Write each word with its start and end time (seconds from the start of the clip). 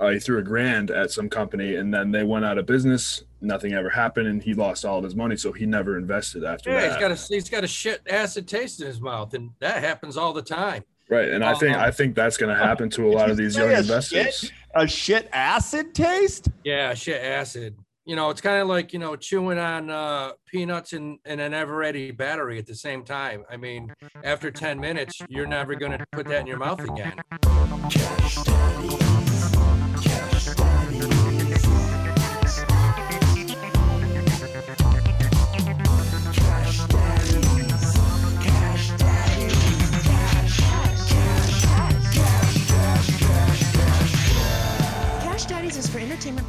Uh, 0.00 0.08
he 0.08 0.18
threw 0.18 0.38
a 0.38 0.42
grand 0.42 0.90
at 0.90 1.10
some 1.10 1.28
company, 1.28 1.76
and 1.76 1.92
then 1.92 2.10
they 2.10 2.24
went 2.24 2.44
out 2.44 2.56
of 2.56 2.64
business. 2.64 3.22
Nothing 3.42 3.74
ever 3.74 3.90
happened, 3.90 4.28
and 4.28 4.42
he 4.42 4.54
lost 4.54 4.84
all 4.86 4.96
of 4.98 5.04
his 5.04 5.14
money. 5.14 5.36
So 5.36 5.52
he 5.52 5.66
never 5.66 5.98
invested 5.98 6.42
after 6.42 6.70
Yeah, 6.70 6.80
that. 6.80 6.92
he's 6.92 7.00
got 7.00 7.10
a 7.10 7.34
he's 7.34 7.50
got 7.50 7.64
a 7.64 7.68
shit 7.68 8.00
acid 8.08 8.48
taste 8.48 8.80
in 8.80 8.86
his 8.86 9.00
mouth, 9.00 9.34
and 9.34 9.50
that 9.60 9.82
happens 9.84 10.16
all 10.16 10.32
the 10.32 10.42
time. 10.42 10.82
right, 11.10 11.28
and 11.28 11.44
I 11.44 11.54
think 11.54 11.76
Uh-huh. 11.76 11.84
I 11.86 11.90
think 11.90 12.14
that's 12.14 12.36
going 12.38 12.54
to 12.56 12.62
happen 12.64 12.88
to 12.90 13.06
a 13.08 13.12
lot 13.12 13.30
of 13.30 13.36
these 13.36 13.56
young 13.56 13.70
a 13.70 13.78
investors. 13.80 14.38
shit? 14.40 14.52
A 14.74 14.86
shit 14.86 15.28
acid 15.32 15.94
taste? 15.94 16.48
Yeah, 16.64 16.94
shit 16.94 17.20
acid. 17.22 17.76
You 18.06 18.16
know, 18.16 18.30
it's 18.30 18.40
kind 18.40 18.62
of 18.62 18.68
like 18.68 18.92
you 18.94 18.98
know 18.98 19.16
chewing 19.16 19.58
on 19.58 19.90
uh, 19.90 20.32
peanuts 20.46 20.94
and, 20.94 21.18
and 21.26 21.40
an 21.40 21.52
ever 21.52 21.76
ready 21.76 22.10
battery 22.10 22.58
at 22.58 22.66
the 22.66 22.74
same 22.74 23.04
time. 23.04 23.44
I 23.50 23.56
mean, 23.58 23.92
after 24.24 24.50
ten 24.50 24.80
minutes, 24.80 25.20
you're 25.28 25.46
never 25.46 25.74
gonna 25.74 26.04
put 26.12 26.26
that 26.28 26.40
in 26.40 26.46
your 26.46 26.58
mouth 26.58 26.80
again. 26.80 27.20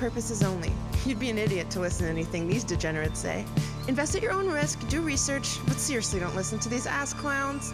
Purposes 0.02 0.44
only. 0.44 0.72
You'd 1.06 1.20
be 1.20 1.30
an 1.30 1.38
idiot 1.38 1.70
to 1.72 1.80
listen 1.80 2.06
to 2.06 2.12
anything 2.12 2.48
these 2.48 2.64
degenerates 2.64 3.20
say. 3.20 3.46
Invest 3.88 4.16
at 4.16 4.22
your 4.22 4.32
own 4.32 4.50
risk, 4.50 4.88
do 4.88 5.02
research, 5.02 5.58
but 5.68 5.78
seriously 5.78 6.20
don't 6.20 6.36
listen 6.36 6.60
to 6.60 6.70
these 6.70 6.88
ass 6.88 7.14
clowns. 7.14 7.72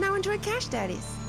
Now 0.00 0.14
enjoy 0.14 0.38
Cash 0.38 0.66
Daddies. 0.66 1.25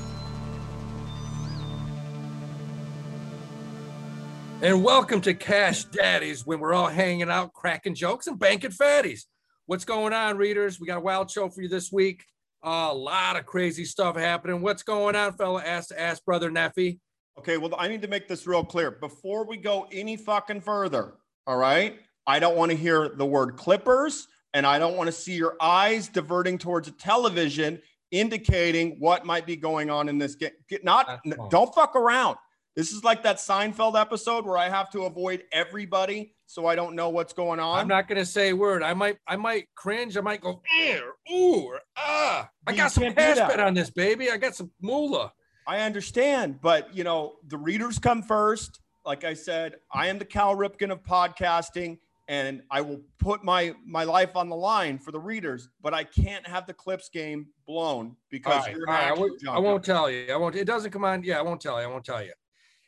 And 4.62 4.84
welcome 4.84 5.22
to 5.22 5.34
Cash 5.36 5.86
Daddies, 5.86 6.46
when 6.46 6.60
we're 6.60 6.74
all 6.74 6.88
hanging 6.88 7.30
out, 7.30 7.54
cracking 7.54 7.94
jokes, 7.94 8.26
and 8.28 8.40
banking 8.40 8.72
fatties. 8.72 9.22
What's 9.68 9.86
going 9.86 10.14
on, 10.14 10.38
readers? 10.38 10.80
We 10.80 10.88
got 10.88 10.98
a 10.98 11.02
wild 11.02 11.30
show 11.30 11.48
for 11.50 11.62
you 11.62 11.68
this 11.70 11.92
week. 11.92 12.26
a 12.64 12.94
lot 12.94 13.38
of 13.38 13.46
crazy 13.46 13.86
stuff 13.86 14.18
happening. 14.18 14.62
What's 14.62 14.82
going 14.84 15.16
on, 15.16 15.34
fella? 15.34 15.62
Ask 15.64 15.90
to 15.90 16.00
ask 16.00 16.26
brother 16.26 16.50
Neffy. 16.50 17.00
Okay, 17.38 17.58
well, 17.58 17.76
I 17.78 17.88
need 17.88 18.02
to 18.02 18.08
make 18.08 18.28
this 18.28 18.48
real 18.48 18.64
clear. 18.64 18.90
Before 18.90 19.46
we 19.46 19.58
go 19.58 19.88
any 19.92 20.18
fucking 20.18 20.62
further, 20.62 21.14
all 21.46 21.58
right? 21.58 22.00
I 22.26 22.40
don't 22.40 22.58
want 22.58 22.72
to 22.72 22.78
hear 22.78 23.10
the 23.10 23.26
word 23.26 23.58
Clippers, 23.58 24.28
and 24.56 24.66
I 24.66 24.80
don't 24.80 24.98
want 24.98 25.08
to 25.08 25.12
see 25.12 25.36
your 25.36 25.56
eyes 25.62 26.08
diverting 26.08 26.58
towards 26.58 26.88
a 26.88 26.92
television 26.92 27.80
indicating 28.10 28.96
what 29.00 29.24
might 29.26 29.46
be 29.46 29.56
going 29.56 29.92
on 29.92 30.10
in 30.10 30.18
this 30.18 30.34
game. 30.36 30.52
Get- 30.68 30.84
Not, 30.84 31.20
don't 31.52 31.74
fuck 31.76 31.96
around. 31.96 32.38
This 32.78 32.92
is 32.92 33.04
like 33.04 33.24
that 33.24 33.38
Seinfeld 33.38 34.00
episode 34.00 34.46
where 34.46 34.56
I 34.56 34.70
have 34.70 34.92
to 34.92 35.06
avoid 35.06 35.42
everybody 35.52 36.36
so 36.46 36.68
I 36.68 36.76
don't 36.76 36.96
know 36.96 37.10
what's 37.10 37.34
going 37.34 37.60
on. 37.60 37.80
I'm 37.80 37.88
not 37.88 38.08
gonna 38.08 38.24
say 38.24 38.50
a 38.50 38.56
word. 38.56 38.84
I 38.84 38.94
might 38.94 39.18
I 39.28 39.36
might 39.36 39.66
cringe. 39.74 40.16
I 40.16 40.22
might 40.22 40.42
go 40.42 40.62
or 40.80 41.34
ooh 41.34 41.56
or 41.56 41.82
ah. 41.98 42.48
I 42.68 42.72
You 42.72 42.78
got 42.78 42.92
some 42.92 43.12
cash 43.16 43.38
bet 43.38 43.60
on 43.60 43.74
this, 43.74 43.90
baby. 43.90 44.30
I 44.30 44.38
got 44.38 44.54
some 44.54 44.70
moolah. 44.80 45.34
I 45.66 45.80
understand, 45.80 46.62
but 46.62 46.96
you 46.96 47.04
know, 47.04 47.38
the 47.48 47.58
readers 47.58 47.98
come 47.98 48.22
first. 48.22 48.80
Like 49.08 49.24
I 49.24 49.34
said, 49.34 49.78
I 49.92 50.06
am 50.06 50.20
the 50.20 50.26
Cal 50.26 50.56
Ripken 50.56 50.92
of 50.92 51.02
podcasting, 51.02 51.98
and 52.28 52.62
I 52.70 52.82
will 52.82 53.02
put 53.18 53.44
my 53.44 53.74
my 53.88 54.04
life 54.04 54.36
on 54.36 54.50
the 54.50 54.56
line 54.56 55.00
for 55.00 55.12
the 55.12 55.20
readers. 55.20 55.68
But 55.82 55.96
I 55.96 56.04
can't 56.04 56.46
have 56.46 56.68
the 56.68 56.76
Clips 56.76 57.10
game 57.10 57.48
blown 57.66 58.16
because 58.30 58.68
right, 58.68 58.76
you're 58.76 58.86
right, 58.86 59.08
I, 59.08 59.14
won't, 59.14 59.48
I 59.48 59.58
won't 59.58 59.84
tell 59.84 60.12
you. 60.12 60.32
I 60.32 60.36
won't. 60.36 60.56
It 60.56 60.66
doesn't 60.66 60.92
come 60.92 61.06
on. 61.06 61.24
Yeah, 61.24 61.40
I 61.40 61.42
won't 61.42 61.60
tell 61.60 61.82
you. 61.82 61.88
I 61.88 61.90
won't 61.90 62.06
tell 62.06 62.24
you. 62.24 62.34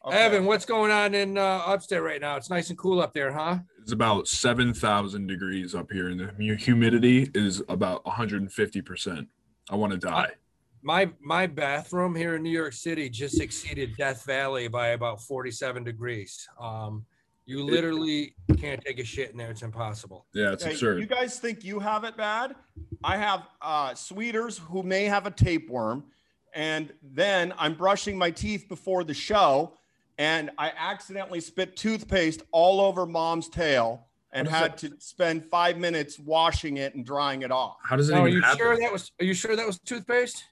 Okay. 0.05 0.17
Evan, 0.17 0.45
what's 0.45 0.66
going 0.66 0.92
on 0.92 1.14
in 1.14 1.38
uh, 1.38 1.42
upstate 1.42 2.02
right 2.02 2.22
now? 2.22 2.38
It's 2.38 2.50
nice 2.50 2.69
and 2.69 2.78
cool 2.80 3.02
up 3.02 3.14
there, 3.14 3.33
huh? 3.33 3.59
It's 3.81 3.92
about 3.92 4.28
seven 4.28 4.73
thousand 4.73 5.28
degrees 5.28 5.75
up 5.75 5.91
here, 5.91 6.08
and 6.08 6.19
the 6.38 6.56
humidity 6.56 7.30
is 7.33 7.61
about 7.67 8.06
one 8.06 8.16
hundred 8.16 8.41
and 8.41 8.52
fifty 8.52 8.81
percent. 8.81 9.28
I 9.69 9.75
want 9.75 9.91
to 9.91 9.97
die. 10.00 10.29
My 10.81 11.12
my 11.19 11.47
bathroom 11.47 12.16
here 12.16 12.35
in 12.35 12.44
New 12.44 12.50
York 12.50 12.72
City 12.73 13.09
just 13.09 13.41
exceeded 13.41 13.97
Death 13.97 14.23
Valley 14.25 14.69
by 14.69 14.90
about 14.90 15.22
47 15.22 15.84
degrees. 15.84 16.47
Um, 16.59 17.06
you 17.46 17.62
literally 17.66 18.35
can't 18.57 18.79
take 18.85 19.00
a 19.00 19.03
shit 19.03 19.31
in 19.31 19.38
there. 19.38 19.52
It's 19.52 19.63
impossible. 19.63 20.25
Yeah, 20.34 20.53
it's 20.53 20.63
Hey, 20.63 20.72
absurd. 20.72 21.02
you 21.02 21.07
guys 21.07 21.38
think 21.40 21.66
you 21.66 21.79
have 21.79 22.06
it 22.06 22.16
bad? 22.16 22.56
I 23.03 23.18
have 23.18 23.44
uh, 23.62 23.94
sweeters 23.96 24.59
who 24.59 24.81
may 24.84 25.03
have 25.06 25.25
a 25.25 25.31
tapeworm, 25.31 26.06
and 26.53 26.94
then 27.03 27.53
I'm 27.57 27.73
brushing 27.73 28.18
my 28.18 28.31
teeth 28.31 28.69
before 28.69 29.03
the 29.03 29.13
show, 29.13 29.73
and 30.19 30.52
I 30.57 30.72
accidentally 30.78 31.40
spit 31.40 31.75
toothpaste 31.78 32.44
all 32.52 32.81
over 32.81 33.06
mom's 33.06 33.47
tail 33.50 34.06
and 34.31 34.47
What 34.47 34.53
is 34.53 34.59
had 34.62 34.78
to 34.80 34.91
spend 35.00 35.46
five 35.46 35.78
minutes 35.78 36.19
washing 36.19 36.78
it 36.78 36.94
and 36.94 37.03
drying 37.03 37.41
it 37.41 37.52
off. 37.52 37.78
How 37.84 37.96
does 37.96 38.09
it 38.09 38.13
Oh, 38.13 38.22
are 38.22 38.28
you 38.28 38.41
happen? 38.41 38.58
sure 38.58 38.78
that 38.78 38.91
was? 38.91 39.12
Are 39.19 39.25
you 39.25 39.34
sure 39.34 39.56
that 39.56 39.66
was 39.66 39.79
toothpaste? 39.79 40.44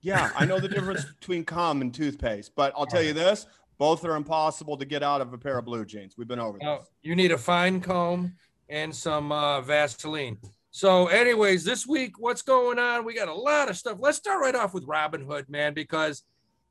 Yeah, 0.00 0.30
I 0.34 0.46
know 0.46 0.58
the 0.58 0.68
difference 0.76 1.04
between 1.04 1.44
cum 1.44 1.82
and 1.82 1.94
toothpaste, 1.94 2.52
but 2.56 2.72
I'll 2.74 2.86
tell 2.86 3.02
you 3.02 3.12
this: 3.12 3.46
both 3.78 4.04
are 4.04 4.16
impossible 4.16 4.76
to 4.78 4.84
get 4.84 5.02
out 5.02 5.20
of 5.20 5.32
a 5.32 5.38
pair 5.38 5.58
of 5.58 5.66
blue 5.66 5.84
jeans. 5.84 6.14
We've 6.16 6.26
been 6.26 6.40
over 6.40 6.58
this. 6.58 6.64
No, 6.64 6.80
you 7.02 7.14
need 7.14 7.30
a 7.30 7.38
fine 7.38 7.80
comb 7.80 8.32
and 8.68 8.92
some 8.94 9.30
uh, 9.30 9.60
Vaseline. 9.60 10.38
So, 10.72 11.08
anyways, 11.08 11.62
this 11.64 11.86
week, 11.86 12.18
what's 12.18 12.42
going 12.42 12.78
on? 12.78 13.04
We 13.04 13.14
got 13.14 13.28
a 13.28 13.34
lot 13.34 13.68
of 13.68 13.76
stuff. 13.76 13.98
Let's 14.00 14.18
start 14.18 14.40
right 14.40 14.54
off 14.54 14.72
with 14.72 14.84
Robin 14.84 15.20
Hood, 15.20 15.48
man, 15.48 15.74
because 15.74 16.22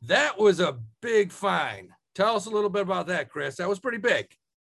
that 0.01 0.37
was 0.39 0.59
a 0.59 0.77
big 1.01 1.31
fine. 1.31 1.93
Tell 2.15 2.35
us 2.35 2.45
a 2.45 2.49
little 2.49 2.69
bit 2.69 2.81
about 2.81 3.07
that, 3.07 3.29
Chris. 3.29 3.57
That 3.57 3.69
was 3.69 3.79
pretty 3.79 3.97
big. 3.97 4.27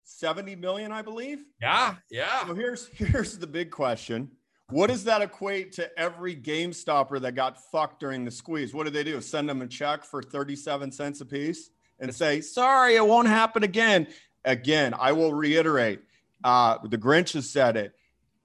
70 0.04 0.56
million, 0.56 0.92
I 0.92 1.02
believe. 1.02 1.44
Yeah, 1.60 1.96
yeah. 2.10 2.46
So 2.46 2.54
here's 2.54 2.88
here's 2.94 3.38
the 3.38 3.46
big 3.46 3.70
question. 3.70 4.30
What 4.70 4.88
does 4.88 5.04
that 5.04 5.20
equate 5.20 5.72
to 5.72 5.98
every 5.98 6.34
GameStopper 6.34 7.20
that 7.20 7.34
got 7.34 7.62
fucked 7.70 8.00
during 8.00 8.24
the 8.24 8.30
squeeze? 8.30 8.72
What 8.72 8.84
do 8.84 8.90
they 8.90 9.04
do? 9.04 9.20
Send 9.20 9.48
them 9.48 9.60
a 9.60 9.66
check 9.66 10.04
for 10.04 10.22
37 10.22 10.90
cents 10.90 11.20
a 11.20 11.26
piece 11.26 11.70
and 12.00 12.14
say, 12.14 12.40
sorry, 12.40 12.96
it 12.96 13.06
won't 13.06 13.28
happen 13.28 13.62
again. 13.62 14.06
Again, 14.44 14.94
I 14.98 15.12
will 15.12 15.34
reiterate. 15.34 16.00
Uh, 16.42 16.78
the 16.82 16.98
Grinch 16.98 17.34
has 17.34 17.50
said 17.50 17.76
it. 17.76 17.92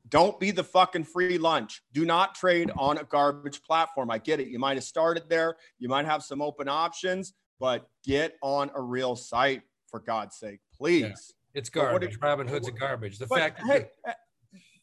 Don't 0.09 0.39
be 0.39 0.51
the 0.51 0.63
fucking 0.63 1.03
free 1.03 1.38
lunch. 1.38 1.83
Do 1.94 2.06
not 2.06 2.35
trade 2.35 2.71
on 2.77 2.97
a 2.97 3.03
garbage 3.03 3.61
platform. 3.61 4.09
I 4.09 4.17
get 4.17 4.39
it. 4.39 4.47
You 4.47 4.59
might 4.59 4.75
have 4.75 4.83
started 4.83 5.23
there. 5.29 5.56
You 5.77 5.88
might 5.88 6.06
have 6.06 6.23
some 6.23 6.41
open 6.41 6.67
options, 6.67 7.33
but 7.59 7.87
get 8.03 8.37
on 8.41 8.71
a 8.75 8.81
real 8.81 9.15
site 9.15 9.61
for 9.87 9.99
God's 9.99 10.37
sake, 10.37 10.59
please. 10.75 11.33
It's 11.53 11.69
garbage. 11.69 12.17
Robin 12.21 12.47
Hood's 12.47 12.67
a 12.67 12.71
garbage. 12.71 13.17
The 13.17 13.27
fact 13.27 13.61
hey, 13.65 13.87
uh, 14.07 14.11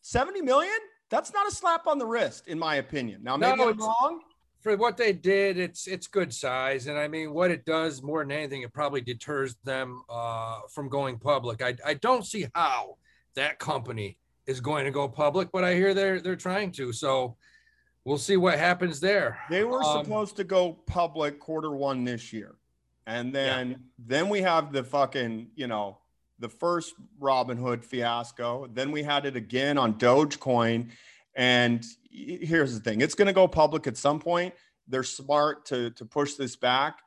70 0.03 0.43
million? 0.43 0.73
That's 1.11 1.33
not 1.33 1.47
a 1.47 1.51
slap 1.55 1.87
on 1.87 1.99
the 1.99 2.07
wrist, 2.07 2.49
in 2.49 2.59
my 2.59 2.77
opinion. 2.77 3.23
Now, 3.23 3.37
maybe 3.37 3.57
No, 3.59 3.69
I'm 3.71 3.79
wrong. 3.79 4.21
for 4.61 4.77
what 4.77 4.97
they 4.97 5.13
did, 5.13 5.57
it's 5.57 5.87
it's 5.87 6.09
good 6.09 6.35
size, 6.35 6.89
and 6.89 6.99
I 6.99 7.07
mean, 7.07 7.33
what 7.33 7.53
it 7.53 7.65
does 7.65 8.03
more 8.03 8.23
than 8.25 8.33
anything, 8.33 8.63
it 8.63 8.73
probably 8.73 9.01
deters 9.01 9.55
them 9.65 10.03
uh, 10.11 10.61
from 10.71 10.89
going 10.89 11.19
public. 11.19 11.63
I 11.63 11.77
I 11.85 11.95
don't 11.95 12.27
see 12.27 12.47
how 12.55 12.99
that 13.37 13.61
company 13.61 14.19
is 14.47 14.61
going 14.61 14.85
to 14.85 14.91
go 14.91 15.09
public, 15.09 15.51
but 15.53 15.63
I 15.63 15.75
hear 15.75 15.95
they're 15.95 16.21
they're 16.21 16.35
trying 16.35 16.73
to. 16.73 16.93
So 16.93 17.37
we'll 18.05 18.19
see 18.19 18.37
what 18.37 18.59
happens 18.59 18.99
there. 18.99 19.39
They 19.49 19.63
were 19.63 19.83
Um, 19.85 20.05
supposed 20.05 20.35
to 20.37 20.45
go 20.45 20.73
public 20.87 21.39
quarter 21.39 21.71
one 21.71 22.03
this 22.03 22.33
year. 22.33 22.57
And 23.07 23.33
then 23.33 23.85
then 23.99 24.29
we 24.29 24.43
have 24.43 24.73
the 24.73 24.83
fucking, 24.83 25.49
you 25.55 25.67
know, 25.67 25.99
the 26.39 26.49
first 26.49 26.95
Robin 27.19 27.57
Hood 27.57 27.85
fiasco. 27.85 28.69
Then 28.73 28.91
we 28.91 29.03
had 29.03 29.27
it 29.27 29.37
again 29.37 29.79
on 29.79 29.95
Dogecoin. 29.95 30.91
And 31.35 31.85
here's 32.11 32.75
the 32.75 32.81
thing: 32.81 33.01
it's 33.01 33.15
going 33.15 33.27
to 33.27 33.33
go 33.33 33.47
public 33.47 33.87
at 33.87 33.97
some 33.97 34.19
point. 34.19 34.55
They're 34.89 35.03
smart 35.05 35.67
to 35.67 35.91
to 35.91 36.05
push 36.05 36.35
this 36.35 36.57
back. 36.57 36.99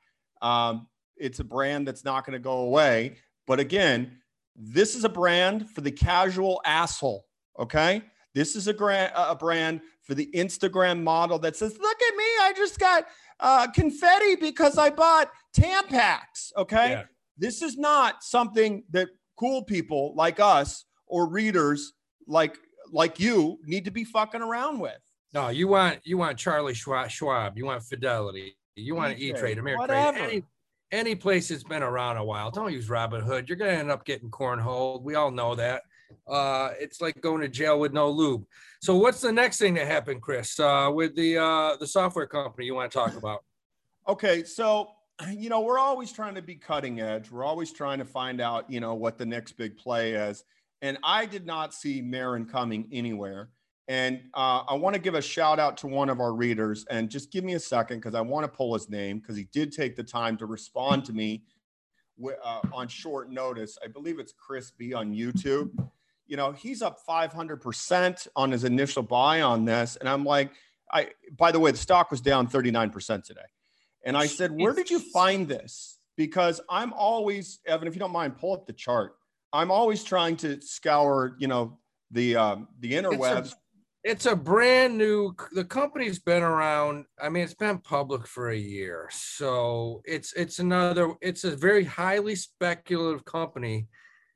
Um, 0.41 0.87
it's 1.17 1.39
a 1.39 1.43
brand 1.43 1.87
that's 1.87 2.05
not 2.05 2.25
going 2.25 2.33
to 2.33 2.43
go 2.43 2.59
away. 2.59 3.17
But 3.45 3.59
again, 3.59 4.19
this 4.55 4.95
is 4.95 5.03
a 5.03 5.09
brand 5.09 5.69
for 5.71 5.81
the 5.81 5.91
casual 5.91 6.61
asshole. 6.65 7.25
Okay, 7.57 8.03
this 8.33 8.55
is 8.55 8.67
a, 8.67 8.73
gra- 8.73 9.11
a 9.15 9.35
brand 9.35 9.81
for 10.03 10.13
the 10.13 10.29
Instagram 10.33 11.03
model 11.03 11.39
that 11.39 11.57
says, 11.57 11.77
"Look 11.77 12.01
at 12.01 12.15
me, 12.15 12.23
I 12.41 12.53
just 12.55 12.79
got 12.79 13.05
uh, 13.39 13.67
confetti 13.71 14.35
because 14.35 14.77
I 14.77 14.89
bought 14.89 15.29
Tampax." 15.55 16.51
Okay, 16.57 16.91
Yeah. 16.91 17.03
this 17.37 17.61
is 17.61 17.77
not 17.77 18.23
something 18.23 18.83
that 18.91 19.09
cool 19.37 19.63
people 19.63 20.13
like 20.15 20.39
us 20.39 20.85
or 21.07 21.27
readers 21.29 21.93
like 22.27 22.57
like 22.91 23.19
you 23.19 23.59
need 23.65 23.85
to 23.85 23.91
be 23.91 24.03
fucking 24.03 24.41
around 24.41 24.79
with. 24.79 24.97
No, 25.33 25.49
you 25.49 25.67
want 25.67 25.99
you 26.03 26.17
want 26.17 26.37
Charlie 26.37 26.73
Schwab, 26.73 27.09
Schwab 27.09 27.57
you 27.57 27.65
want 27.65 27.83
Fidelity, 27.83 28.57
you 28.75 28.95
want 28.95 29.17
E 29.19 29.29
E-Trade, 29.29 29.39
Trade, 29.39 29.57
Ameritrade, 29.59 29.77
whatever. 29.77 30.17
any 30.19 30.43
any 30.91 31.13
place 31.15 31.49
that's 31.49 31.63
been 31.63 31.83
around 31.83 32.17
a 32.17 32.23
while. 32.23 32.49
Don't 32.49 32.73
use 32.73 32.89
Robin 32.89 33.21
Hood. 33.21 33.47
You're 33.47 33.57
gonna 33.57 33.71
end 33.71 33.91
up 33.91 34.05
getting 34.05 34.31
cornholed. 34.31 35.03
We 35.03 35.15
all 35.15 35.29
know 35.31 35.53
that. 35.55 35.83
Uh, 36.27 36.71
it's 36.79 37.01
like 37.01 37.19
going 37.21 37.41
to 37.41 37.47
jail 37.47 37.79
with 37.79 37.93
no 37.93 38.09
lube. 38.09 38.45
So 38.81 38.95
what's 38.95 39.21
the 39.21 39.31
next 39.31 39.57
thing 39.57 39.73
that 39.75 39.87
happened, 39.87 40.21
Chris? 40.21 40.59
Uh, 40.59 40.91
with 40.93 41.15
the 41.15 41.37
uh, 41.37 41.77
the 41.77 41.87
software 41.87 42.27
company 42.27 42.65
you 42.65 42.75
want 42.75 42.91
to 42.91 42.97
talk 42.97 43.15
about? 43.15 43.43
Okay, 44.07 44.43
so 44.43 44.89
you 45.31 45.49
know, 45.49 45.61
we're 45.61 45.79
always 45.79 46.11
trying 46.11 46.35
to 46.35 46.41
be 46.41 46.55
cutting 46.55 47.01
edge. 47.01 47.29
We're 47.29 47.43
always 47.43 47.71
trying 47.71 47.99
to 47.99 48.05
find 48.05 48.39
out, 48.39 48.69
you 48.69 48.79
know, 48.79 48.93
what 48.93 49.17
the 49.17 49.25
next 49.25 49.53
big 49.53 49.77
play 49.77 50.13
is. 50.13 50.43
And 50.81 50.97
I 51.03 51.25
did 51.25 51.45
not 51.45 51.73
see 51.73 52.01
Marin 52.01 52.45
coming 52.45 52.87
anywhere. 52.91 53.49
And 53.89 54.21
uh, 54.33 54.63
I 54.67 54.75
want 54.75 54.93
to 54.93 55.01
give 55.01 55.15
a 55.15 55.21
shout 55.21 55.59
out 55.59 55.75
to 55.77 55.87
one 55.87 56.09
of 56.09 56.19
our 56.19 56.33
readers. 56.33 56.85
And 56.89 57.09
just 57.09 57.31
give 57.31 57.43
me 57.43 57.55
a 57.55 57.59
second 57.59 57.97
because 57.97 58.15
I 58.15 58.21
want 58.21 58.43
to 58.45 58.47
pull 58.47 58.73
his 58.73 58.89
name 58.89 59.19
because 59.19 59.35
he 59.35 59.47
did 59.51 59.73
take 59.73 59.95
the 59.95 60.03
time 60.03 60.37
to 60.37 60.45
respond 60.45 61.05
to 61.05 61.13
me 61.13 61.43
uh, 62.23 62.61
on 62.71 62.87
short 62.87 63.31
notice. 63.31 63.77
I 63.83 63.87
believe 63.87 64.19
it's 64.19 64.33
Chris 64.33 64.71
B 64.71 64.93
on 64.93 65.13
YouTube. 65.13 65.71
You 66.29 66.37
know, 66.37 66.51
he's 66.51 66.81
up 66.81 66.99
500% 67.07 68.27
on 68.35 68.51
his 68.51 68.63
initial 68.63 69.03
buy 69.03 69.41
on 69.41 69.65
this. 69.65 69.97
And 69.97 70.07
I'm 70.07 70.23
like, 70.23 70.51
I, 70.91 71.09
by 71.37 71.51
the 71.51 71.59
way, 71.59 71.71
the 71.71 71.77
stock 71.77 72.11
was 72.11 72.21
down 72.21 72.47
39% 72.47 73.23
today. 73.23 73.41
And 74.05 74.15
I 74.15 74.27
said, 74.27 74.51
Where 74.51 74.73
did 74.73 74.89
you 74.89 74.99
find 74.99 75.47
this? 75.47 75.97
Because 76.15 76.61
I'm 76.69 76.93
always, 76.93 77.59
Evan, 77.65 77.87
if 77.87 77.95
you 77.95 77.99
don't 77.99 78.11
mind, 78.11 78.37
pull 78.37 78.53
up 78.53 78.65
the 78.65 78.73
chart. 78.73 79.15
I'm 79.51 79.71
always 79.71 80.03
trying 80.03 80.37
to 80.37 80.61
scour, 80.61 81.35
you 81.39 81.47
know, 81.47 81.79
the 82.11 82.35
um, 82.35 82.67
the 82.79 82.93
interwebs. 82.93 83.39
It's 83.39 83.51
a, 83.51 83.55
it's 84.03 84.25
a 84.27 84.35
brand 84.35 84.97
new. 84.97 85.35
The 85.53 85.65
company's 85.65 86.19
been 86.19 86.43
around. 86.43 87.05
I 87.21 87.29
mean, 87.29 87.43
it's 87.43 87.53
been 87.53 87.79
public 87.79 88.27
for 88.27 88.49
a 88.49 88.57
year, 88.57 89.09
so 89.11 90.01
it's 90.05 90.33
it's 90.33 90.59
another. 90.59 91.13
It's 91.21 91.43
a 91.43 91.55
very 91.55 91.83
highly 91.83 92.35
speculative 92.35 93.25
company. 93.25 93.87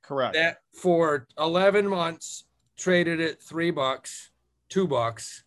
Correct. 0.04 0.36
That 0.36 0.58
for 0.74 1.28
11 1.40 1.88
months 1.88 2.46
traded 2.78 3.22
at 3.22 3.42
three 3.42 3.72
bucks, 3.72 4.32
two 4.70 4.88
bucks, 4.88 5.44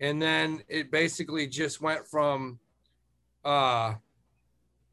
and 0.00 0.20
then 0.20 0.62
it 0.68 0.90
basically 0.90 1.46
just 1.46 1.80
went 1.80 2.06
from 2.06 2.58
uh 3.44 3.94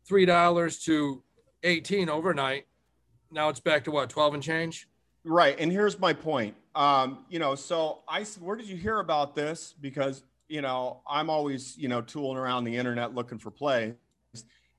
three 0.07 0.25
dollars 0.25 0.79
to 0.83 1.23
18 1.63 2.09
overnight. 2.09 2.65
Now 3.31 3.49
it's 3.49 3.59
back 3.59 3.85
to 3.85 3.91
what 3.91 4.09
12 4.09 4.35
and 4.35 4.43
change? 4.43 4.87
Right 5.23 5.55
and 5.59 5.71
here's 5.71 5.97
my 5.97 6.13
point. 6.13 6.55
Um 6.75 7.25
you 7.29 7.39
know 7.39 7.55
so 7.55 8.03
i 8.07 8.23
said 8.23 8.43
where 8.43 8.55
did 8.55 8.67
you 8.67 8.75
hear 8.75 8.99
about 8.99 9.33
this? 9.35 9.73
Because 9.79 10.23
you 10.47 10.61
know 10.61 11.01
i'm 11.09 11.29
always 11.29 11.75
you 11.77 11.87
know 11.87 12.01
tooling 12.01 12.37
around 12.37 12.65
the 12.65 12.75
internet 12.75 13.15
looking 13.15 13.39
for 13.39 13.49
plays 13.49 13.95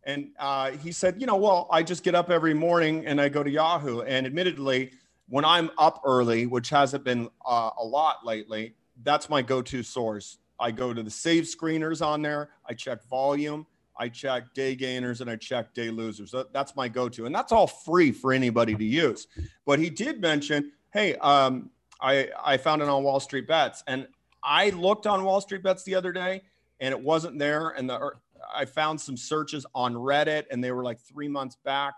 and 0.06 0.30
uh, 0.38 0.70
he 0.70 0.90
said 0.90 1.20
you 1.20 1.26
know 1.26 1.36
well 1.36 1.68
i 1.70 1.82
just 1.82 2.02
get 2.02 2.14
up 2.14 2.30
every 2.30 2.54
morning 2.54 3.06
and 3.06 3.20
i 3.20 3.28
go 3.28 3.42
to 3.42 3.50
yahoo 3.50 4.00
and 4.02 4.26
admittedly 4.26 4.90
when 5.28 5.44
i'm 5.44 5.70
up 5.76 6.00
early 6.04 6.46
which 6.46 6.70
hasn't 6.70 7.04
been 7.04 7.28
uh, 7.44 7.70
a 7.78 7.84
lot 7.84 8.24
lately 8.24 8.74
that's 9.02 9.28
my 9.28 9.42
go-to 9.42 9.82
source 9.82 10.38
I 10.58 10.70
go 10.70 10.92
to 10.94 11.02
the 11.02 11.10
save 11.10 11.44
screeners 11.44 12.04
on 12.04 12.22
there. 12.22 12.50
I 12.66 12.74
check 12.74 13.04
volume. 13.04 13.66
I 13.98 14.08
check 14.08 14.52
day 14.54 14.74
gainers 14.74 15.20
and 15.20 15.30
I 15.30 15.36
check 15.36 15.72
day 15.72 15.90
losers. 15.90 16.34
That's 16.52 16.76
my 16.76 16.88
go-to, 16.88 17.24
and 17.24 17.34
that's 17.34 17.50
all 17.50 17.66
free 17.66 18.12
for 18.12 18.32
anybody 18.32 18.74
to 18.74 18.84
use. 18.84 19.26
But 19.64 19.78
he 19.78 19.88
did 19.88 20.20
mention, 20.20 20.72
hey, 20.92 21.14
um, 21.16 21.70
I 22.00 22.28
I 22.42 22.58
found 22.58 22.82
it 22.82 22.88
on 22.88 23.04
Wall 23.04 23.20
Street 23.20 23.48
Bets, 23.48 23.82
and 23.86 24.06
I 24.42 24.70
looked 24.70 25.06
on 25.06 25.24
Wall 25.24 25.40
Street 25.40 25.62
Bets 25.62 25.82
the 25.84 25.94
other 25.94 26.12
day, 26.12 26.42
and 26.80 26.92
it 26.92 27.00
wasn't 27.00 27.38
there. 27.38 27.70
And 27.70 27.88
the 27.88 28.12
I 28.54 28.64
found 28.64 29.00
some 29.00 29.16
searches 29.16 29.66
on 29.74 29.94
Reddit, 29.94 30.44
and 30.50 30.62
they 30.62 30.72
were 30.72 30.84
like 30.84 31.00
three 31.00 31.28
months 31.28 31.56
back. 31.64 31.94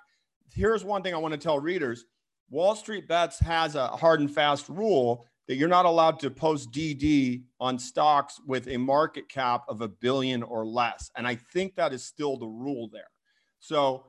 Here's 0.53 0.85
one 0.85 1.03
thing 1.03 1.15
I 1.15 1.19
want 1.19 1.33
to 1.33 1.39
tell 1.39 1.59
readers: 1.59 2.05
Wall 2.51 2.75
Street 2.75 3.09
Bets 3.09 3.39
has 3.41 3.75
a 3.75 3.89
hard 3.89 4.21
and 4.21 4.33
fast 4.33 4.69
rule 4.69 5.27
that 5.49 5.57
you're 5.57 5.69
not 5.69 5.87
allowed 5.87 6.21
to 6.21 6.31
post 6.31 6.71
DD 6.71 7.43
on 7.59 7.79
stocks 7.79 8.39
with 8.47 8.69
a 8.69 8.77
market 8.77 9.29
cap 9.29 9.65
of 9.69 9.81
a 9.81 9.89
billion 9.89 10.43
or 10.43 10.65
less. 10.65 11.11
And 11.17 11.27
I 11.27 11.37
think 11.37 11.75
that 11.77 11.93
is 11.93 12.05
still 12.05 12.37
the 12.37 12.47
rule 12.47 12.89
there. 12.93 13.11
So, 13.59 14.05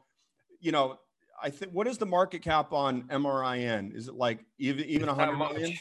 you 0.60 0.74
know, 0.74 0.98
I 1.42 1.50
think 1.50 1.72
what 1.72 1.88
is 1.88 1.98
the 1.98 2.06
market 2.06 2.42
cap 2.42 2.74
on 2.74 3.04
MRIN? 3.04 3.96
Is 3.96 4.10
it 4.10 4.16
like 4.16 4.46
even 4.58 4.86
even 4.86 5.08
a 5.08 5.14
hundred 5.14 5.38
million? 5.38 5.74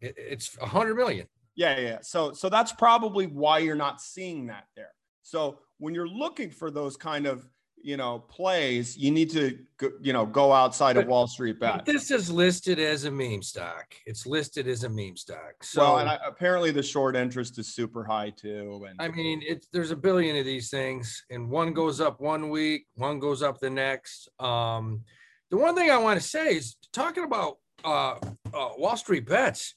It's 0.00 0.56
a 0.62 0.66
hundred 0.66 0.94
million. 0.94 1.26
Yeah, 1.56 1.78
yeah. 1.78 1.98
So 2.02 2.32
so 2.32 2.48
that's 2.48 2.72
probably 2.72 3.26
why 3.26 3.58
you're 3.58 3.74
not 3.74 4.00
seeing 4.00 4.46
that 4.46 4.68
there. 4.76 4.92
So 5.22 5.58
when 5.80 5.94
you're 5.94 6.08
looking 6.08 6.50
for 6.50 6.70
those 6.70 6.96
kind 6.96 7.26
of 7.26 7.48
you 7.82 7.96
know 7.96 8.18
plays 8.18 8.96
you 8.96 9.10
need 9.10 9.30
to 9.30 9.58
go, 9.78 9.90
you 10.02 10.12
know 10.12 10.26
go 10.26 10.52
outside 10.52 10.94
but, 10.96 11.04
of 11.04 11.08
wall 11.08 11.26
street 11.26 11.58
bet 11.58 11.84
this 11.86 12.10
is 12.10 12.30
listed 12.30 12.78
as 12.78 13.04
a 13.04 13.10
meme 13.10 13.42
stock. 13.42 13.94
It's 14.04 14.26
listed 14.26 14.68
as 14.68 14.84
a 14.84 14.88
meme 14.88 15.16
stock. 15.16 15.62
So 15.62 15.80
well, 15.80 15.98
and 15.98 16.10
I, 16.10 16.18
apparently 16.26 16.70
the 16.72 16.82
short 16.82 17.16
interest 17.16 17.58
is 17.58 17.74
super 17.74 18.04
high 18.04 18.30
too 18.30 18.86
and 18.88 19.00
i 19.00 19.08
mean 19.08 19.42
it's 19.44 19.66
there's 19.72 19.90
a 19.90 19.96
billion 19.96 20.36
of 20.36 20.44
these 20.44 20.68
things 20.70 21.24
and 21.30 21.48
one 21.48 21.72
goes 21.72 22.00
up 22.00 22.20
one 22.20 22.50
week 22.50 22.86
one 22.94 23.18
goes 23.18 23.42
up 23.42 23.58
the 23.58 23.70
next. 23.70 24.28
Um 24.38 25.02
the 25.50 25.56
one 25.56 25.74
thing 25.74 25.90
i 25.90 25.96
want 25.96 26.20
to 26.20 26.26
say 26.26 26.56
is 26.56 26.76
talking 26.92 27.24
about 27.24 27.56
uh, 27.82 28.16
uh 28.52 28.68
wall 28.76 28.96
street 28.96 29.26
bets 29.26 29.74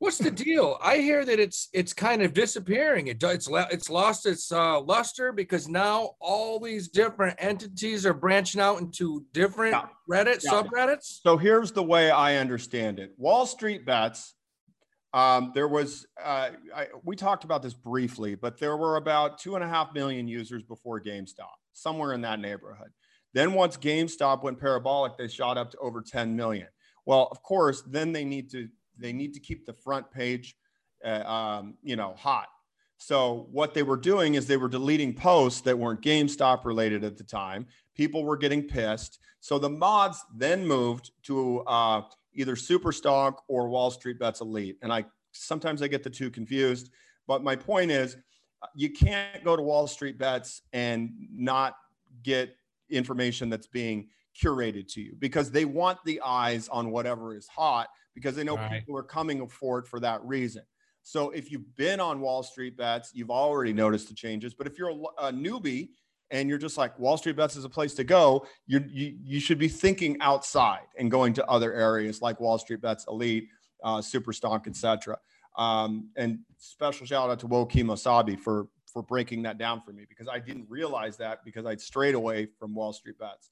What's 0.00 0.16
the 0.16 0.30
deal? 0.30 0.78
I 0.82 0.96
hear 0.96 1.26
that 1.26 1.38
it's 1.38 1.68
it's 1.74 1.92
kind 1.92 2.22
of 2.22 2.32
disappearing. 2.32 3.08
It 3.08 3.22
it's 3.22 3.50
it's 3.70 3.90
lost 3.90 4.24
its 4.24 4.50
uh, 4.50 4.80
luster 4.80 5.30
because 5.30 5.68
now 5.68 6.12
all 6.20 6.58
these 6.58 6.88
different 6.88 7.36
entities 7.38 8.06
are 8.06 8.14
branching 8.14 8.62
out 8.62 8.80
into 8.80 9.26
different 9.34 9.74
yeah. 9.74 9.88
Reddit 10.10 10.42
yeah. 10.42 10.52
subreddits. 10.52 11.20
So 11.22 11.36
here's 11.36 11.72
the 11.72 11.82
way 11.82 12.10
I 12.10 12.36
understand 12.36 12.98
it: 12.98 13.12
Wall 13.18 13.44
Street 13.44 13.84
bets. 13.84 14.34
Um, 15.12 15.52
there 15.54 15.68
was 15.68 16.06
uh, 16.18 16.52
I, 16.74 16.86
we 17.04 17.14
talked 17.14 17.44
about 17.44 17.62
this 17.62 17.74
briefly, 17.74 18.36
but 18.36 18.58
there 18.58 18.78
were 18.78 18.96
about 18.96 19.38
two 19.38 19.54
and 19.54 19.62
a 19.62 19.68
half 19.68 19.92
million 19.92 20.26
users 20.26 20.62
before 20.62 20.98
GameStop, 20.98 21.52
somewhere 21.74 22.14
in 22.14 22.22
that 22.22 22.40
neighborhood. 22.40 22.88
Then 23.34 23.52
once 23.52 23.76
GameStop 23.76 24.42
went 24.44 24.58
parabolic, 24.60 25.18
they 25.18 25.28
shot 25.28 25.58
up 25.58 25.72
to 25.72 25.78
over 25.78 26.00
10 26.00 26.34
million. 26.34 26.68
Well, 27.04 27.28
of 27.30 27.42
course, 27.42 27.82
then 27.82 28.12
they 28.12 28.24
need 28.24 28.50
to 28.52 28.68
they 28.98 29.12
need 29.12 29.34
to 29.34 29.40
keep 29.40 29.66
the 29.66 29.72
front 29.72 30.10
page, 30.10 30.56
uh, 31.04 31.22
um, 31.24 31.74
you 31.82 31.96
know, 31.96 32.14
hot. 32.16 32.48
So 32.98 33.48
what 33.50 33.72
they 33.72 33.82
were 33.82 33.96
doing 33.96 34.34
is 34.34 34.46
they 34.46 34.58
were 34.58 34.68
deleting 34.68 35.14
posts 35.14 35.62
that 35.62 35.78
weren't 35.78 36.02
GameStop 36.02 36.66
related 36.66 37.02
at 37.02 37.16
the 37.16 37.24
time. 37.24 37.66
People 37.94 38.24
were 38.24 38.36
getting 38.36 38.62
pissed. 38.62 39.18
So 39.40 39.58
the 39.58 39.70
mods 39.70 40.22
then 40.36 40.66
moved 40.66 41.10
to 41.24 41.60
uh, 41.60 42.02
either 42.34 42.56
Superstonk 42.56 43.36
or 43.48 43.68
Wall 43.68 43.90
Street 43.90 44.18
Bets 44.18 44.42
Elite. 44.42 44.76
And 44.82 44.92
I 44.92 45.06
sometimes 45.32 45.80
I 45.80 45.88
get 45.88 46.02
the 46.02 46.10
two 46.10 46.30
confused. 46.30 46.90
But 47.26 47.42
my 47.42 47.56
point 47.56 47.90
is, 47.90 48.16
you 48.74 48.90
can't 48.90 49.42
go 49.44 49.56
to 49.56 49.62
Wall 49.62 49.86
Street 49.86 50.18
Bets 50.18 50.62
and 50.72 51.10
not 51.32 51.76
get 52.22 52.54
information 52.90 53.48
that's 53.48 53.66
being 53.66 54.08
curated 54.42 54.92
to 54.94 55.00
you 55.00 55.14
because 55.18 55.50
they 55.50 55.64
want 55.64 55.98
the 56.04 56.20
eyes 56.24 56.68
on 56.68 56.90
whatever 56.90 57.34
is 57.34 57.46
hot 57.48 57.88
because 58.14 58.34
they 58.34 58.44
know 58.44 58.56
right. 58.56 58.72
people 58.72 58.96
are 58.96 59.02
coming 59.02 59.46
for 59.48 59.78
it 59.78 59.86
for 59.86 60.00
that 60.00 60.24
reason. 60.24 60.62
So 61.02 61.30
if 61.30 61.50
you've 61.50 61.76
been 61.76 62.00
on 62.00 62.20
Wall 62.20 62.42
Street 62.42 62.76
bets, 62.76 63.10
you've 63.14 63.30
already 63.30 63.72
noticed 63.72 64.08
the 64.08 64.14
changes. 64.14 64.54
But 64.54 64.66
if 64.66 64.78
you're 64.78 64.90
a, 64.90 65.28
a 65.28 65.32
newbie 65.32 65.90
and 66.30 66.48
you're 66.48 66.58
just 66.58 66.76
like 66.76 66.98
Wall 66.98 67.16
Street 67.16 67.36
bets 67.36 67.56
is 67.56 67.64
a 67.64 67.68
place 67.68 67.94
to 67.94 68.04
go, 68.04 68.46
you 68.66 68.84
you 68.88 69.40
should 69.40 69.58
be 69.58 69.68
thinking 69.68 70.20
outside 70.20 70.86
and 70.98 71.10
going 71.10 71.32
to 71.34 71.46
other 71.46 71.72
areas 71.72 72.20
like 72.22 72.40
Wall 72.40 72.58
Street 72.58 72.82
bets, 72.82 73.06
Elite, 73.08 73.48
uh, 73.82 73.98
Superstonk, 73.98 74.66
etc. 74.66 75.18
Um, 75.56 76.10
and 76.16 76.40
special 76.58 77.06
shout 77.06 77.30
out 77.30 77.40
to 77.40 77.48
Wokim 77.48 77.86
Osabi 77.86 78.38
for 78.38 78.68
for 78.86 79.02
breaking 79.02 79.42
that 79.42 79.56
down 79.56 79.80
for 79.80 79.92
me 79.92 80.04
because 80.08 80.28
I 80.28 80.38
didn't 80.38 80.66
realize 80.68 81.16
that 81.18 81.44
because 81.44 81.64
I'd 81.64 81.80
strayed 81.80 82.14
away 82.14 82.48
from 82.58 82.74
Wall 82.74 82.92
Street 82.92 83.18
bets. 83.18 83.50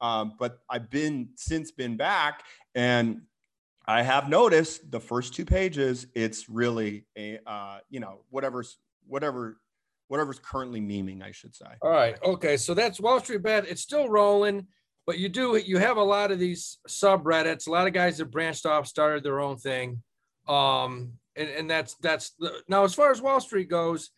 Um, 0.00 0.34
but 0.38 0.60
I've 0.70 0.90
been 0.90 1.30
since 1.34 1.70
been 1.70 1.96
back 1.96 2.44
and 2.74 3.22
I 3.88 4.02
have 4.02 4.28
noticed 4.28 4.90
the 4.90 5.00
first 5.00 5.32
two 5.32 5.46
pages, 5.46 6.06
it's 6.14 6.50
really 6.50 7.06
a 7.16 7.38
uh, 7.46 7.78
you 7.88 8.00
know 8.00 8.20
whatever's 8.28 8.76
whatever 9.06 9.56
whatever's 10.08 10.38
currently 10.38 10.80
memeing, 10.80 11.22
I 11.22 11.32
should 11.32 11.56
say. 11.56 11.64
All 11.80 11.90
right, 11.90 12.16
okay, 12.22 12.58
so 12.58 12.74
that's 12.74 13.00
Wall 13.00 13.18
Street 13.18 13.42
Bet. 13.42 13.66
It's 13.66 13.80
still 13.80 14.10
rolling, 14.10 14.66
but 15.06 15.18
you 15.18 15.30
do 15.30 15.56
you 15.56 15.78
have 15.78 15.96
a 15.96 16.02
lot 16.02 16.30
of 16.30 16.38
these 16.38 16.78
subreddits. 16.86 17.66
A 17.66 17.70
lot 17.70 17.86
of 17.86 17.94
guys 17.94 18.18
that 18.18 18.26
branched 18.26 18.66
off, 18.66 18.86
started 18.86 19.24
their 19.24 19.40
own 19.40 19.56
thing, 19.56 20.02
um, 20.46 21.14
and 21.34 21.48
and 21.48 21.70
that's 21.70 21.94
that's 22.02 22.32
the, 22.38 22.60
now 22.68 22.84
as 22.84 22.92
far 22.92 23.10
as 23.10 23.22
Wall 23.22 23.40
Street 23.40 23.70
goes. 23.70 24.10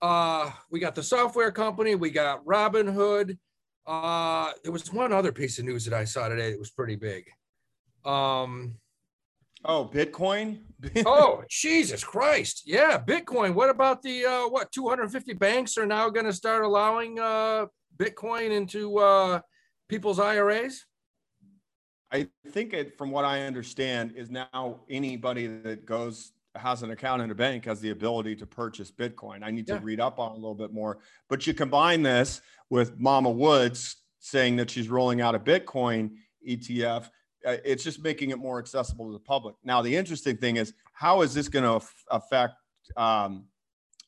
Uh, 0.00 0.52
we 0.70 0.78
got 0.78 0.94
the 0.94 1.02
software 1.02 1.50
company, 1.50 1.96
we 1.96 2.10
got 2.10 2.44
Robinhood. 2.44 3.38
Uh, 3.86 4.52
there 4.62 4.72
was 4.72 4.92
one 4.92 5.12
other 5.12 5.32
piece 5.32 5.58
of 5.58 5.64
news 5.64 5.84
that 5.84 5.94
I 5.94 6.04
saw 6.04 6.28
today 6.28 6.50
that 6.50 6.58
was 6.58 6.70
pretty 6.70 6.96
big. 6.96 7.24
Um, 8.04 8.76
Oh, 9.68 9.90
Bitcoin. 9.92 10.60
oh, 11.06 11.42
Jesus 11.50 12.04
Christ! 12.04 12.62
Yeah, 12.66 13.02
Bitcoin. 13.02 13.52
What 13.54 13.68
about 13.68 14.00
the 14.00 14.24
uh, 14.24 14.48
what? 14.48 14.70
250 14.70 15.32
banks 15.32 15.76
are 15.76 15.86
now 15.86 16.08
going 16.08 16.26
to 16.26 16.32
start 16.32 16.62
allowing 16.62 17.18
uh, 17.18 17.66
Bitcoin 17.96 18.52
into 18.52 18.98
uh, 18.98 19.40
people's 19.88 20.20
IRAs. 20.20 20.84
I 22.12 22.28
think 22.48 22.74
it, 22.74 22.96
from 22.96 23.10
what 23.10 23.24
I 23.24 23.42
understand, 23.42 24.12
is 24.14 24.30
now 24.30 24.82
anybody 24.88 25.48
that 25.48 25.84
goes 25.84 26.32
has 26.58 26.82
an 26.82 26.90
account 26.90 27.22
in 27.22 27.30
a 27.30 27.34
bank 27.34 27.64
has 27.64 27.80
the 27.80 27.90
ability 27.90 28.36
to 28.36 28.46
purchase 28.46 28.90
Bitcoin. 28.90 29.42
I 29.42 29.50
need 29.50 29.66
to 29.66 29.78
read 29.78 30.00
up 30.00 30.18
on 30.18 30.32
a 30.32 30.34
little 30.34 30.54
bit 30.54 30.72
more. 30.72 30.98
But 31.28 31.46
you 31.46 31.54
combine 31.54 32.02
this 32.02 32.40
with 32.70 32.98
Mama 32.98 33.30
Woods 33.30 33.96
saying 34.20 34.56
that 34.56 34.70
she's 34.70 34.88
rolling 34.88 35.20
out 35.20 35.34
a 35.34 35.38
Bitcoin 35.38 36.10
ETF, 36.46 37.08
uh, 37.46 37.56
it's 37.64 37.84
just 37.84 38.02
making 38.02 38.30
it 38.30 38.38
more 38.38 38.58
accessible 38.58 39.06
to 39.06 39.12
the 39.12 39.20
public. 39.20 39.54
Now, 39.62 39.82
the 39.82 39.94
interesting 39.94 40.36
thing 40.36 40.56
is, 40.56 40.72
how 40.92 41.22
is 41.22 41.32
this 41.32 41.48
going 41.48 41.64
to 41.64 41.86
affect 42.10 42.54
um, 42.96 43.44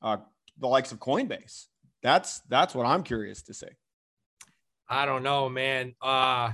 uh, 0.02 0.18
the 0.58 0.66
likes 0.66 0.92
of 0.92 0.98
Coinbase? 0.98 1.66
That's 2.02 2.40
that's 2.48 2.74
what 2.74 2.86
I'm 2.86 3.02
curious 3.02 3.42
to 3.42 3.54
see. 3.54 3.66
I 4.88 5.04
don't 5.04 5.22
know, 5.22 5.48
man. 5.48 5.94
Uh, 6.00 6.52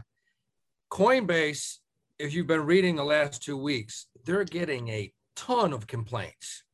Coinbase, 0.90 1.78
if 2.18 2.34
you've 2.34 2.46
been 2.46 2.64
reading 2.64 2.96
the 2.96 3.04
last 3.04 3.42
two 3.42 3.56
weeks, 3.56 4.06
they're 4.24 4.44
getting 4.44 4.88
a 4.88 5.12
ton 5.36 5.72
of 5.72 5.86
complaints. 5.86 6.64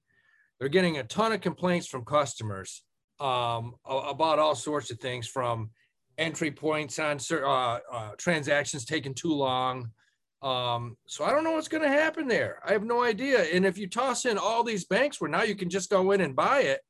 They're 0.58 0.68
getting 0.68 0.98
a 0.98 1.04
ton 1.04 1.32
of 1.32 1.40
complaints 1.40 1.86
from 1.86 2.04
customers 2.04 2.82
um, 3.18 3.74
about 3.86 4.38
all 4.38 4.54
sorts 4.54 4.90
of 4.90 4.98
things 4.98 5.26
from 5.26 5.70
entry 6.18 6.50
points 6.50 6.98
on 6.98 7.18
uh, 7.30 7.78
uh, 7.92 8.10
transactions 8.18 8.84
taking 8.84 9.14
too 9.14 9.32
long. 9.32 9.90
Um, 10.42 10.96
so 11.06 11.24
I 11.24 11.32
don't 11.32 11.44
know 11.44 11.52
what's 11.52 11.68
going 11.68 11.82
to 11.82 11.88
happen 11.88 12.28
there. 12.28 12.60
I 12.64 12.72
have 12.72 12.84
no 12.84 13.02
idea. 13.02 13.42
And 13.42 13.66
if 13.66 13.76
you 13.76 13.88
toss 13.88 14.24
in 14.24 14.38
all 14.38 14.64
these 14.64 14.84
banks 14.84 15.20
where 15.20 15.30
now 15.30 15.42
you 15.42 15.54
can 15.54 15.68
just 15.68 15.90
go 15.90 16.12
in 16.12 16.20
and 16.20 16.36
buy 16.36 16.60
it, 16.60 16.80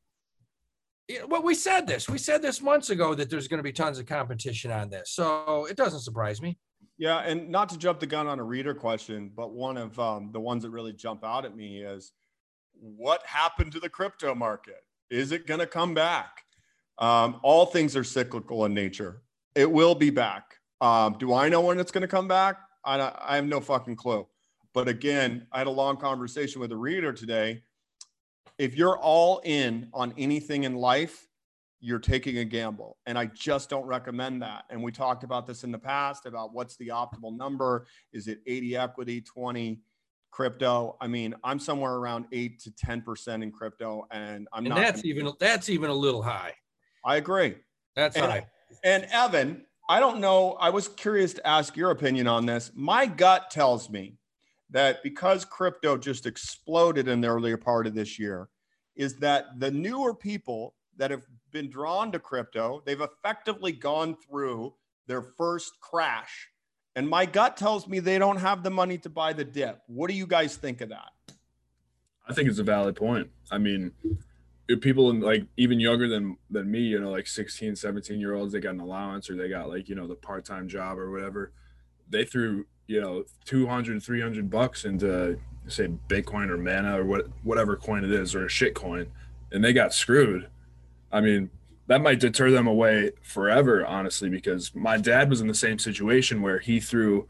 well, 1.29 1.43
we 1.43 1.55
said 1.55 1.87
this. 1.87 2.09
We 2.09 2.19
said 2.19 2.43
this 2.43 2.63
months 2.63 2.91
ago 2.91 3.15
that 3.15 3.31
there's 3.31 3.49
going 3.49 3.59
to 3.59 3.65
be 3.65 3.73
tons 3.73 3.99
of 3.99 4.07
competition 4.07 4.71
on 4.71 4.91
this. 4.91 5.11
So 5.11 5.67
it 5.67 5.77
doesn't 5.77 6.01
surprise 6.01 6.41
me. 6.41 6.59
Yeah, 6.99 7.19
and 7.21 7.49
not 7.49 7.71
to 7.71 7.79
jump 7.79 8.01
the 8.01 8.07
gun 8.07 8.27
on 8.27 8.39
a 8.39 8.45
reader 8.45 8.75
question, 8.75 9.33
but 9.35 9.53
one 9.53 9.77
of 9.79 9.99
um, 9.99 10.31
the 10.33 10.41
ones 10.41 10.63
that 10.65 10.71
really 10.71 10.93
jump 10.93 11.25
out 11.25 11.45
at 11.45 11.57
me 11.57 11.83
is 11.83 12.13
what 12.75 13.25
happened 13.27 13.73
to 13.73 13.81
the 13.81 13.89
crypto 13.89 14.35
market? 14.35 14.85
Is 15.11 15.33
it 15.33 15.47
going 15.47 15.61
to 15.61 15.67
come 15.67 15.95
back? 15.95 16.43
Um, 16.99 17.41
all 17.43 17.67
things 17.67 17.97
are 17.97 18.05
cyclical 18.05 18.67
in 18.67 18.75
nature. 18.75 19.23
It 19.55 19.71
will 19.71 19.95
be 19.95 20.11
back. 20.11 20.57
Um, 20.81 21.17
do 21.19 21.35
I 21.35 21.49
know 21.49 21.63
when 21.63 21.81
it's 21.81 21.91
going 21.91 22.03
to 22.03 22.09
come 22.09 22.29
back? 22.29 22.59
I, 22.85 23.13
I 23.19 23.37
have 23.37 23.47
no 23.47 23.61
fucking 23.61 23.97
clue. 23.97 24.27
But 24.73 24.89
again, 24.89 25.47
I 25.53 25.59
had 25.59 25.67
a 25.67 25.71
long 25.71 25.97
conversation 25.97 26.61
with 26.61 26.73
a 26.73 26.77
reader 26.77 27.13
today. 27.13 27.63
If 28.59 28.77
you're 28.77 28.99
all 28.99 29.41
in 29.45 29.89
on 29.93 30.15
anything 30.17 30.65
in 30.65 30.75
life, 30.77 31.27
you're 31.81 31.99
taking 31.99 32.39
a 32.39 32.45
gamble. 32.45 32.99
And 33.07 33.19
I 33.19 33.27
just 33.27 33.71
don't 33.71 33.87
recommend 33.87 34.43
that. 34.43 34.65
And 34.71 34.83
we 34.83 34.93
talked 34.93 35.25
about 35.25 35.47
this 35.47 35.65
in 35.65 35.73
the 35.73 35.79
past 35.79 36.27
about 36.27 36.53
what's 36.53 36.77
the 36.77 36.89
optimal 36.89 37.37
number. 37.37 37.87
Is 38.13 38.29
it 38.29 38.41
80 38.47 38.77
equity, 38.77 39.21
20 39.23 39.81
crypto? 40.31 40.97
I 41.01 41.07
mean, 41.07 41.35
I'm 41.43 41.59
somewhere 41.59 41.95
around 41.95 42.27
eight 42.33 42.61
to 42.61 42.71
10% 42.71 43.43
in 43.43 43.51
crypto. 43.51 44.07
And 44.11 44.47
I'm 44.53 44.67
And 44.67 44.75
not. 44.75 44.79
that's 44.79 45.05
even 45.05 45.33
that's 45.41 45.69
even 45.71 45.91
a 45.91 45.95
little 45.95 46.23
high. 46.23 46.55
I 47.05 47.17
agree. 47.17 47.57
That's 47.97 48.17
And- 48.17 48.27
high. 48.31 48.47
And 48.85 49.05
Evan, 49.11 49.67
I 49.89 49.99
don't 49.99 50.21
know. 50.21 50.53
I 50.53 50.71
was 50.71 50.87
curious 50.87 51.35
to 51.35 51.47
ask 51.47 51.77
your 51.77 51.91
opinion 51.91 52.29
on 52.29 52.47
this. 52.47 52.71
My 52.75 53.07
gut 53.07 53.51
tells 53.51 53.91
me 53.91 54.17
that 54.69 55.03
because 55.03 55.45
crypto 55.45 55.97
just 55.97 56.27
exploded 56.27 57.09
in 57.09 57.21
the 57.21 57.27
earlier 57.29 57.57
part 57.57 57.89
of 57.89 57.95
this 57.95 58.17
year, 58.19 58.49
is 58.95 59.17
that 59.17 59.59
the 59.59 59.71
newer 59.71 60.15
people 60.15 60.77
that 60.97 61.11
have 61.11 61.27
been 61.51 61.71
drawn 61.71 62.13
to 62.13 62.19
crypto, 62.19 62.83
they've 62.85 63.01
effectively 63.01 63.73
gone 63.73 64.17
through 64.17 64.75
their 65.07 65.23
first 65.23 65.81
crash. 65.81 66.49
And 66.97 67.09
my 67.09 67.27
gut 67.27 67.57
tells 67.57 67.87
me 67.87 68.01
they 68.01 68.19
don't 68.19 68.39
have 68.39 68.63
the 68.63 68.71
money 68.71 68.99
to 68.99 69.09
buy 69.09 69.33
the 69.33 69.45
dip. 69.45 69.81
What 69.87 70.11
do 70.11 70.17
you 70.17 70.27
guys 70.27 70.57
think 70.57 70.81
of 70.81 70.89
that? 70.89 71.11
I 72.29 72.33
think 72.33 72.49
it's 72.49 72.59
a 72.59 72.65
valid 72.65 72.97
point. 72.97 73.29
I 73.51 73.59
mean, 73.59 73.93
people 74.81 75.11
in, 75.11 75.21
like 75.21 75.45
even 75.57 75.81
younger 75.81 76.09
than 76.09 76.37
than 76.51 76.71
me, 76.71 76.81
you 76.81 77.01
know, 77.01 77.11
like 77.11 77.27
16, 77.27 77.77
17 77.77 78.21
year 78.21 78.35
olds, 78.35 78.53
they 78.53 78.61
got 78.61 78.75
an 78.75 78.81
allowance 78.81 79.31
or 79.31 79.37
they 79.37 79.49
got 79.49 79.69
like, 79.69 79.89
you 79.89 79.95
know, 79.95 80.07
the 80.07 80.15
part-time 80.15 80.69
job 80.69 80.99
or 80.99 81.11
whatever. 81.11 81.53
They 82.09 82.25
threw, 82.25 82.67
you 82.87 83.01
know, 83.01 83.25
200, 83.45 84.03
300 84.03 84.51
bucks 84.51 84.85
into 84.85 85.39
say 85.69 85.89
Bitcoin 86.09 86.51
or 86.51 86.59
mana 86.59 87.01
or 87.01 87.05
what 87.05 87.27
whatever 87.43 87.77
coin 87.77 88.05
it 88.05 88.13
is 88.13 88.35
or 88.35 88.47
a 88.47 88.49
shit 88.49 88.75
coin 88.75 89.07
and 89.53 89.65
they 89.65 89.73
got 89.73 89.93
screwed. 89.93 90.49
I 91.13 91.21
mean, 91.21 91.51
that 91.87 92.01
might 92.03 92.21
deter 92.21 92.51
them 92.51 92.67
away 92.67 93.11
forever, 93.23 93.85
honestly, 93.85 94.29
because 94.29 94.75
my 94.75 94.97
dad 94.97 95.29
was 95.29 95.41
in 95.41 95.49
the 95.49 95.55
same 95.55 95.79
situation 95.79 96.41
where 96.43 96.59
he 96.61 96.81
threw 96.81 97.27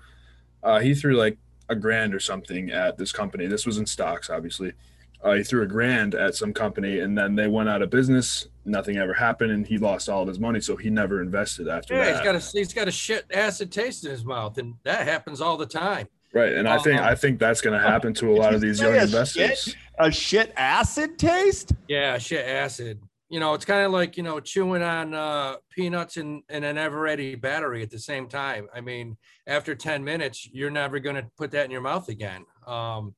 uh, 0.62 0.80
he 0.80 0.94
threw 0.94 1.16
like 1.16 1.38
a 1.70 1.74
grand 1.74 2.14
or 2.14 2.20
something 2.20 2.70
at 2.70 2.98
this 2.98 3.12
company. 3.12 3.46
This 3.46 3.64
was 3.64 3.78
in 3.78 3.86
stocks, 3.86 4.28
obviously. 4.28 4.72
Uh, 5.22 5.32
he 5.34 5.42
threw 5.42 5.62
a 5.62 5.66
grand 5.66 6.14
at 6.14 6.34
some 6.34 6.52
company, 6.52 7.00
and 7.00 7.16
then 7.16 7.34
they 7.34 7.46
went 7.46 7.68
out 7.68 7.80
of 7.82 7.90
business. 7.90 8.48
Nothing 8.64 8.96
ever 8.96 9.14
happened, 9.14 9.52
and 9.52 9.66
he 9.66 9.76
lost 9.78 10.08
all 10.08 10.22
of 10.22 10.28
his 10.28 10.38
money. 10.38 10.60
So 10.60 10.76
he 10.76 10.90
never 10.90 11.20
invested 11.22 11.68
after 11.68 11.94
Yeah, 11.94 12.04
that. 12.04 12.14
he's 12.16 12.24
got 12.24 12.34
a 12.34 12.58
he's 12.58 12.74
got 12.74 12.88
a 12.88 12.90
shit 12.90 13.24
acid 13.32 13.70
taste 13.72 14.04
in 14.04 14.10
his 14.10 14.24
mouth, 14.24 14.58
and 14.58 14.74
that 14.84 15.06
happens 15.06 15.40
all 15.40 15.56
the 15.56 15.66
time. 15.66 16.06
right, 16.34 16.52
and 16.52 16.68
I 16.68 16.78
think 16.78 17.00
Uh, 17.00 17.04
I 17.04 17.14
think 17.14 17.38
that's 17.38 17.60
going 17.62 17.78
to 17.78 17.86
happen 17.86 18.12
to 18.14 18.30
a 18.32 18.36
lot 18.36 18.54
of 18.54 18.60
these 18.60 18.80
young 18.80 18.94
a 18.96 19.02
investors. 19.02 19.62
shit? 19.64 19.76
A 19.98 20.10
shit 20.10 20.52
acid 20.56 21.18
taste? 21.18 21.72
Yeah, 21.88 22.16
shit 22.18 22.46
acid. 22.46 23.00
You 23.30 23.38
know, 23.38 23.54
it's 23.54 23.64
kind 23.64 23.86
of 23.86 23.92
like 23.92 24.16
you 24.16 24.22
know 24.24 24.40
chewing 24.40 24.82
on 24.82 25.14
uh, 25.14 25.54
peanuts 25.70 26.16
and, 26.16 26.42
and 26.48 26.64
an 26.64 26.76
ever-ready 26.76 27.36
battery 27.36 27.80
at 27.82 27.88
the 27.90 27.98
same 27.98 28.26
time. 28.28 28.66
I 28.74 28.80
mean, 28.80 29.16
after 29.46 29.74
ten 29.76 30.02
minutes, 30.02 30.48
you're 30.52 30.68
never 30.70 30.98
going 30.98 31.14
to 31.16 31.24
put 31.38 31.52
that 31.52 31.64
in 31.64 31.70
your 31.70 31.80
mouth 31.80 32.08
again. 32.08 32.44
Um, 32.66 33.14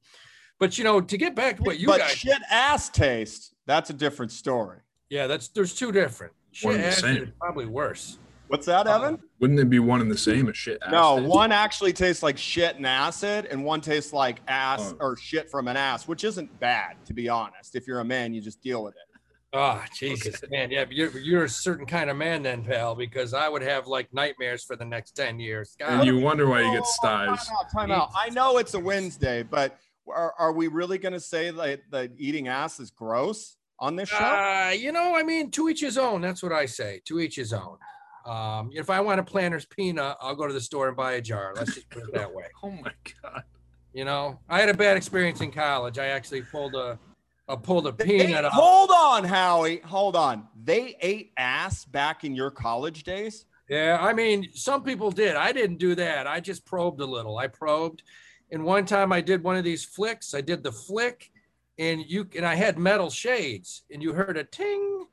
but 0.61 0.77
you 0.77 0.85
know, 0.85 1.01
to 1.01 1.17
get 1.17 1.35
back 1.35 1.57
to 1.57 1.63
what 1.63 1.79
you 1.81 1.87
but 1.87 2.01
guys, 2.01 2.11
shit 2.11 2.39
ass 2.51 2.91
taste, 2.91 3.55
that's 3.67 3.89
a 3.89 3.95
different 3.95 4.33
story. 4.33 4.81
yeah, 5.09 5.27
that's 5.27 5.49
there's 5.49 5.75
two 5.75 5.91
different. 5.93 6.35
One 6.61 6.75
Shit 6.75 6.85
and 6.85 6.93
the 6.93 6.97
same. 6.97 7.23
is 7.23 7.29
probably 7.41 7.65
worse. 7.67 8.19
What's 8.49 8.67
that, 8.67 8.87
Uh, 8.87 8.97
Evan? 8.97 9.19
Wouldn't 9.41 9.59
it 9.59 9.71
be 9.71 9.79
one 9.79 10.03
and 10.03 10.11
the 10.11 10.19
same? 10.19 10.47
A 10.49 10.53
shit. 10.53 10.79
No, 10.91 11.15
acid? 11.17 11.27
one 11.27 11.53
actually 11.53 11.95
tastes 11.95 12.23
like 12.23 12.37
shit 12.37 12.77
and 12.77 12.87
acid, 12.87 13.47
and 13.51 13.65
one 13.65 13.81
tastes 13.81 14.13
like 14.13 14.41
ass 14.47 14.93
Oh. 14.93 15.07
or 15.07 15.17
shit 15.17 15.51
from 15.51 15.69
an 15.69 15.79
ass, 15.79 16.07
which 16.07 16.23
isn't 16.23 16.61
bad, 16.61 16.97
to 17.07 17.15
be 17.15 17.31
honest. 17.31 17.75
If 17.75 17.87
you're 17.87 18.01
a 18.01 18.05
man, 18.05 18.35
you 18.35 18.43
just 18.43 18.61
deal 18.61 18.85
with 18.85 18.93
it. 18.93 19.12
Oh, 19.55 19.83
Jesus, 19.95 20.41
man. 20.51 20.71
Yeah, 20.71 20.87
you're, 20.91 21.17
you're 21.19 21.45
a 21.45 21.49
certain 21.49 21.85
kind 21.85 22.09
of 22.09 22.17
man 22.17 22.43
then, 22.43 22.65
pal, 22.65 22.95
because 22.95 23.35
I 23.35 23.49
would 23.49 23.63
have 23.63 23.87
like 23.87 24.13
nightmares 24.15 24.65
for 24.65 24.77
the 24.77 24.85
next 24.85 25.13
10 25.13 25.39
years. 25.39 25.77
God, 25.79 25.91
And 25.91 26.05
you 26.05 26.19
wonder 26.19 26.47
why 26.47 26.63
you 26.63 26.73
get 26.73 26.83
Oh, 26.85 27.07
Time 27.07 27.29
out, 27.31 27.71
time 27.73 27.91
out. 27.91 28.11
I 28.17 28.31
know 28.31 28.57
it's 28.59 28.73
a 28.75 28.81
Wednesday, 28.81 29.43
but 29.43 29.79
are, 30.09 30.33
are 30.39 30.53
we 30.53 30.69
really 30.69 30.97
going 30.97 31.13
to 31.13 31.21
say 31.21 31.51
that, 31.51 31.81
that 31.91 32.13
eating 32.17 32.49
ass 32.49 32.81
is 32.81 32.91
gross 32.91 33.57
on 33.79 33.95
this 33.95 34.09
show? 34.09 34.17
uh, 34.25 34.71
you 34.75 34.91
know, 34.91 35.15
I 35.15 35.23
mean, 35.23 35.51
to 35.51 35.69
each 35.69 35.81
his 35.83 35.99
own. 35.99 36.23
That's 36.23 36.43
what 36.43 36.53
I 36.53 36.65
say. 36.65 37.03
To 37.07 37.21
each 37.21 37.37
his 37.37 37.53
own. 37.53 37.77
Um, 38.25 38.71
if 38.73 38.89
I 38.89 39.01
want 39.01 39.21
a 39.21 39.23
planter's 39.23 39.67
peanut, 39.67 40.17
I'll 40.21 40.37
go 40.37 40.47
to 40.47 40.53
the 40.55 40.61
store 40.61 40.89
and 40.89 40.97
buy 40.97 41.13
a 41.15 41.21
jar. 41.21 41.53
Let's 41.57 41.75
just 41.75 41.91
put 41.91 42.05
it 42.05 42.15
that 42.15 42.33
way. 42.33 42.45
Oh 42.63 42.71
my 42.71 42.93
god. 43.23 43.43
You 43.93 44.07
know, 44.07 44.39
I 44.49 44.61
had 44.61 44.71
a 44.71 44.75
bad 44.75 44.97
experience 44.97 45.43
in 45.43 45.51
college. 45.51 45.99
I 45.99 46.07
actually 46.07 46.41
pulled 46.43 46.75
a, 46.75 46.99
I 47.49 47.57
pulled 47.57 47.87
a 47.87 47.93
They- 47.93 48.05
peanut. 48.05 48.45
out. 48.45 48.53
hold 48.53 48.91
on, 48.91 49.25
Howie. 49.25 49.79
Hold 49.81 50.17
on. 50.17 50.49
They 50.63 50.97
ate 51.01 51.33
ass 51.37 51.85
back 51.85 52.25
in 52.25 52.35
your 52.35 52.51
college 52.51 53.03
days? 53.05 53.47
Yeah, 53.69 53.99
I 54.01 54.13
mean, 54.13 54.51
some 54.55 54.83
people 54.83 55.11
did. 55.11 55.35
I 55.35 55.53
didn't 55.53 55.79
do 55.79 55.95
that. 55.97 56.27
I 56.27 56.41
just 56.41 56.65
probed 56.65 57.01
a 57.01 57.07
little. 57.07 57.39
I 57.39 57.47
probed, 57.49 58.03
and 58.51 58.65
one 58.65 58.85
time 58.87 59.13
I 59.13 59.21
did 59.21 59.43
one 59.43 59.57
of 59.57 59.65
these 59.65 59.85
flicks. 59.85 60.35
I 60.35 60.41
did 60.41 60.63
the 60.63 60.73
flick, 60.73 61.31
and 61.79 62.05
you 62.07 62.29
and 62.37 62.45
I 62.45 62.55
had 62.55 62.79
metal 62.79 63.09
shades, 63.11 63.83
and 63.91 64.03
you 64.03 64.13
heard 64.13 64.37
a 64.37 64.45
ting, 64.45 65.07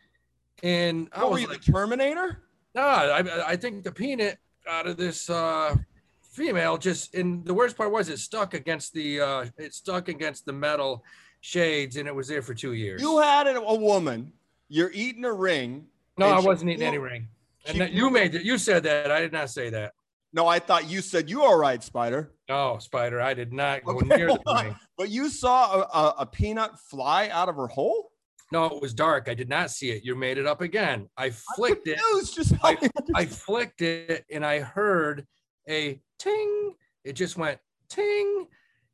and 0.61 1.07
I 1.13 1.23
What 1.23 1.31
was 1.31 1.47
like, 1.47 1.61
the 1.63 1.71
Terminator? 1.71 2.43
no, 2.75 2.81
I, 2.81 3.51
I 3.51 3.55
think 3.55 3.83
the 3.83 3.91
peanut 3.91 4.37
out 4.67 4.87
of 4.87 4.97
this 4.97 5.29
uh, 5.29 5.75
female 6.21 6.77
just, 6.77 7.15
and 7.15 7.45
the 7.45 7.53
worst 7.53 7.77
part 7.77 7.91
was 7.91 8.09
it 8.09 8.19
stuck 8.19 8.53
against 8.53 8.93
the, 8.93 9.21
uh, 9.21 9.45
it 9.57 9.73
stuck 9.73 10.09
against 10.09 10.45
the 10.45 10.53
metal 10.53 11.03
shades, 11.41 11.95
and 11.95 12.07
it 12.07 12.15
was 12.15 12.27
there 12.27 12.41
for 12.41 12.53
two 12.53 12.73
years. 12.73 13.01
You 13.01 13.19
had 13.19 13.47
a, 13.47 13.61
woman, 13.75 14.33
you're 14.67 14.91
eating 14.93 15.25
a 15.25 15.33
ring. 15.33 15.87
no, 16.17 16.27
I 16.27 16.39
wasn't 16.39 16.71
eating 16.71 16.79
blew- 16.79 16.87
any 16.87 16.97
ring. 16.97 17.27
And 17.65 17.81
that, 17.81 17.91
you 17.91 18.09
made 18.09 18.35
it. 18.35 18.43
You 18.43 18.57
said 18.57 18.83
that. 18.83 19.11
I 19.11 19.19
did 19.19 19.33
not 19.33 19.49
say 19.49 19.69
that. 19.69 19.93
No, 20.31 20.47
I 20.47 20.59
thought 20.59 20.89
you 20.89 21.01
said 21.01 21.29
you 21.29 21.43
all 21.43 21.57
right, 21.57 21.83
Spider. 21.83 22.31
No, 22.47 22.77
Spider, 22.79 23.19
I 23.21 23.33
did 23.33 23.51
not 23.51 23.83
go 23.83 23.97
Okay, 23.97 24.07
near 24.07 24.27
the 24.27 24.41
ring. 24.63 24.75
But 24.97 25.09
you 25.09 25.29
saw 25.29 25.81
a, 25.81 25.97
a, 25.97 26.15
a 26.19 26.25
peanut 26.25 26.77
fly 26.79 27.29
out 27.29 27.49
of 27.49 27.55
her 27.55 27.67
hole? 27.67 28.11
No, 28.51 28.65
it 28.65 28.81
was 28.81 28.93
dark. 28.93 29.27
I 29.29 29.33
did 29.33 29.47
not 29.49 29.71
see 29.71 29.91
it. 29.91 30.03
You 30.03 30.15
made 30.15 30.37
it 30.37 30.45
up 30.47 30.61
again. 30.61 31.07
I 31.17 31.29
flicked 31.55 31.87
it. 31.87 31.99
Just 32.33 32.53
I, 32.63 32.77
I 33.15 33.25
flicked 33.25 33.81
it 33.81 34.25
and 34.31 34.45
I 34.45 34.59
heard 34.59 35.25
a 35.69 36.01
ting. 36.17 36.73
It 37.03 37.13
just 37.13 37.37
went 37.37 37.59
ting. 37.89 38.47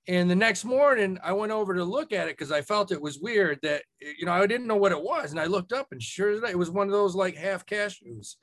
And 0.08 0.30
the 0.30 0.36
next 0.36 0.66
morning, 0.66 1.18
I 1.24 1.34
went 1.34 1.52
over 1.52 1.74
to 1.74 1.84
look 1.84 2.14
at 2.14 2.28
it 2.28 2.38
because 2.38 2.52
I 2.52 2.62
felt 2.62 2.92
it 2.92 3.02
was 3.02 3.20
weird 3.20 3.60
that, 3.64 3.82
you 4.00 4.26
know, 4.26 4.34
I 4.34 4.46
didn't 4.46 4.68
know 4.68 4.76
what 4.76 4.92
it 4.92 5.02
was. 5.02 5.32
And 5.32 5.40
I 5.40 5.46
looked 5.46 5.74
up 5.74 5.88
and 5.92 6.02
sure 6.02 6.30
as 6.30 6.44
it 6.44 6.58
was 6.58 6.70
one 6.70 6.88
of 6.88 6.94
those 6.94 7.16
like 7.16 7.36
half 7.36 7.66
cashews. 7.66 8.36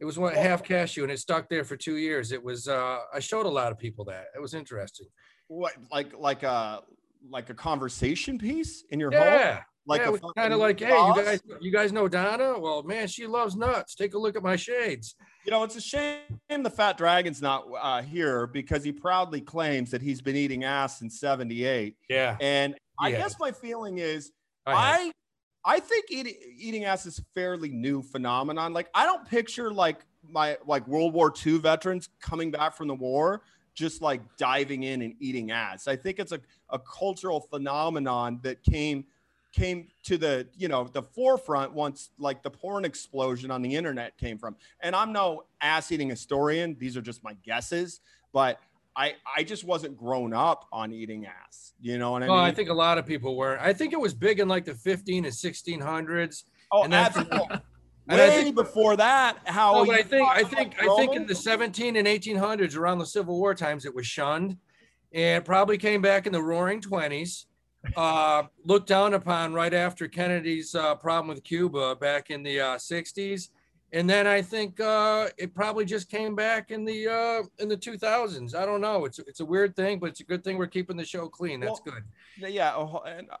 It 0.00 0.04
was 0.04 0.18
one 0.18 0.34
half 0.34 0.62
cashew 0.62 1.02
and 1.04 1.10
it 1.10 1.18
stuck 1.18 1.48
there 1.48 1.64
for 1.64 1.76
two 1.76 1.96
years. 1.96 2.30
It 2.30 2.42
was, 2.42 2.68
uh, 2.68 2.98
I 3.12 3.20
showed 3.20 3.46
a 3.46 3.50
lot 3.50 3.72
of 3.72 3.78
people 3.78 4.04
that. 4.04 4.26
It 4.36 4.40
was 4.40 4.52
interesting. 4.54 5.06
what 5.48 5.72
like 5.90 6.12
like 6.18 6.42
a 6.42 6.82
like 7.30 7.50
a 7.50 7.54
conversation 7.54 8.38
piece 8.38 8.84
in 8.90 9.00
your 9.00 9.10
home? 9.10 9.58
Yeah. 9.88 10.08
Like 10.10 10.20
yeah, 10.22 10.28
a 10.28 10.32
kind 10.34 10.52
of 10.52 10.58
like, 10.60 10.80
hey, 10.80 10.90
boss? 10.90 11.16
you 11.16 11.24
guys, 11.24 11.40
you 11.60 11.72
guys 11.72 11.92
know 11.92 12.08
Donna? 12.08 12.58
Well, 12.58 12.82
man, 12.82 13.08
she 13.08 13.26
loves 13.26 13.56
nuts. 13.56 13.94
Take 13.94 14.14
a 14.14 14.18
look 14.18 14.36
at 14.36 14.42
my 14.42 14.56
shades. 14.56 15.14
You 15.44 15.50
know, 15.50 15.62
it's 15.64 15.76
a 15.76 15.80
shame 15.80 16.18
the 16.48 16.70
Fat 16.70 16.98
Dragon's 16.98 17.40
not 17.40 17.66
uh, 17.80 18.02
here 18.02 18.46
because 18.46 18.84
he 18.84 18.92
proudly 18.92 19.40
claims 19.40 19.90
that 19.90 20.02
he's 20.02 20.20
been 20.20 20.36
eating 20.36 20.64
ass 20.64 20.98
since 20.98 21.18
'78. 21.20 21.96
Yeah, 22.08 22.36
And 22.40 22.74
I 23.00 23.08
Yeah. 23.08 23.18
guess 23.18 23.36
my 23.38 23.52
feeling 23.52 23.98
is 23.98 24.32
I. 24.66 24.72
I 24.74 25.12
I 25.64 25.80
think 25.80 26.06
eating 26.10 26.34
eating 26.56 26.84
ass 26.84 27.04
is 27.04 27.18
a 27.18 27.22
fairly 27.34 27.70
new 27.70 28.00
phenomenon. 28.02 28.72
Like 28.72 28.88
I 28.94 29.04
don't 29.04 29.28
picture 29.28 29.72
like 29.72 30.04
my 30.22 30.56
like 30.66 30.86
World 30.86 31.12
War 31.14 31.32
II 31.44 31.58
veterans 31.58 32.08
coming 32.20 32.50
back 32.50 32.74
from 32.76 32.88
the 32.88 32.94
war 32.94 33.42
just 33.74 34.02
like 34.02 34.20
diving 34.36 34.82
in 34.84 35.02
and 35.02 35.14
eating 35.20 35.50
ass. 35.52 35.86
I 35.86 35.94
think 35.94 36.18
it's 36.18 36.32
a, 36.32 36.40
a 36.70 36.78
cultural 36.80 37.40
phenomenon 37.40 38.40
that 38.42 38.62
came 38.64 39.04
came 39.52 39.88
to 40.04 40.18
the 40.18 40.46
you 40.56 40.68
know 40.68 40.84
the 40.92 41.02
forefront 41.02 41.72
once 41.72 42.10
like 42.18 42.42
the 42.42 42.50
porn 42.50 42.84
explosion 42.84 43.50
on 43.50 43.62
the 43.62 43.74
internet 43.74 44.16
came 44.18 44.38
from. 44.38 44.56
And 44.82 44.94
i'm 44.94 45.12
no 45.12 45.44
ass 45.60 45.90
eating 45.92 46.08
historian. 46.10 46.76
These 46.78 46.96
are 46.96 47.00
just 47.02 47.24
my 47.24 47.32
guesses. 47.44 48.00
But 48.32 48.60
i 48.96 49.14
i 49.36 49.42
just 49.42 49.64
wasn't 49.64 49.96
grown 49.96 50.32
up 50.34 50.66
on 50.72 50.92
eating 50.92 51.26
ass. 51.26 51.72
You 51.80 51.98
know 51.98 52.10
what 52.12 52.22
i 52.22 52.26
Oh, 52.26 52.30
mean? 52.36 52.40
I 52.44 52.52
think 52.52 52.68
a 52.68 52.74
lot 52.74 52.98
of 52.98 53.06
people 53.06 53.36
were. 53.36 53.58
I 53.60 53.72
think 53.72 53.92
it 53.92 54.00
was 54.00 54.12
big 54.14 54.38
in 54.40 54.48
like 54.48 54.64
the 54.64 54.74
15 54.74 55.24
and 55.24 55.32
1600s. 55.34 56.44
oh 56.72 56.82
and 56.84 56.92
absolutely. 56.94 57.38
And 58.10 58.20
I 58.20 58.28
way 58.28 58.42
think- 58.44 58.56
before 58.56 58.96
that 58.96 59.38
how 59.44 59.84
but 59.84 59.94
I 59.94 60.02
think 60.02 60.26
I 60.28 60.42
think 60.44 60.74
I 60.82 60.94
think 60.96 61.14
in 61.14 61.26
the 61.26 61.34
17 61.34 61.96
and 61.96 62.06
1800s, 62.06 62.76
around 62.76 62.98
the 62.98 63.06
Civil 63.06 63.38
War 63.38 63.54
times, 63.54 63.84
it 63.84 63.94
was 63.94 64.06
shunned, 64.06 64.56
and 65.12 65.44
probably 65.44 65.76
came 65.78 66.00
back 66.02 66.26
in 66.26 66.32
the 66.32 66.42
Roaring 66.42 66.80
20s. 66.80 67.44
Uh, 67.96 68.44
looked 68.64 68.88
down 68.88 69.14
upon 69.14 69.52
right 69.52 69.74
after 69.74 70.06
Kennedy's 70.08 70.74
uh, 70.74 70.94
problem 70.94 71.28
with 71.28 71.42
Cuba 71.44 71.96
back 71.96 72.30
in 72.30 72.42
the 72.42 72.60
uh, 72.60 72.76
60s, 72.76 73.48
and 73.92 74.08
then 74.08 74.26
I 74.26 74.42
think 74.42 74.78
uh, 74.80 75.28
it 75.38 75.54
probably 75.54 75.84
just 75.84 76.08
came 76.10 76.34
back 76.36 76.70
in 76.70 76.84
the 76.84 77.08
uh, 77.08 77.42
in 77.58 77.68
the 77.68 77.76
2000s. 77.76 78.54
I 78.54 78.66
don't 78.66 78.80
know. 78.80 79.04
It's 79.04 79.18
it's 79.20 79.40
a 79.40 79.44
weird 79.44 79.74
thing, 79.74 79.98
but 79.98 80.10
it's 80.10 80.20
a 80.20 80.24
good 80.24 80.44
thing 80.44 80.58
we're 80.58 80.66
keeping 80.66 80.96
the 80.96 81.04
show 81.04 81.28
clean. 81.28 81.60
That's 81.60 81.80
Well, 81.86 81.96
good. 82.40 82.52
yeah 82.52 82.72
oh, 82.76 82.98
and 83.06 83.28
uh, 83.30 83.36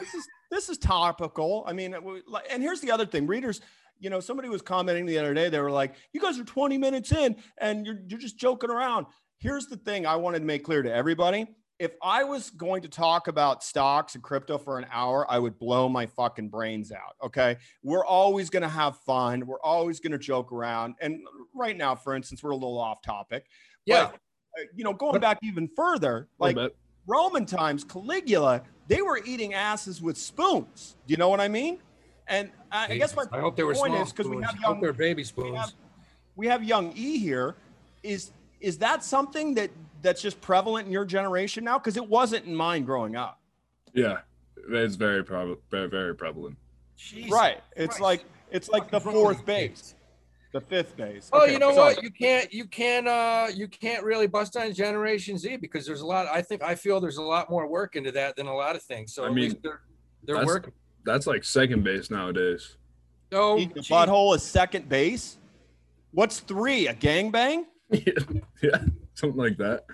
this 0.00 0.14
is 0.14 0.28
this 0.50 0.68
is 0.68 0.76
topical 0.76 1.64
i 1.66 1.72
mean 1.72 1.94
it 1.94 2.00
w- 2.00 2.22
like- 2.28 2.44
and 2.50 2.62
here's 2.62 2.80
the 2.82 2.90
other 2.90 3.06
thing 3.06 3.26
readers 3.26 3.62
you 4.00 4.10
know 4.10 4.20
somebody 4.20 4.50
was 4.50 4.60
commenting 4.60 5.06
the 5.06 5.16
other 5.16 5.32
day 5.32 5.48
they 5.48 5.58
were 5.60 5.70
like 5.70 5.94
you 6.12 6.20
guys 6.20 6.38
are 6.38 6.44
20 6.44 6.76
minutes 6.76 7.10
in 7.10 7.34
and 7.56 7.86
you're, 7.86 7.96
you're 8.06 8.18
just 8.18 8.36
joking 8.36 8.68
around 8.68 9.06
here's 9.38 9.64
the 9.68 9.78
thing 9.78 10.04
i 10.04 10.14
wanted 10.14 10.40
to 10.40 10.44
make 10.44 10.62
clear 10.62 10.82
to 10.82 10.92
everybody 10.92 11.46
if 11.82 11.92
i 12.00 12.22
was 12.22 12.50
going 12.50 12.80
to 12.80 12.88
talk 12.88 13.26
about 13.26 13.62
stocks 13.62 14.14
and 14.14 14.22
crypto 14.22 14.56
for 14.56 14.78
an 14.78 14.86
hour 14.92 15.26
i 15.28 15.38
would 15.38 15.58
blow 15.58 15.88
my 15.88 16.06
fucking 16.06 16.48
brains 16.48 16.92
out 16.92 17.16
okay 17.22 17.56
we're 17.82 18.04
always 18.04 18.48
going 18.50 18.62
to 18.62 18.68
have 18.68 18.96
fun 18.98 19.44
we're 19.46 19.60
always 19.62 19.98
going 19.98 20.12
to 20.12 20.18
joke 20.18 20.52
around 20.52 20.94
and 21.00 21.20
right 21.54 21.76
now 21.76 21.94
for 21.94 22.14
instance 22.14 22.40
we're 22.42 22.50
a 22.50 22.54
little 22.54 22.78
off 22.78 23.02
topic 23.02 23.46
Yeah. 23.84 24.10
but, 24.12 24.14
uh, 24.60 24.64
you 24.74 24.84
know 24.84 24.92
going 24.92 25.20
back 25.20 25.38
even 25.42 25.68
further 25.76 26.28
like. 26.38 26.56
Roman 27.04 27.44
times, 27.44 27.82
Caligula, 27.82 28.62
they 28.86 29.02
were 29.02 29.20
eating 29.24 29.54
asses 29.54 30.00
with 30.00 30.16
spoons. 30.16 30.94
Do 31.04 31.10
you 31.10 31.16
know 31.16 31.28
what 31.28 31.40
I 31.40 31.48
mean? 31.48 31.78
And 32.28 32.48
I, 32.70 32.92
I 32.92 32.96
guess 32.96 33.16
my 33.16 33.24
I 33.32 33.40
hope 33.40 33.56
they 33.56 33.64
were 33.64 33.74
point 33.74 33.92
small 33.92 34.02
is 34.04 34.12
because 34.12 34.28
we 34.28 34.40
have 34.40 34.56
young, 34.60 34.80
baby 34.80 35.14
we 35.14 35.24
spoons. 35.24 35.58
have, 35.58 35.72
we 36.36 36.46
have 36.46 36.62
young 36.62 36.92
E 36.94 37.18
here. 37.18 37.56
Is 38.04 38.30
is 38.60 38.78
that 38.78 39.02
something 39.02 39.54
that 39.54 39.70
that's 40.02 40.20
just 40.20 40.40
prevalent 40.40 40.86
in 40.86 40.92
your 40.92 41.04
generation 41.04 41.64
now? 41.64 41.78
Because 41.78 41.96
it 41.96 42.06
wasn't 42.08 42.44
in 42.46 42.54
mine 42.54 42.84
growing 42.84 43.16
up. 43.16 43.40
Yeah, 43.94 44.18
it's 44.70 44.96
very 44.96 45.24
probably 45.24 45.56
very 45.70 45.88
very 45.88 46.14
prevalent. 46.14 46.56
Jesus 46.96 47.30
right. 47.30 47.60
It's 47.76 47.96
Christ. 47.96 48.00
like 48.00 48.24
it's 48.50 48.68
like 48.68 48.90
the 48.90 49.00
fourth 49.00 49.44
base, 49.46 49.94
the 50.52 50.60
fifth 50.60 50.96
base. 50.96 51.30
Oh, 51.32 51.42
Okay, 51.44 51.52
you 51.54 51.58
know 51.58 51.72
sorry. 51.74 51.94
what? 51.94 52.02
You 52.04 52.10
can't, 52.10 52.52
you 52.52 52.66
can't, 52.66 53.08
uh, 53.08 53.48
you 53.54 53.66
can't 53.66 54.04
really 54.04 54.26
bust 54.26 54.56
on 54.56 54.72
Generation 54.74 55.38
Z 55.38 55.56
because 55.56 55.86
there's 55.86 56.02
a 56.02 56.06
lot. 56.06 56.26
I 56.28 56.42
think 56.42 56.62
I 56.62 56.74
feel 56.74 57.00
there's 57.00 57.16
a 57.16 57.22
lot 57.22 57.48
more 57.50 57.66
work 57.66 57.96
into 57.96 58.12
that 58.12 58.36
than 58.36 58.46
a 58.46 58.54
lot 58.54 58.76
of 58.76 58.82
things. 58.82 59.14
So 59.14 59.24
I 59.24 59.26
at 59.28 59.32
mean, 59.34 59.44
least 59.44 59.56
they're 59.62 59.80
they're 60.24 60.36
that's- 60.36 60.46
working. 60.46 60.72
That's 61.04 61.26
like 61.26 61.42
second 61.42 61.82
base 61.82 62.10
nowadays. 62.12 62.76
Oh, 63.32 63.58
Eating 63.58 63.72
the 63.74 63.80
gee. 63.80 63.92
butthole 63.92 64.36
is 64.36 64.42
second 64.44 64.88
base. 64.88 65.38
What's 66.12 66.38
three? 66.40 66.86
A 66.86 66.94
gangbang? 66.94 67.64
yeah, 67.90 68.84
something 69.14 69.38
like 69.38 69.56
that. 69.58 69.84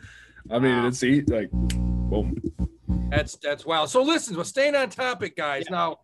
I 0.50 0.58
mean, 0.58 0.76
Wow. 0.76 0.86
it's 0.88 1.02
eat 1.02 1.28
like, 1.28 1.50
boom. 1.50 2.36
that's 3.10 3.36
that's 3.36 3.66
wild. 3.66 3.90
So 3.90 4.02
listen, 4.02 4.36
we're 4.36 4.44
staying 4.44 4.74
on 4.74 4.88
topic, 4.90 5.36
guys. 5.36 5.64
Now, 5.70 5.98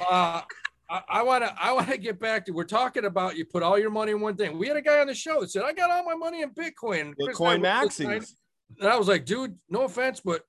uh, 0.00 0.42
I, 0.88 1.02
I 1.08 1.22
wanna 1.22 1.54
I 1.58 1.72
wanna 1.72 1.96
get 1.96 2.20
back 2.20 2.44
to. 2.46 2.52
We're 2.52 2.64
talking 2.64 3.04
about 3.06 3.36
you 3.36 3.44
put 3.44 3.62
all 3.62 3.78
your 3.78 3.90
money 3.90 4.12
in 4.12 4.20
one 4.20 4.36
thing. 4.36 4.58
We 4.58 4.68
had 4.68 4.76
a 4.76 4.82
guy 4.82 5.00
on 5.00 5.06
the 5.06 5.14
show 5.14 5.40
that 5.40 5.50
said 5.50 5.62
I 5.64 5.72
got 5.72 5.90
all 5.90 6.04
my 6.04 6.14
money 6.14 6.42
in 6.42 6.50
Bitcoin. 6.50 7.14
Chris 7.20 7.38
and 7.40 7.48
I 7.48 7.56
Bitcoin 7.58 7.60
were 7.80 7.84
listening. 7.84 8.10
maxis. 8.20 8.34
And 8.80 8.88
I 8.88 8.96
was 8.96 9.06
like, 9.08 9.24
dude, 9.24 9.56
no 9.70 9.82
offense, 9.82 10.20
but 10.24 10.42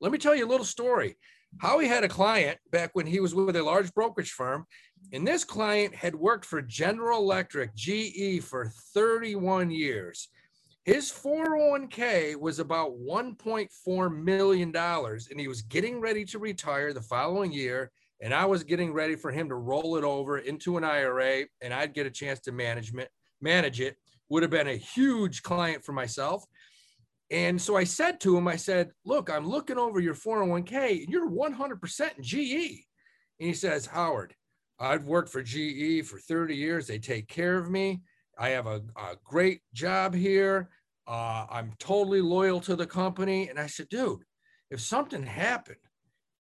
let 0.00 0.12
me 0.12 0.18
tell 0.18 0.34
you 0.34 0.46
a 0.46 0.48
little 0.48 0.66
story. 0.66 1.16
Howie 1.60 1.86
had 1.88 2.04
a 2.04 2.08
client 2.08 2.58
back 2.72 2.90
when 2.94 3.06
he 3.06 3.20
was 3.20 3.34
with 3.34 3.56
a 3.56 3.62
large 3.62 3.92
brokerage 3.94 4.32
firm, 4.32 4.66
and 5.12 5.26
this 5.26 5.44
client 5.44 5.94
had 5.94 6.14
worked 6.14 6.44
for 6.44 6.60
General 6.60 7.20
Electric, 7.20 7.74
GE, 7.74 8.42
for 8.42 8.70
31 8.94 9.70
years. 9.70 10.28
His 10.84 11.10
401k 11.10 12.38
was 12.38 12.58
about 12.58 12.92
$1.4 12.98 14.22
million, 14.22 14.76
and 14.76 15.40
he 15.40 15.48
was 15.48 15.62
getting 15.62 15.98
ready 15.98 16.26
to 16.26 16.38
retire 16.38 16.92
the 16.92 17.00
following 17.00 17.52
year. 17.52 17.90
And 18.20 18.34
I 18.34 18.44
was 18.44 18.64
getting 18.64 18.92
ready 18.92 19.16
for 19.16 19.30
him 19.30 19.48
to 19.48 19.54
roll 19.54 19.96
it 19.96 20.04
over 20.04 20.38
into 20.38 20.76
an 20.76 20.84
IRA, 20.84 21.44
and 21.62 21.72
I'd 21.72 21.94
get 21.94 22.06
a 22.06 22.10
chance 22.10 22.40
to 22.40 22.52
management 22.52 23.08
manage 23.40 23.80
it. 23.80 23.96
Would 24.28 24.42
have 24.42 24.50
been 24.50 24.68
a 24.68 24.76
huge 24.76 25.42
client 25.42 25.84
for 25.84 25.92
myself. 25.92 26.44
And 27.30 27.60
so 27.60 27.76
I 27.76 27.84
said 27.84 28.20
to 28.20 28.36
him, 28.36 28.46
I 28.46 28.56
said, 28.56 28.90
Look, 29.04 29.30
I'm 29.30 29.48
looking 29.48 29.78
over 29.78 30.00
your 30.00 30.14
401k 30.14 31.02
and 31.02 31.08
you're 31.08 31.30
100% 31.30 32.18
in 32.18 32.22
GE. 32.22 32.84
And 33.40 33.48
he 33.48 33.54
says, 33.54 33.86
Howard, 33.86 34.34
I've 34.78 35.04
worked 35.04 35.30
for 35.30 35.42
GE 35.42 36.06
for 36.06 36.18
30 36.18 36.54
years. 36.54 36.86
They 36.86 36.98
take 36.98 37.28
care 37.28 37.56
of 37.56 37.70
me. 37.70 38.02
I 38.38 38.50
have 38.50 38.66
a, 38.66 38.82
a 38.96 39.16
great 39.24 39.60
job 39.72 40.14
here. 40.14 40.70
Uh, 41.06 41.46
I'm 41.50 41.72
totally 41.78 42.20
loyal 42.20 42.60
to 42.60 42.76
the 42.76 42.86
company. 42.86 43.48
And 43.48 43.58
I 43.58 43.66
said, 43.66 43.88
Dude, 43.88 44.22
if 44.70 44.80
something 44.80 45.22
happened, 45.22 45.76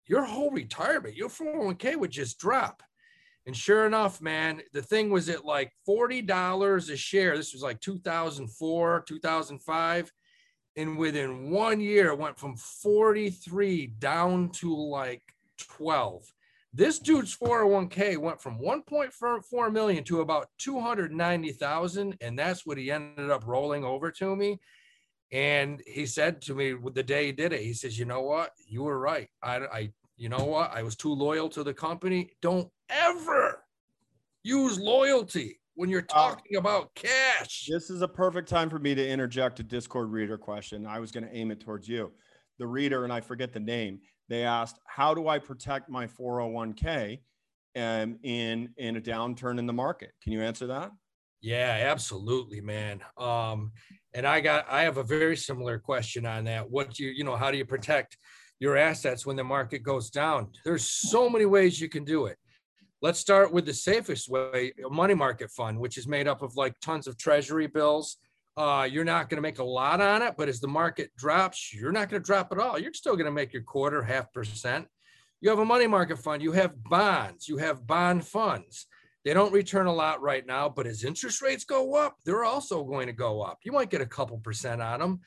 your 0.06 0.24
whole 0.24 0.52
retirement, 0.52 1.16
your 1.16 1.30
401k 1.30 1.96
would 1.96 2.12
just 2.12 2.40
drop. 2.40 2.84
And 3.48 3.56
sure 3.56 3.86
enough, 3.86 4.22
man, 4.22 4.62
the 4.74 4.82
thing 4.82 5.10
was 5.10 5.30
at 5.30 5.46
like 5.46 5.72
$40 5.88 6.92
a 6.92 6.98
share. 6.98 7.36
This 7.36 7.54
was 7.54 7.64
like 7.64 7.80
2004, 7.80 9.04
2005 9.08 10.12
and 10.76 10.98
within 10.98 11.50
one 11.52 11.80
year 11.80 12.08
it 12.08 12.18
went 12.18 12.38
from 12.38 12.56
43 12.56 13.88
down 14.00 14.50
to 14.52 14.76
like 14.76 15.22
12 15.58 16.24
this 16.74 17.00
dude's 17.00 17.36
401k 17.36 18.18
went 18.18 18.42
from 18.42 18.60
1.4 18.60 19.74
million 19.74 20.04
to 20.06 20.22
about 20.22 20.48
290,000 20.58 22.18
and 22.22 22.40
that's 22.40 22.66
what 22.66 22.78
he 22.78 22.92
ended 22.92 23.30
up 23.30 23.46
rolling 23.46 23.84
over 23.84 24.12
to 24.12 24.36
me. 24.36 24.60
And 25.34 25.82
he 25.86 26.06
said 26.06 26.42
to 26.44 26.56
me 26.56 26.76
the 26.94 27.04
day 27.04 27.28
he 27.28 27.32
did 27.32 27.54
it 27.54 27.62
he 27.62 27.74
says 27.74 28.00
you 28.00 28.06
know 28.06 28.22
what? 28.22 28.52
You 28.68 28.84
were 28.84 29.00
right. 29.00 29.28
I, 29.44 29.58
I 29.58 29.94
you 30.18 30.30
know 30.30 30.46
what? 30.46 30.72
I 30.72 30.84
was 30.84 30.96
too 30.96 31.14
loyal 31.14 31.50
to 31.50 31.64
the 31.64 31.74
company. 31.74 32.30
Don't 32.42 32.70
ever 32.90 33.64
use 34.44 34.80
loyalty 34.80 35.60
when 35.76 35.90
you're 35.90 36.02
talking 36.02 36.58
about 36.58 36.94
cash. 36.96 37.68
This 37.68 37.90
is 37.90 38.02
a 38.02 38.08
perfect 38.08 38.48
time 38.48 38.70
for 38.70 38.80
me 38.80 38.94
to 38.96 39.08
interject 39.08 39.60
a 39.60 39.64
Discord 39.64 40.12
reader 40.12 40.38
question. 40.38 40.86
I 40.86 41.00
was 41.00 41.12
going 41.12 41.24
to 41.24 41.36
aim 41.36 41.52
it 41.52 41.60
towards 41.60 41.88
you. 41.88 42.12
The 42.60 42.68
reader, 42.68 43.04
and 43.04 43.12
I 43.12 43.22
forget 43.22 43.52
the 43.54 43.60
name, 43.60 44.00
they 44.32 44.44
asked, 44.44 44.80
How 44.86 45.14
do 45.14 45.28
I 45.28 45.40
protect 45.40 45.90
my 45.90 46.08
401k 46.08 47.20
um, 47.76 48.18
in, 48.24 48.70
in 48.78 48.96
a 48.96 49.02
downturn 49.02 49.60
in 49.60 49.66
the 49.66 49.74
market? 49.74 50.12
Can 50.24 50.32
you 50.32 50.42
answer 50.42 50.68
that? 50.68 50.92
Yeah, 51.42 51.90
absolutely, 51.90 52.62
man. 52.62 53.02
Um, 53.18 53.72
and 54.14 54.26
I 54.26 54.40
got 54.42 54.66
I 54.70 54.84
have 54.84 54.98
a 54.98 55.04
very 55.04 55.36
similar 55.36 55.80
question 55.80 56.26
on 56.26 56.46
that. 56.46 56.70
What 56.70 56.94
do 56.94 57.04
you, 57.04 57.10
you 57.10 57.24
know, 57.24 57.36
how 57.36 57.52
do 57.52 57.58
you 57.58 57.66
protect 57.66 58.18
your 58.60 58.78
assets 58.78 59.26
when 59.26 59.36
the 59.36 59.44
market 59.44 59.80
goes 59.80 60.10
down? 60.10 60.52
There's 60.64 60.90
so 60.90 61.30
many 61.30 61.46
ways 61.46 61.82
you 61.82 61.90
can 61.90 62.06
do 62.06 62.28
it. 62.28 62.38
Let's 63.02 63.20
start 63.20 63.52
with 63.52 63.66
the 63.66 63.74
safest 63.74 64.30
way, 64.30 64.72
a 64.86 64.90
money 64.90 65.16
market 65.16 65.50
fund, 65.50 65.80
which 65.80 65.98
is 65.98 66.08
made 66.08 66.28
up 66.28 66.44
of 66.44 66.56
like 66.56 66.80
tons 66.80 67.08
of 67.08 67.18
treasury 67.18 67.66
bills. 67.66 68.18
Uh, 68.58 68.88
you're 68.90 69.06
not 69.06 69.30
going 69.30 69.38
to 69.38 69.42
make 69.42 69.60
a 69.60 69.64
lot 69.64 70.02
on 70.02 70.22
it, 70.22 70.36
but 70.38 70.50
as 70.50 70.60
the 70.60 70.68
market 70.68 71.10
drops, 71.16 71.74
you're 71.74 71.92
not 71.92 72.10
going 72.10 72.22
to 72.22 72.26
drop 72.26 72.52
at 72.52 72.60
all. 72.60 72.78
You're 72.78 72.94
still 72.94 73.16
going 73.16 73.26
to 73.26 73.32
make 73.32 73.54
your 73.54 73.64
quarter, 73.64 74.04
half 74.04 74.32
percent. 74.34 74.88
You 75.40 75.50
have 75.50 75.60
a 75.60 75.66
money 75.66 75.88
market 75.88 76.20
fund, 76.20 76.44
you 76.44 76.52
have 76.52 76.84
bonds, 76.84 77.48
you 77.48 77.58
have 77.58 77.88
bond 77.88 78.28
funds. 78.28 78.86
They 79.24 79.34
don't 79.34 79.54
return 79.54 79.88
a 79.88 79.94
lot 79.94 80.22
right 80.22 80.46
now, 80.46 80.68
but 80.68 80.86
as 80.86 81.04
interest 81.04 81.42
rates 81.42 81.64
go 81.64 81.96
up, 81.96 82.18
they're 82.26 82.44
also 82.44 82.84
going 82.84 83.08
to 83.08 83.14
go 83.14 83.42
up. 83.42 83.60
You 83.64 83.72
might 83.72 83.90
get 83.90 84.02
a 84.02 84.06
couple 84.06 84.38
percent 84.40 84.82
on 84.82 85.00
them. 85.00 85.20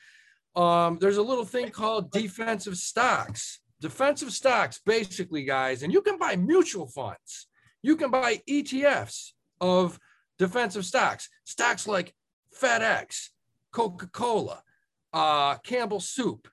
Um, 0.61 0.97
there's 0.99 1.17
a 1.17 1.21
little 1.23 1.45
thing 1.45 1.69
called 1.69 2.11
defensive 2.11 2.77
stocks. 2.77 3.59
defensive 3.81 4.31
stocks, 4.31 4.79
basically, 4.85 5.43
guys, 5.43 5.83
and 5.83 5.91
you 5.91 6.01
can 6.01 6.17
buy 6.17 6.35
mutual 6.35 6.87
funds. 6.87 7.47
You 7.81 7.95
can 7.95 8.09
buy 8.09 8.41
ETFs 8.49 9.31
of 9.61 9.99
defensive 10.39 10.85
stocks, 10.85 11.29
stocks 11.43 11.87
like 11.87 12.13
FedEx, 12.61 13.29
Coca 13.71 14.07
Cola, 14.07 14.61
uh, 15.13 15.55
Campbell 15.57 15.99
Soup, 15.99 16.47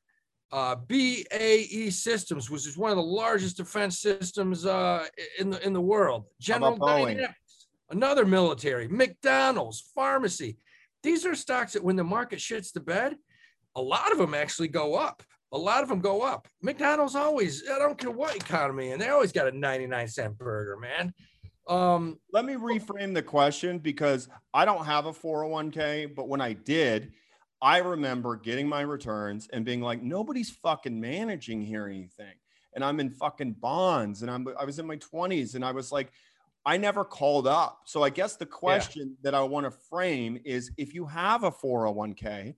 uh, 0.52 0.76
BAE 0.76 1.90
Systems, 1.90 2.50
which 2.50 2.66
is 2.66 2.76
one 2.76 2.90
of 2.90 2.96
the 2.96 3.02
largest 3.02 3.56
defense 3.56 3.98
systems 3.98 4.66
uh, 4.66 5.06
in 5.38 5.50
the 5.50 5.64
in 5.66 5.72
the 5.72 5.80
world. 5.80 6.24
General 6.40 6.76
Dynamics, 6.76 7.66
another 7.90 8.26
military. 8.26 8.88
McDonald's, 8.88 9.80
pharmacy. 9.94 10.58
These 11.02 11.26
are 11.26 11.34
stocks 11.34 11.72
that 11.72 11.82
when 11.82 11.96
the 11.96 12.04
market 12.04 12.38
shits 12.38 12.72
the 12.72 12.80
bed, 12.80 13.16
a 13.74 13.82
lot 13.82 14.12
of 14.12 14.18
them 14.18 14.34
actually 14.34 14.68
go 14.68 14.94
up. 14.94 15.22
A 15.52 15.58
lot 15.58 15.82
of 15.82 15.88
them 15.88 16.00
go 16.00 16.22
up. 16.22 16.48
McDonald's 16.62 17.14
always, 17.14 17.64
I 17.68 17.78
don't 17.78 17.98
care 17.98 18.10
what 18.10 18.36
economy, 18.36 18.92
and 18.92 19.00
they 19.00 19.08
always 19.08 19.32
got 19.32 19.48
a 19.48 19.52
99 19.56 20.08
cent 20.08 20.38
burger, 20.38 20.78
man. 20.78 21.12
Um, 21.68 22.18
Let 22.32 22.44
me 22.44 22.54
reframe 22.54 23.14
the 23.14 23.22
question 23.22 23.78
because 23.78 24.28
I 24.52 24.64
don't 24.64 24.84
have 24.84 25.06
a 25.06 25.12
401k, 25.12 26.14
but 26.14 26.28
when 26.28 26.40
I 26.40 26.52
did, 26.52 27.12
I 27.60 27.78
remember 27.78 28.36
getting 28.36 28.68
my 28.68 28.80
returns 28.80 29.48
and 29.52 29.64
being 29.64 29.80
like, 29.80 30.02
nobody's 30.02 30.50
fucking 30.50 31.00
managing 31.00 31.62
here 31.62 31.86
anything. 31.86 32.34
And 32.74 32.84
I'm 32.84 32.98
in 32.98 33.10
fucking 33.10 33.52
bonds 33.60 34.22
and 34.22 34.30
I'm 34.30 34.48
I 34.58 34.64
was 34.64 34.78
in 34.78 34.86
my 34.86 34.96
20s 34.96 35.54
and 35.54 35.64
I 35.64 35.70
was 35.70 35.92
like, 35.92 36.10
I 36.64 36.76
never 36.76 37.04
called 37.04 37.46
up. 37.46 37.82
So 37.84 38.02
I 38.02 38.10
guess 38.10 38.36
the 38.36 38.46
question 38.46 39.08
yeah. 39.10 39.30
that 39.30 39.34
I 39.34 39.42
want 39.42 39.66
to 39.66 39.70
frame 39.70 40.40
is 40.44 40.72
if 40.76 40.94
you 40.94 41.04
have 41.06 41.44
a 41.44 41.50
401k, 41.50 42.54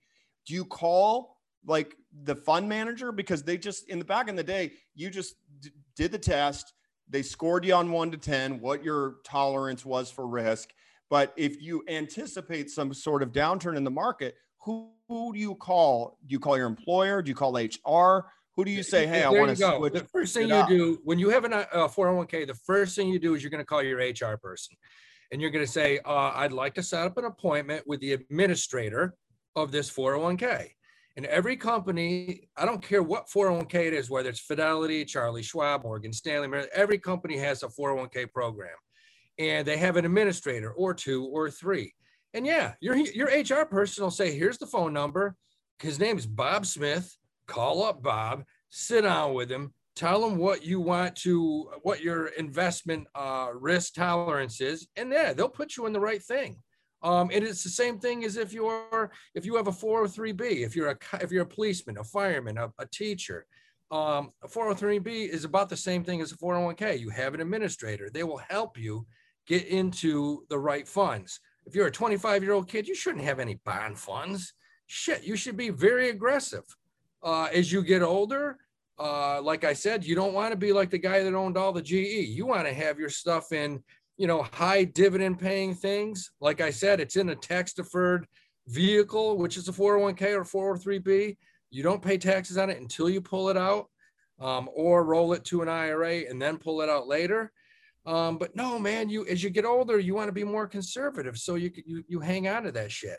do 0.46 0.54
you 0.54 0.64
call 0.64 1.36
like 1.66 1.96
the 2.22 2.34
fund 2.34 2.68
manager 2.68 3.12
because 3.12 3.42
they 3.42 3.56
just 3.56 3.88
in 3.88 3.98
the 3.98 4.04
back 4.04 4.28
in 4.28 4.36
the 4.36 4.42
day, 4.42 4.72
you 4.94 5.10
just 5.10 5.36
d- 5.60 5.70
did 5.96 6.12
the 6.12 6.18
test, 6.18 6.72
they 7.08 7.22
scored 7.22 7.64
you 7.64 7.74
on 7.74 7.90
1 7.90 8.10
to 8.12 8.16
10 8.16 8.60
what 8.60 8.82
your 8.84 9.16
tolerance 9.24 9.84
was 9.84 10.10
for 10.10 10.26
risk, 10.26 10.70
but 11.10 11.32
if 11.36 11.60
you 11.62 11.84
anticipate 11.88 12.70
some 12.70 12.94
sort 12.94 13.22
of 13.22 13.32
downturn 13.32 13.76
in 13.76 13.84
the 13.84 13.90
market, 13.90 14.34
who, 14.60 14.90
who 15.08 15.32
do 15.32 15.38
you 15.38 15.54
call? 15.54 16.18
Do 16.26 16.32
you 16.32 16.40
call 16.40 16.56
your 16.56 16.66
employer? 16.66 17.22
Do 17.22 17.28
you 17.28 17.34
call 17.34 17.56
HR? 17.56 18.26
Who 18.56 18.64
do 18.64 18.70
you 18.70 18.82
say, 18.82 19.06
hey, 19.06 19.20
there 19.20 19.28
I 19.28 19.30
want 19.30 19.56
to 19.56 19.56
switch? 19.56 19.92
The 19.92 20.08
first 20.12 20.32
thing 20.34 20.48
you 20.48 20.54
up. 20.54 20.68
do 20.68 20.98
when 21.04 21.18
you 21.18 21.28
have 21.30 21.44
a 21.44 21.48
401k, 21.48 22.46
the 22.46 22.54
first 22.54 22.96
thing 22.96 23.08
you 23.08 23.18
do 23.18 23.34
is 23.34 23.42
you're 23.42 23.50
going 23.50 23.60
to 23.60 23.66
call 23.66 23.82
your 23.82 23.98
HR 23.98 24.36
person 24.36 24.76
and 25.32 25.40
you're 25.40 25.50
going 25.50 25.64
to 25.64 25.70
say, 25.70 25.98
uh, 26.04 26.32
I'd 26.34 26.52
like 26.52 26.74
to 26.74 26.82
set 26.82 27.06
up 27.06 27.18
an 27.18 27.24
appointment 27.24 27.86
with 27.86 28.00
the 28.00 28.12
administrator 28.12 29.16
of 29.56 29.72
this 29.72 29.90
401k. 29.90 30.70
And 31.16 31.26
every 31.26 31.56
company, 31.56 32.48
I 32.56 32.66
don't 32.66 32.82
care 32.82 33.02
what 33.02 33.28
401k 33.28 33.74
it 33.86 33.94
is, 33.94 34.10
whether 34.10 34.28
it's 34.28 34.40
Fidelity, 34.40 35.04
Charlie 35.04 35.44
Schwab, 35.44 35.84
Morgan 35.84 36.12
Stanley, 36.12 36.66
every 36.74 36.98
company 36.98 37.36
has 37.38 37.62
a 37.62 37.68
401k 37.68 38.32
program 38.32 38.74
and 39.38 39.66
they 39.66 39.76
have 39.76 39.96
an 39.96 40.04
administrator 40.04 40.72
or 40.72 40.94
two 40.94 41.26
or 41.26 41.50
three. 41.50 41.94
And 42.32 42.46
yeah, 42.46 42.74
your 42.80 42.96
your 42.96 43.28
HR 43.28 43.64
person 43.64 44.02
will 44.02 44.10
say, 44.10 44.36
"Here's 44.36 44.58
the 44.58 44.66
phone 44.66 44.92
number. 44.92 45.36
His 45.78 46.00
name 46.00 46.18
is 46.18 46.26
Bob 46.26 46.66
Smith. 46.66 47.16
Call 47.46 47.84
up 47.84 48.02
Bob. 48.02 48.44
Sit 48.70 49.02
down 49.02 49.34
with 49.34 49.50
him. 49.50 49.72
Tell 49.94 50.26
him 50.26 50.38
what 50.38 50.64
you 50.64 50.80
want 50.80 51.14
to, 51.16 51.70
what 51.82 52.02
your 52.02 52.26
investment 52.26 53.06
uh, 53.14 53.50
risk 53.54 53.94
tolerance 53.94 54.60
is, 54.60 54.88
and 54.96 55.12
yeah, 55.12 55.32
they'll 55.32 55.48
put 55.48 55.76
you 55.76 55.86
in 55.86 55.92
the 55.92 56.00
right 56.00 56.22
thing. 56.22 56.56
Um, 57.04 57.30
and 57.32 57.44
it's 57.44 57.62
the 57.62 57.70
same 57.70 58.00
thing 58.00 58.24
as 58.24 58.36
if 58.36 58.52
you're 58.52 59.12
if 59.34 59.46
you 59.46 59.54
have 59.56 59.68
a 59.68 59.72
403b, 59.72 60.40
if 60.40 60.74
you're 60.74 60.90
a 60.90 60.98
if 61.20 61.30
you're 61.30 61.44
a 61.44 61.46
policeman, 61.46 61.98
a 61.98 62.04
fireman, 62.04 62.58
a, 62.58 62.72
a 62.78 62.86
teacher. 62.86 63.46
Um, 63.90 64.30
a 64.42 64.48
403b 64.48 65.28
is 65.28 65.44
about 65.44 65.68
the 65.68 65.76
same 65.76 66.02
thing 66.02 66.20
as 66.20 66.32
a 66.32 66.36
401k. 66.36 66.98
You 66.98 67.10
have 67.10 67.34
an 67.34 67.40
administrator. 67.40 68.10
They 68.10 68.24
will 68.24 68.40
help 68.48 68.76
you 68.76 69.06
get 69.46 69.66
into 69.66 70.44
the 70.48 70.58
right 70.58 70.88
funds 70.88 71.38
if 71.66 71.74
you're 71.74 71.86
a 71.86 71.92
25 71.92 72.42
year 72.42 72.52
old 72.52 72.68
kid, 72.68 72.86
you 72.86 72.94
shouldn't 72.94 73.24
have 73.24 73.40
any 73.40 73.54
bond 73.64 73.98
funds. 73.98 74.52
Shit, 74.86 75.24
you 75.24 75.36
should 75.36 75.56
be 75.56 75.70
very 75.70 76.10
aggressive. 76.10 76.64
Uh, 77.22 77.48
as 77.52 77.72
you 77.72 77.82
get 77.82 78.02
older, 78.02 78.58
uh, 78.98 79.40
like 79.40 79.64
I 79.64 79.72
said, 79.72 80.04
you 80.04 80.14
don't 80.14 80.34
want 80.34 80.52
to 80.52 80.56
be 80.56 80.72
like 80.72 80.90
the 80.90 80.98
guy 80.98 81.22
that 81.22 81.34
owned 81.34 81.56
all 81.56 81.72
the 81.72 81.82
GE. 81.82 82.28
You 82.28 82.46
want 82.46 82.66
to 82.66 82.74
have 82.74 82.98
your 82.98 83.08
stuff 83.08 83.52
in, 83.52 83.82
you 84.16 84.26
know, 84.26 84.42
high 84.42 84.84
dividend 84.84 85.38
paying 85.38 85.74
things. 85.74 86.30
Like 86.40 86.60
I 86.60 86.70
said, 86.70 87.00
it's 87.00 87.16
in 87.16 87.30
a 87.30 87.36
tax 87.36 87.72
deferred 87.72 88.26
vehicle, 88.68 89.36
which 89.38 89.56
is 89.56 89.68
a 89.68 89.72
401k 89.72 90.54
or 90.54 90.76
403b. 90.76 91.36
You 91.70 91.82
don't 91.82 92.02
pay 92.02 92.18
taxes 92.18 92.56
on 92.56 92.70
it 92.70 92.80
until 92.80 93.10
you 93.10 93.20
pull 93.20 93.48
it 93.48 93.56
out 93.56 93.88
um, 94.40 94.68
or 94.74 95.04
roll 95.04 95.32
it 95.32 95.44
to 95.46 95.62
an 95.62 95.68
IRA 95.68 96.28
and 96.28 96.40
then 96.40 96.58
pull 96.58 96.80
it 96.80 96.88
out 96.88 97.08
later. 97.08 97.52
Um, 98.06 98.36
but 98.36 98.54
no, 98.54 98.78
man, 98.78 99.08
you 99.08 99.26
as 99.26 99.42
you 99.42 99.50
get 99.50 99.64
older, 99.64 99.98
you 99.98 100.14
want 100.14 100.28
to 100.28 100.32
be 100.32 100.44
more 100.44 100.66
conservative, 100.66 101.38
so 101.38 101.54
you 101.54 101.70
you 101.86 102.04
you 102.06 102.20
hang 102.20 102.46
on 102.48 102.64
to 102.64 102.72
that 102.72 102.92
shit. 102.92 103.18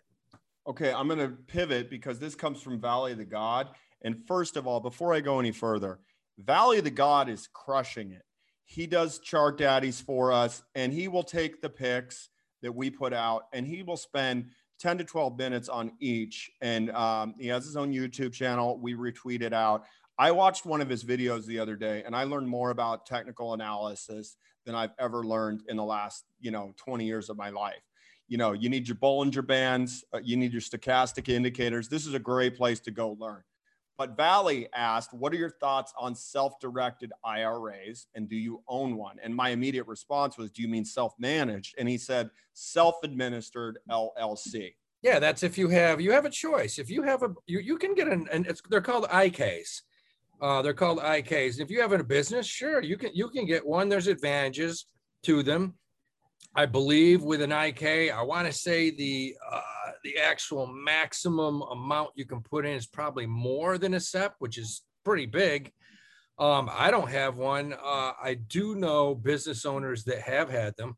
Okay, 0.68 0.94
I'm 0.94 1.08
going 1.08 1.20
to 1.20 1.30
pivot 1.48 1.90
because 1.90 2.20
this 2.20 2.36
comes 2.36 2.62
from 2.62 2.80
Valley 2.80 3.12
of 3.12 3.18
the 3.18 3.26
God. 3.26 3.70
And 4.04 4.28
first 4.28 4.58
of 4.58 4.68
all, 4.68 4.80
before 4.80 5.14
I 5.14 5.22
go 5.22 5.40
any 5.40 5.52
further, 5.52 6.00
Valley 6.38 6.80
of 6.80 6.84
the 6.84 6.92
God 6.92 7.30
is 7.30 7.48
crushing 7.52 8.12
it. 8.12 8.24
He 8.66 8.88
does 8.88 9.20
chart 9.20 9.58
daddies 9.58 10.02
for 10.02 10.32
us, 10.32 10.64
and 10.74 10.92
he 10.92 11.08
will 11.08 11.24
take 11.24 11.62
the 11.62 11.70
picks 11.70 12.30
that 12.62 12.74
we 12.74 12.90
put 12.90 13.14
out, 13.14 13.44
and 13.54 13.66
he 13.66 13.84
will 13.84 13.98
spend 13.98 14.50
10 14.80 14.98
to 14.98 15.04
12 15.04 15.38
minutes 15.38 15.70
on 15.70 15.92
each. 16.00 16.52
And 16.62 16.92
um, 16.92 17.36
he 17.40 17.48
has 17.48 17.66
his 17.66 17.78
own 17.78 17.94
YouTube 17.94 18.34
channel. 18.34 18.78
We 18.80 18.96
retweet 18.96 19.42
it 19.42 19.54
out. 19.54 19.86
I 20.18 20.32
watched 20.32 20.66
one 20.66 20.82
of 20.82 20.90
his 20.90 21.04
videos 21.04 21.46
the 21.46 21.60
other 21.60 21.76
day, 21.76 22.04
and 22.06 22.16
I 22.16 22.24
learned 22.24 22.48
more 22.48 22.72
about 22.72 23.06
technical 23.06 23.54
analysis 23.54 24.38
than 24.66 24.74
I've 24.74 24.94
ever 24.98 25.24
learned 25.24 25.64
in 25.68 25.78
the 25.78 25.84
last, 25.84 26.24
you 26.40 26.52
know, 26.52 26.74
20 26.78 27.06
years 27.06 27.30
of 27.30 27.38
my 27.38 27.50
life. 27.50 27.84
You 28.28 28.38
know, 28.38 28.54
you 28.54 28.70
need 28.70 28.88
your 28.88 28.98
Bollinger 28.98 29.46
Bands, 29.46 30.04
uh, 30.14 30.20
you 30.24 30.38
need 30.38 30.52
your 30.52 30.62
stochastic 30.62 31.30
indicators. 31.30 31.88
This 31.90 32.08
is 32.08 32.16
a 32.16 32.20
great 32.20 32.56
place 32.56 32.80
to 32.82 32.92
go 32.92 33.16
learn. 33.20 33.44
But 33.98 34.18
Valley 34.18 34.68
asked, 34.74 35.14
What 35.14 35.34
are 35.34 35.38
your 35.38 35.50
thoughts 35.50 35.94
on 35.98 36.16
self 36.16 36.60
directed 36.60 37.12
IRAs 37.24 38.08
and 38.16 38.28
do 38.28 38.36
you 38.36 38.62
own 38.68 38.98
one? 38.98 39.18
And 39.24 39.34
my 39.34 39.50
immediate 39.50 39.88
response 39.88 40.38
was, 40.38 40.52
Do 40.52 40.62
you 40.62 40.68
mean 40.68 40.86
self 40.86 41.14
managed? 41.18 41.76
And 41.78 41.88
he 41.88 41.98
said, 41.98 42.30
Self 42.54 42.96
administered 43.04 43.80
LLC. 43.90 44.74
Yeah, 45.02 45.20
that's 45.20 45.44
if 45.44 45.58
you 45.58 45.70
have 45.70 46.02
you 46.02 46.12
have 46.12 46.26
a 46.26 46.30
choice. 46.30 46.80
If 46.80 46.90
you 46.90 47.04
have 47.04 47.24
a 47.24 47.34
you, 47.46 47.60
you 47.60 47.78
can 47.78 47.94
get 47.94 48.08
an 48.08 48.28
and 48.32 48.48
it's 48.48 48.62
they're 48.70 48.82
called 48.82 49.06
IKs. 49.10 49.82
Uh, 50.42 50.62
they're 50.62 50.74
called 50.74 51.00
IKs. 51.00 51.60
If 51.60 51.70
you 51.70 51.80
have 51.82 51.92
a 51.92 52.04
business, 52.04 52.48
sure, 52.48 52.82
you 52.82 52.98
can 52.98 53.12
you 53.14 53.30
can 53.30 53.46
get 53.46 53.66
one. 53.66 53.88
There's 53.88 54.08
advantages 54.08 54.88
to 55.24 55.44
them. 55.44 55.76
I 56.56 56.66
believe 56.66 57.22
with 57.22 57.42
an 57.42 57.52
IK, 57.52 58.12
I 58.12 58.22
want 58.22 58.48
to 58.48 58.54
say 58.54 58.90
the 58.90 59.36
uh, 59.52 59.85
the 60.06 60.20
actual 60.20 60.68
maximum 60.68 61.64
amount 61.64 62.12
you 62.14 62.26
can 62.26 62.40
put 62.40 62.64
in 62.64 62.74
is 62.74 62.86
probably 62.86 63.26
more 63.26 63.80
than 63.80 63.96
a 63.96 64.00
SEP, 64.00 64.36
which 64.38 64.60
is 64.60 64.84
pretty 65.04 65.26
big. 65.26 65.72
Um, 66.38 66.70
I 66.72 66.92
don't 66.92 67.10
have 67.10 67.38
one. 67.38 67.74
Uh, 67.74 68.12
I 68.24 68.38
do 68.48 68.76
know 68.76 69.16
business 69.16 69.66
owners 69.66 70.04
that 70.04 70.22
have 70.22 70.48
had 70.48 70.76
them. 70.78 70.96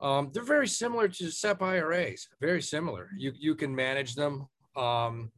Um, 0.00 0.30
they're 0.34 0.42
very 0.42 0.66
similar 0.66 1.06
to 1.06 1.30
SEP 1.30 1.62
IRAs. 1.62 2.26
Very 2.40 2.60
similar. 2.60 3.10
You 3.16 3.32
you 3.38 3.54
can 3.54 3.72
manage 3.72 4.16
them. 4.16 4.48
Um, 4.74 5.30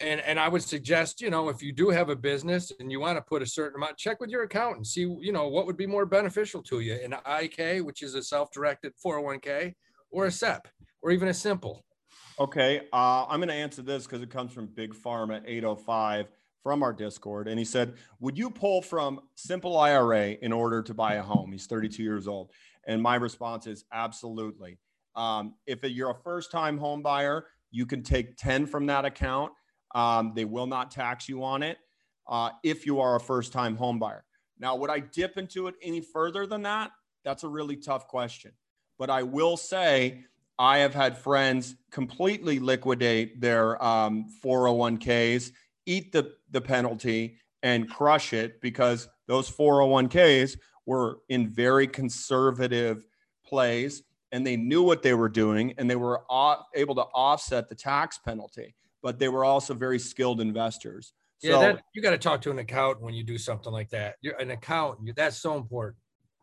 and 0.00 0.20
and 0.20 0.38
I 0.38 0.48
would 0.48 0.62
suggest, 0.62 1.22
you 1.22 1.30
know, 1.30 1.48
if 1.48 1.62
you 1.62 1.72
do 1.72 1.88
have 1.88 2.10
a 2.10 2.16
business 2.16 2.72
and 2.78 2.92
you 2.92 3.00
want 3.00 3.16
to 3.16 3.22
put 3.22 3.40
a 3.40 3.46
certain 3.46 3.76
amount, 3.76 3.96
check 3.96 4.20
with 4.20 4.28
your 4.28 4.42
accountant, 4.42 4.86
see, 4.86 5.08
you 5.20 5.32
know, 5.32 5.48
what 5.48 5.64
would 5.64 5.78
be 5.78 5.86
more 5.86 6.04
beneficial 6.04 6.62
to 6.64 6.80
you, 6.80 6.94
an 6.94 7.14
IK, 7.40 7.82
which 7.86 8.02
is 8.02 8.14
a 8.14 8.22
self-directed 8.22 8.92
401k, 9.02 9.72
or 10.10 10.26
a 10.26 10.30
SEP, 10.30 10.68
or 11.04 11.12
even 11.12 11.28
a 11.28 11.34
simple. 11.34 11.84
Okay, 12.40 12.80
uh, 12.92 13.26
I'm 13.28 13.38
going 13.38 13.48
to 13.48 13.54
answer 13.54 13.82
this 13.82 14.04
because 14.04 14.22
it 14.22 14.30
comes 14.30 14.52
from 14.52 14.66
Big 14.66 14.92
Pharma 14.92 15.40
805 15.46 16.26
from 16.64 16.82
our 16.82 16.92
Discord, 16.92 17.46
and 17.46 17.58
he 17.58 17.64
said, 17.64 17.94
"Would 18.18 18.36
you 18.36 18.50
pull 18.50 18.82
from 18.82 19.20
Simple 19.36 19.78
IRA 19.78 20.30
in 20.30 20.52
order 20.52 20.82
to 20.82 20.94
buy 20.94 21.14
a 21.14 21.22
home?" 21.22 21.52
He's 21.52 21.66
32 21.66 22.02
years 22.02 22.26
old, 22.26 22.50
and 22.88 23.00
my 23.00 23.14
response 23.14 23.68
is 23.68 23.84
absolutely. 23.92 24.78
Um, 25.14 25.54
if 25.66 25.84
you're 25.84 26.10
a 26.10 26.22
first-time 26.24 26.78
home 26.78 27.02
buyer, 27.02 27.46
you 27.70 27.86
can 27.86 28.02
take 28.02 28.36
10 28.36 28.66
from 28.66 28.86
that 28.86 29.04
account 29.04 29.52
um, 29.94 30.32
they 30.34 30.44
will 30.44 30.66
not 30.66 30.90
tax 30.90 31.28
you 31.28 31.44
on 31.44 31.62
it 31.62 31.78
uh, 32.28 32.50
if 32.62 32.84
you 32.84 33.00
are 33.00 33.16
a 33.16 33.20
first 33.20 33.52
time 33.52 33.76
home 33.76 33.98
buyer. 33.98 34.24
Now, 34.58 34.76
would 34.76 34.90
I 34.90 35.00
dip 35.00 35.38
into 35.38 35.68
it 35.68 35.76
any 35.82 36.00
further 36.00 36.46
than 36.46 36.62
that? 36.62 36.90
That's 37.24 37.44
a 37.44 37.48
really 37.48 37.76
tough 37.76 38.08
question. 38.08 38.52
But 38.98 39.10
I 39.10 39.22
will 39.22 39.56
say, 39.56 40.24
I 40.58 40.78
have 40.78 40.94
had 40.94 41.18
friends 41.18 41.74
completely 41.90 42.58
liquidate 42.58 43.40
their 43.40 43.82
um, 43.84 44.26
401ks, 44.44 45.50
eat 45.86 46.12
the, 46.12 46.32
the 46.50 46.60
penalty, 46.60 47.38
and 47.62 47.88
crush 47.88 48.32
it 48.32 48.60
because 48.60 49.08
those 49.26 49.50
401ks 49.50 50.56
were 50.86 51.18
in 51.28 51.48
very 51.48 51.86
conservative 51.86 53.06
plays 53.46 54.02
and 54.32 54.46
they 54.46 54.56
knew 54.56 54.82
what 54.82 55.02
they 55.02 55.14
were 55.14 55.28
doing 55.28 55.74
and 55.78 55.88
they 55.88 55.96
were 55.96 56.22
able 56.74 56.94
to 56.94 57.02
offset 57.14 57.68
the 57.68 57.74
tax 57.74 58.18
penalty 58.18 58.74
but 59.04 59.18
they 59.18 59.28
were 59.28 59.44
also 59.44 59.74
very 59.74 59.98
skilled 59.98 60.40
investors. 60.40 61.12
Yeah, 61.42 61.52
So- 61.52 61.60
that 61.60 61.82
you 61.94 62.02
got 62.02 62.10
to 62.10 62.18
talk 62.18 62.40
to 62.42 62.50
an 62.50 62.58
accountant 62.58 63.04
when 63.04 63.14
you 63.14 63.22
do 63.22 63.38
something 63.38 63.70
like 63.70 63.90
that. 63.90 64.16
You're 64.22 64.40
an 64.40 64.50
accountant. 64.50 65.14
That's 65.14 65.36
so 65.36 65.56
important. 65.56 65.98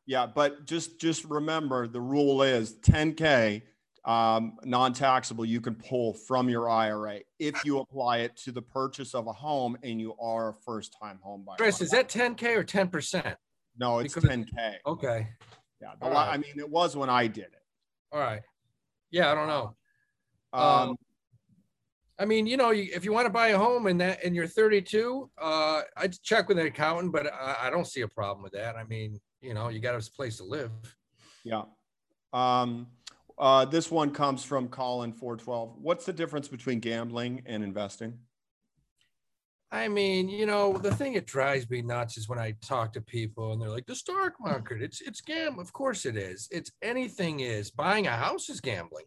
Yeah, 0.06 0.28
but 0.28 0.65
just 0.67 1.00
just 1.00 1.26
remember 1.26 1.88
the 1.88 2.02
rule 2.02 2.43
is 2.43 2.76
10k 2.82 3.63
um, 4.05 4.57
non-taxable. 4.63 5.45
You 5.45 5.61
can 5.61 5.75
pull 5.75 6.13
from 6.13 6.49
your 6.49 6.69
IRA 6.69 7.19
if 7.39 7.63
you 7.63 7.79
apply 7.79 8.19
it 8.19 8.35
to 8.37 8.51
the 8.51 8.61
purchase 8.61 9.13
of 9.13 9.27
a 9.27 9.33
home 9.33 9.77
and 9.83 9.99
you 10.01 10.15
are 10.19 10.49
a 10.49 10.53
first-time 10.53 11.19
home 11.21 11.43
buyer. 11.45 11.57
Chris, 11.57 11.81
is 11.81 11.91
that 11.91 12.09
10k 12.09 12.57
or 12.57 12.63
10 12.63 12.87
percent? 12.87 13.37
no? 13.77 13.99
It's 13.99 14.13
because- 14.13 14.29
10k. 14.29 14.75
Okay. 14.85 15.27
Yeah, 15.81 15.93
the 15.99 16.09
right. 16.11 16.33
I 16.33 16.37
mean, 16.37 16.53
it 16.57 16.69
was 16.69 16.95
when 16.95 17.09
I 17.09 17.25
did 17.27 17.45
it. 17.45 17.63
All 18.11 18.19
right. 18.19 18.41
Yeah, 19.09 19.31
I 19.31 19.35
don't 19.35 19.47
know. 19.47 19.75
Um, 20.53 20.89
Um, 20.89 20.95
I 22.19 22.25
mean, 22.25 22.45
you 22.45 22.55
know, 22.55 22.69
if 22.71 23.03
you 23.03 23.11
want 23.11 23.25
to 23.25 23.31
buy 23.31 23.47
a 23.47 23.57
home 23.57 23.87
and 23.87 23.99
that 23.99 24.23
and 24.23 24.35
you're 24.35 24.45
32, 24.45 25.31
uh, 25.41 25.81
I'd 25.97 26.21
check 26.21 26.47
with 26.49 26.59
an 26.59 26.67
accountant, 26.67 27.11
but 27.11 27.25
I, 27.33 27.55
I 27.63 27.69
don't 27.71 27.87
see 27.87 28.01
a 28.01 28.07
problem 28.07 28.43
with 28.43 28.51
that. 28.53 28.75
I 28.75 28.83
mean, 28.83 29.19
you 29.41 29.55
know, 29.55 29.69
you 29.69 29.79
got 29.79 29.95
a 29.95 30.11
place 30.11 30.37
to 30.37 30.43
live. 30.43 30.69
yeah. 31.43 31.63
Um, 32.31 32.87
uh, 33.41 33.65
this 33.65 33.89
one 33.89 34.12
comes 34.12 34.43
from 34.43 34.67
Colin 34.67 35.12
412. 35.12 35.75
What's 35.82 36.06
the 36.06 36.13
difference 36.13 36.47
between 36.47 36.80
gambling 36.80 37.41
and 37.47 37.63
investing? 37.63 38.19
I 39.71 39.88
mean, 39.88 40.30
you 40.30 40.45
know, 40.45 40.77
the 40.77 40.93
thing 40.93 41.13
that 41.13 41.25
drives 41.25 41.67
me 41.67 41.82
nuts 41.82 42.17
is 42.17 42.30
when 42.30 42.38
I 42.38 42.54
talk 42.62 42.93
to 42.93 43.01
people 43.01 43.51
and 43.51 43.62
they're 43.62 43.69
like, 43.69 43.88
the 43.88 43.95
stock 43.95 44.34
market, 44.39 44.82
it's 44.82 45.01
it's 45.01 45.21
gam. 45.21 45.58
Of 45.58 45.73
course 45.73 46.06
it 46.06 46.17
is. 46.17 46.49
It's 46.51 46.71
anything 46.84 47.39
is. 47.39 47.71
Buying 47.71 48.06
a 48.06 48.12
house 48.12 48.49
is 48.49 48.62
gambling. 48.62 49.06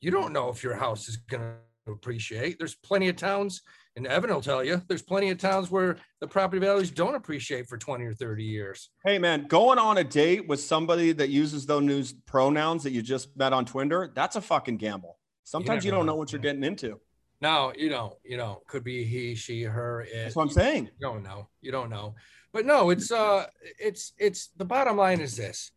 You 0.00 0.10
don't 0.10 0.32
know 0.32 0.50
if 0.50 0.62
your 0.62 0.74
house 0.74 1.08
is 1.08 1.16
gonna 1.16 1.54
appreciate. 1.86 2.58
There's 2.58 2.74
plenty 2.74 3.08
of 3.08 3.16
towns, 3.16 3.62
and 3.96 4.06
Evan 4.06 4.30
will 4.30 4.40
tell 4.40 4.64
you, 4.64 4.82
there's 4.88 5.02
plenty 5.02 5.30
of 5.30 5.38
towns 5.38 5.70
where 5.70 5.96
the 6.20 6.28
property 6.28 6.60
values 6.60 6.90
don't 6.90 7.14
appreciate 7.14 7.68
for 7.68 7.78
20 7.78 8.04
or 8.04 8.14
30 8.14 8.44
years. 8.44 8.90
Hey 9.04 9.18
man, 9.18 9.46
going 9.46 9.78
on 9.78 9.98
a 9.98 10.04
date 10.04 10.46
with 10.48 10.60
somebody 10.60 11.12
that 11.12 11.28
uses 11.28 11.66
those 11.66 11.82
new 11.82 12.04
pronouns 12.26 12.82
that 12.84 12.92
you 12.92 13.02
just 13.02 13.36
met 13.36 13.52
on 13.52 13.64
Twitter, 13.64 14.12
that's 14.14 14.36
a 14.36 14.40
fucking 14.40 14.76
gamble. 14.76 15.18
Sometimes 15.44 15.84
you 15.84 15.90
never 15.90 16.00
don't 16.00 16.06
know. 16.06 16.12
know 16.12 16.16
what 16.16 16.32
you're 16.32 16.40
getting 16.40 16.64
into. 16.64 17.00
No, 17.40 17.72
you 17.76 17.88
know, 17.88 18.18
you 18.22 18.36
know, 18.36 18.62
could 18.66 18.84
be 18.84 19.02
he, 19.04 19.34
she, 19.34 19.62
her, 19.62 20.02
it. 20.02 20.10
That's 20.14 20.36
what 20.36 20.42
I'm 20.42 20.50
saying. 20.50 20.84
You 20.84 21.08
don't 21.08 21.22
know. 21.22 21.48
You 21.62 21.72
don't 21.72 21.88
know. 21.88 22.14
But 22.52 22.66
no, 22.66 22.90
it's 22.90 23.10
uh 23.10 23.46
it's 23.78 24.12
it's 24.18 24.48
the 24.56 24.64
bottom 24.64 24.96
line 24.96 25.20
is 25.20 25.36
this. 25.36 25.70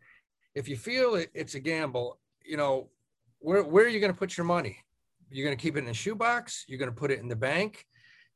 If 0.55 0.67
you 0.67 0.75
feel 0.75 1.15
it, 1.15 1.29
it's 1.33 1.55
a 1.55 1.59
gamble, 1.59 2.19
you 2.45 2.57
know, 2.57 2.89
where 3.39 3.63
where 3.63 3.85
are 3.85 3.89
you 3.89 3.99
going 3.99 4.11
to 4.11 4.17
put 4.17 4.37
your 4.37 4.45
money? 4.45 4.77
You're 5.33 5.45
going 5.45 5.57
to 5.57 5.61
keep 5.61 5.75
it 5.75 5.83
in 5.83 5.89
a 5.89 5.93
shoebox, 5.93 6.65
you're 6.67 6.79
going 6.79 6.91
to 6.91 6.95
put 6.95 7.11
it 7.11 7.19
in 7.19 7.27
the 7.27 7.35
bank 7.35 7.85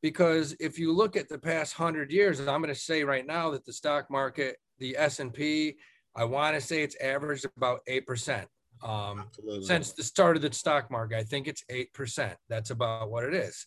because 0.01 0.55
if 0.60 0.77
you 0.77 0.93
look 0.93 1.15
at 1.15 1.29
the 1.29 1.39
past 1.39 1.77
100 1.77 2.12
years, 2.12 2.39
I'm 2.39 2.62
going 2.62 2.73
to 2.73 2.75
say 2.75 3.03
right 3.03 3.25
now 3.25 3.51
that 3.51 3.65
the 3.65 3.73
stock 3.73 4.10
market, 4.10 4.57
the 4.79 4.97
S&P, 4.97 5.77
I 6.15 6.23
want 6.23 6.55
to 6.55 6.62
say 6.62 6.83
it's 6.83 6.95
averaged 7.01 7.45
about 7.55 7.81
8%. 7.89 8.45
Um 8.83 9.25
since 9.62 9.93
the 9.93 10.03
start 10.03 10.36
of 10.36 10.43
the 10.43 10.53
stock 10.53 10.91
market. 10.91 11.17
I 11.17 11.23
think 11.23 11.47
it's 11.47 11.63
8%. 11.71 12.36
That's 12.47 12.69
about 12.69 13.10
what 13.10 13.23
it 13.23 13.33
is. 13.33 13.65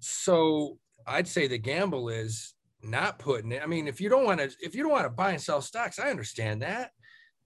So 0.00 0.78
I'd 1.06 1.28
say 1.28 1.46
the 1.46 1.56
gamble 1.56 2.10
is 2.10 2.54
not 2.82 3.18
putting 3.18 3.52
it. 3.52 3.62
I 3.62 3.66
mean, 3.66 3.88
if 3.88 4.00
you 4.00 4.08
don't 4.08 4.24
want 4.24 4.40
to, 4.40 4.50
if 4.60 4.74
you 4.74 4.82
don't 4.82 4.92
want 4.92 5.06
to 5.06 5.10
buy 5.10 5.30
and 5.30 5.40
sell 5.40 5.62
stocks, 5.62 5.98
I 5.98 6.10
understand 6.10 6.60
that. 6.60 6.90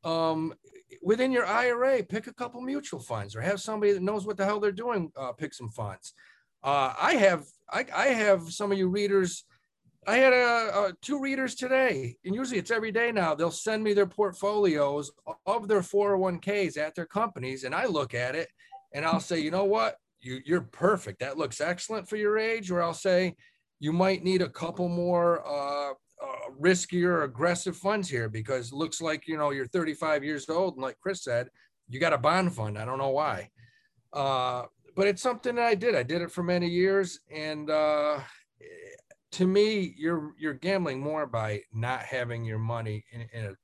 Um, 0.04 0.54
within 1.02 1.32
your 1.32 1.46
IRA, 1.46 2.02
pick 2.02 2.26
a 2.26 2.34
couple 2.34 2.60
mutual 2.60 3.00
funds 3.00 3.34
or 3.34 3.40
have 3.40 3.60
somebody 3.60 3.92
that 3.92 4.02
knows 4.02 4.26
what 4.26 4.36
the 4.36 4.44
hell 4.44 4.60
they're 4.60 4.72
doing, 4.72 5.10
uh, 5.16 5.32
pick 5.32 5.54
some 5.54 5.70
funds. 5.70 6.14
Uh, 6.62 6.94
I 6.98 7.14
have, 7.14 7.44
I, 7.70 7.84
I 7.94 8.06
have 8.06 8.52
some 8.52 8.72
of 8.72 8.78
you 8.78 8.88
readers. 8.88 9.44
I 10.06 10.16
had 10.16 10.32
a, 10.32 10.36
a 10.36 10.92
two 11.02 11.20
readers 11.20 11.54
today, 11.54 12.16
and 12.24 12.34
usually 12.34 12.58
it's 12.58 12.70
every 12.70 12.92
day 12.92 13.12
now. 13.12 13.34
They'll 13.34 13.50
send 13.50 13.82
me 13.82 13.94
their 13.94 14.06
portfolios 14.06 15.10
of 15.46 15.68
their 15.68 15.80
401ks 15.80 16.78
at 16.78 16.94
their 16.94 17.06
companies, 17.06 17.64
and 17.64 17.74
I 17.74 17.86
look 17.86 18.14
at 18.14 18.34
it 18.34 18.48
and 18.94 19.04
I'll 19.04 19.20
say, 19.20 19.40
you 19.40 19.50
know 19.50 19.64
what, 19.64 19.96
you 20.20 20.40
you're 20.44 20.62
perfect. 20.62 21.20
That 21.20 21.36
looks 21.36 21.60
excellent 21.60 22.08
for 22.08 22.16
your 22.16 22.38
age. 22.38 22.70
Or 22.70 22.82
I'll 22.82 22.94
say, 22.94 23.34
you 23.80 23.92
might 23.92 24.22
need 24.22 24.40
a 24.40 24.48
couple 24.48 24.88
more 24.88 25.46
uh, 25.46 25.94
riskier, 26.60 27.24
aggressive 27.24 27.76
funds 27.76 28.08
here 28.08 28.28
because 28.28 28.72
it 28.72 28.74
looks 28.74 29.00
like 29.00 29.26
you 29.26 29.36
know 29.36 29.50
you're 29.50 29.66
35 29.66 30.24
years 30.24 30.48
old, 30.48 30.74
and 30.74 30.82
like 30.82 30.98
Chris 31.00 31.24
said, 31.24 31.48
you 31.88 32.00
got 32.00 32.12
a 32.12 32.18
bond 32.18 32.54
fund. 32.54 32.78
I 32.78 32.84
don't 32.84 32.98
know 32.98 33.10
why, 33.10 33.50
uh, 34.12 34.64
but 34.96 35.06
it's 35.06 35.22
something 35.22 35.56
that 35.56 35.66
I 35.66 35.74
did. 35.74 35.94
I 35.94 36.02
did 36.02 36.22
it 36.22 36.30
for 36.30 36.42
many 36.42 36.68
years, 36.68 37.20
and 37.30 37.70
uh, 37.70 38.20
to 39.32 39.46
me, 39.46 39.94
you're 39.96 40.34
you're 40.38 40.54
gambling 40.54 41.00
more 41.00 41.26
by 41.26 41.62
not 41.72 42.02
having 42.02 42.44
your 42.44 42.58
money 42.58 43.04
in, 43.10 43.26
in 43.32 43.46
a, 43.46 43.54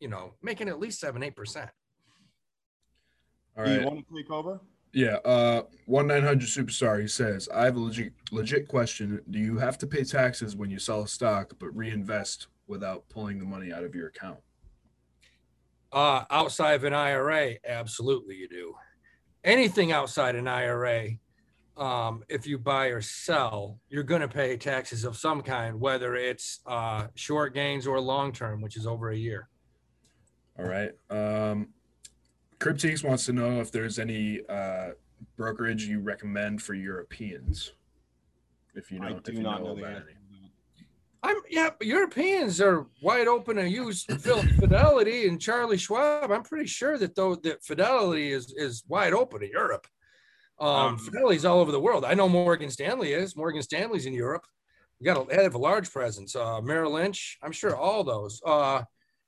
you 0.00 0.08
know, 0.08 0.34
making 0.42 0.68
at 0.68 0.80
least 0.80 1.00
seven 1.00 1.22
eight 1.22 1.36
percent. 1.36 1.70
All 3.56 3.64
Do 3.64 3.72
you 3.72 3.84
want 3.84 4.06
to 4.06 4.14
take 4.14 4.30
over? 4.30 4.60
Yeah, 4.92 5.16
uh, 5.24 5.62
one 5.86 6.08
nine 6.08 6.24
hundred 6.24 6.48
superstar. 6.48 7.00
He 7.00 7.06
says, 7.06 7.48
"I 7.54 7.64
have 7.64 7.76
a 7.76 7.80
legit 7.80 8.12
legit 8.32 8.66
question. 8.66 9.20
Do 9.30 9.38
you 9.38 9.58
have 9.58 9.78
to 9.78 9.86
pay 9.86 10.02
taxes 10.02 10.56
when 10.56 10.70
you 10.70 10.78
sell 10.78 11.02
a 11.02 11.08
stock, 11.08 11.52
but 11.58 11.74
reinvest 11.76 12.48
without 12.66 13.08
pulling 13.08 13.38
the 13.38 13.44
money 13.44 13.72
out 13.72 13.84
of 13.84 13.94
your 13.94 14.08
account?" 14.08 14.38
Uh, 15.92 16.24
outside 16.30 16.74
of 16.74 16.84
an 16.84 16.94
IRA, 16.94 17.54
absolutely 17.66 18.36
you 18.36 18.48
do. 18.48 18.74
Anything 19.42 19.90
outside 19.90 20.34
an 20.34 20.46
IRA, 20.46 21.18
um, 21.76 22.22
if 22.28 22.46
you 22.46 22.58
buy 22.58 22.86
or 22.86 23.00
sell, 23.00 23.80
you're 23.88 24.02
going 24.02 24.20
to 24.20 24.28
pay 24.28 24.56
taxes 24.56 25.04
of 25.04 25.16
some 25.16 25.40
kind, 25.40 25.80
whether 25.80 26.14
it's 26.14 26.60
uh, 26.66 27.06
short 27.14 27.54
gains 27.54 27.86
or 27.86 28.00
long 28.00 28.32
term, 28.32 28.60
which 28.60 28.76
is 28.76 28.86
over 28.86 29.10
a 29.10 29.16
year. 29.16 29.48
All 30.58 30.66
right. 30.66 30.92
Um, 31.08 31.68
Crypteeks 32.60 33.02
wants 33.02 33.24
to 33.26 33.32
know 33.32 33.60
if 33.60 33.72
there's 33.72 33.98
any 33.98 34.40
uh, 34.48 34.90
brokerage 35.36 35.84
you 35.84 36.00
recommend 36.00 36.62
for 36.62 36.74
Europeans. 36.74 37.72
If 38.74 38.92
you 38.92 39.00
know, 39.00 39.08
I 39.08 39.12
if 39.12 39.22
do 39.24 39.32
you 39.32 39.42
not 39.42 39.60
know 39.62 39.68
know 39.68 39.74
the 39.76 39.82
about 39.82 40.02
I'm 41.22 41.36
yeah, 41.50 41.70
Europeans 41.82 42.60
are 42.62 42.86
wide 43.02 43.28
open 43.28 43.56
to 43.56 43.68
use 43.68 44.04
Phil- 44.04 44.42
Fidelity 44.58 45.28
and 45.28 45.40
Charlie 45.40 45.76
Schwab. 45.76 46.30
I'm 46.30 46.42
pretty 46.42 46.66
sure 46.66 46.96
that 46.96 47.14
though 47.14 47.34
that 47.36 47.62
Fidelity 47.62 48.32
is 48.32 48.54
is 48.56 48.84
wide 48.88 49.12
open 49.12 49.42
in 49.42 49.50
Europe. 49.50 49.86
Um, 50.58 50.68
Um, 50.68 50.98
Fidelity's 50.98 51.44
all 51.44 51.60
over 51.60 51.72
the 51.72 51.80
world. 51.80 52.04
I 52.04 52.14
know 52.14 52.28
Morgan 52.28 52.70
Stanley 52.70 53.12
is. 53.12 53.36
Morgan 53.36 53.62
Stanley's 53.62 54.06
in 54.06 54.12
Europe. 54.14 54.46
We 54.98 55.04
got 55.04 55.16
a, 55.16 55.24
they 55.34 55.42
have 55.42 55.54
a 55.54 55.58
large 55.58 55.90
presence. 55.90 56.36
Uh, 56.36 56.60
Merrill 56.60 56.92
Lynch. 56.92 57.38
I'm 57.42 57.52
sure 57.52 57.74
all 57.76 58.04
those. 58.04 58.40
Uh, 58.44 58.82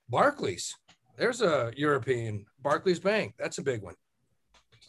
Barclays. 0.09 0.75
There's 1.17 1.41
a 1.41 1.71
European 1.75 2.45
Barclays 2.61 2.99
Bank. 2.99 3.35
That's 3.37 3.57
a 3.59 3.61
big 3.61 3.81
one. 3.81 3.95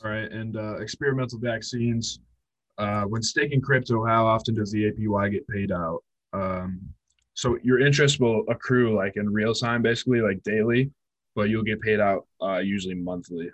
All 0.02 0.10
right, 0.10 0.30
and 0.30 0.56
uh, 0.56 0.76
experimental 0.78 1.38
vaccines. 1.38 2.20
Uh, 2.76 3.02
when 3.02 3.22
staking 3.22 3.60
crypto, 3.60 4.04
how 4.04 4.26
often 4.26 4.54
does 4.54 4.72
the 4.72 4.90
APY 4.90 5.30
get 5.30 5.46
paid 5.48 5.70
out? 5.70 6.02
Um, 6.32 6.80
so 7.34 7.58
your 7.62 7.80
interest 7.80 8.20
will 8.20 8.44
accrue 8.48 8.96
like 8.96 9.16
in 9.16 9.32
real 9.32 9.54
time, 9.54 9.82
basically 9.82 10.20
like 10.20 10.42
daily, 10.42 10.90
but 11.34 11.48
you'll 11.48 11.62
get 11.62 11.80
paid 11.80 12.00
out 12.00 12.26
uh, 12.42 12.58
usually 12.58 12.94
monthly. 12.94 13.50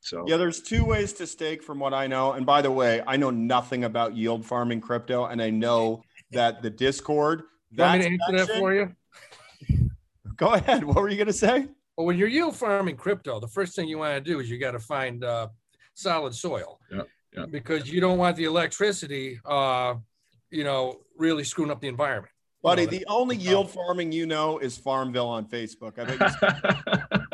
So 0.00 0.24
Yeah, 0.26 0.36
there's 0.36 0.60
two 0.60 0.84
ways 0.84 1.12
to 1.14 1.26
stake 1.26 1.62
from 1.62 1.78
what 1.78 1.92
I 1.92 2.06
know. 2.06 2.32
And 2.32 2.46
by 2.46 2.62
the 2.62 2.70
way, 2.70 3.02
I 3.06 3.16
know 3.16 3.30
nothing 3.30 3.84
about 3.84 4.16
yield 4.16 4.44
farming 4.44 4.80
crypto, 4.80 5.26
and 5.26 5.42
I 5.42 5.50
know 5.50 6.02
that 6.32 6.62
the 6.62 6.70
Discord. 6.70 7.42
You 7.70 7.82
want 7.82 8.02
to 8.02 8.08
that 8.08 8.32
answer 8.32 8.46
that 8.46 8.58
for 8.58 8.74
you? 8.74 8.94
Go 10.36 10.48
ahead. 10.48 10.84
What 10.84 10.96
were 10.96 11.08
you 11.08 11.16
going 11.16 11.26
to 11.26 11.32
say? 11.32 11.66
Well, 11.96 12.06
when 12.06 12.18
you're 12.18 12.28
yield 12.28 12.56
farming 12.56 12.96
crypto, 12.96 13.40
the 13.40 13.48
first 13.48 13.74
thing 13.74 13.88
you 13.88 13.98
want 13.98 14.14
to 14.14 14.20
do 14.20 14.40
is 14.40 14.50
you 14.50 14.58
got 14.58 14.72
to 14.72 14.78
find 14.78 15.24
uh, 15.24 15.48
solid 15.94 16.34
soil. 16.34 16.78
Yeah, 16.92 17.02
yeah. 17.34 17.46
Because 17.50 17.90
you 17.90 18.00
don't 18.00 18.18
want 18.18 18.36
the 18.36 18.44
electricity, 18.44 19.40
uh, 19.46 19.94
you 20.50 20.64
know, 20.64 21.00
really 21.16 21.44
screwing 21.44 21.70
up 21.70 21.80
the 21.80 21.88
environment. 21.88 22.32
You 22.62 22.70
Buddy, 22.70 22.84
know, 22.84 22.90
the 22.90 23.06
only 23.08 23.36
yield 23.36 23.70
farming 23.70 24.12
you 24.12 24.26
know 24.26 24.58
is 24.58 24.76
Farmville 24.76 25.28
on 25.28 25.46
Facebook. 25.46 25.98
I 25.98 26.04
bet 26.04 26.20
you 26.20 26.48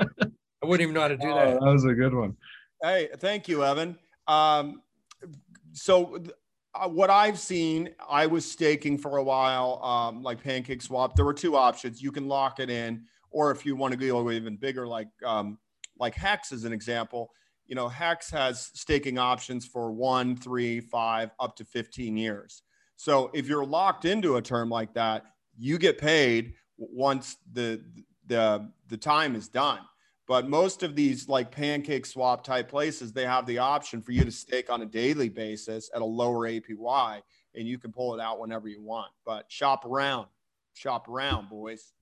I 0.63 0.67
wouldn't 0.67 0.83
even 0.83 0.95
know 0.95 1.01
how 1.01 1.09
to 1.09 1.17
do 1.17 1.29
Oh, 1.29 1.35
that. 1.35 1.61
that 1.61 1.73
was 1.73 1.85
a 1.85 1.95
good 1.95 2.15
one. 2.15 2.37
Hey, 2.83 3.09
thank 3.19 3.49
you, 3.49 3.65
Evan. 3.65 3.99
Um, 4.29 4.83
so 5.73 6.19
th- 6.19 6.31
uh, 6.75 6.89
what 6.89 7.11
I've 7.11 7.39
seen, 7.39 7.91
I 8.09 8.27
was 8.27 8.51
staking 8.51 8.99
for 8.99 9.19
a 9.19 9.23
while, 9.23 9.83
um, 9.83 10.23
like 10.23 10.43
Pancake 10.43 10.83
Swap. 10.83 11.15
There 11.15 11.25
were 11.25 11.35
two 11.35 11.57
options: 11.57 12.03
you 12.03 12.13
can 12.13 12.29
lock 12.29 12.61
it 12.61 12.71
in, 12.71 13.05
or 13.31 13.51
if 13.51 13.67
you 13.67 13.77
want 13.77 13.93
to 13.93 14.07
go 14.07 14.31
even 14.31 14.57
bigger, 14.57 14.87
like 14.87 15.09
um, 15.25 15.59
like 15.99 16.15
Hex 16.15 16.53
as 16.53 16.65
an 16.65 16.73
example. 16.73 17.31
You 17.67 17.75
know, 17.75 17.89
Hex 17.89 18.31
has 18.31 18.71
staking 18.75 19.19
options 19.19 19.67
for 19.67 19.93
one, 19.93 20.37
three, 20.37 20.81
five, 20.81 21.31
up 21.39 21.57
to 21.57 21.65
fifteen 21.65 22.17
years. 22.17 22.63
So 22.97 23.31
if 23.35 23.49
you're 23.49 23.65
locked 23.67 24.05
into 24.05 24.37
a 24.37 24.43
term 24.43 24.69
like 24.71 24.95
that, 24.95 25.25
you 25.59 25.79
get 25.79 25.99
paid 25.99 26.55
once 26.79 27.37
the 27.53 27.83
the 28.27 28.71
the 28.89 28.97
time 28.97 29.35
is 29.35 29.49
done. 29.49 29.81
But 30.29 30.49
most 30.49 30.83
of 30.83 30.95
these 30.95 31.29
like 31.29 31.51
pancake 31.51 32.07
swap 32.07 32.45
type 32.45 32.69
places, 32.69 33.13
they 33.13 33.27
have 33.27 33.47
the 33.47 33.59
option 33.59 34.01
for 34.01 34.13
you 34.13 34.25
to 34.25 34.31
stake 34.31 34.71
on 34.71 34.83
a 34.83 34.87
daily 34.87 35.29
basis 35.29 35.91
at 35.95 36.01
a 36.01 36.05
lower 36.05 36.49
APY. 36.49 37.21
and 37.55 37.69
you 37.69 37.79
can 37.79 37.93
pull 37.93 38.15
it 38.15 38.21
out 38.21 38.41
whenever 38.41 38.69
you 38.69 38.81
want. 38.81 39.11
But 39.27 39.51
shop 39.51 39.85
around, 39.85 40.27
shop 40.75 41.09
around, 41.09 41.51
boys. 41.51 41.93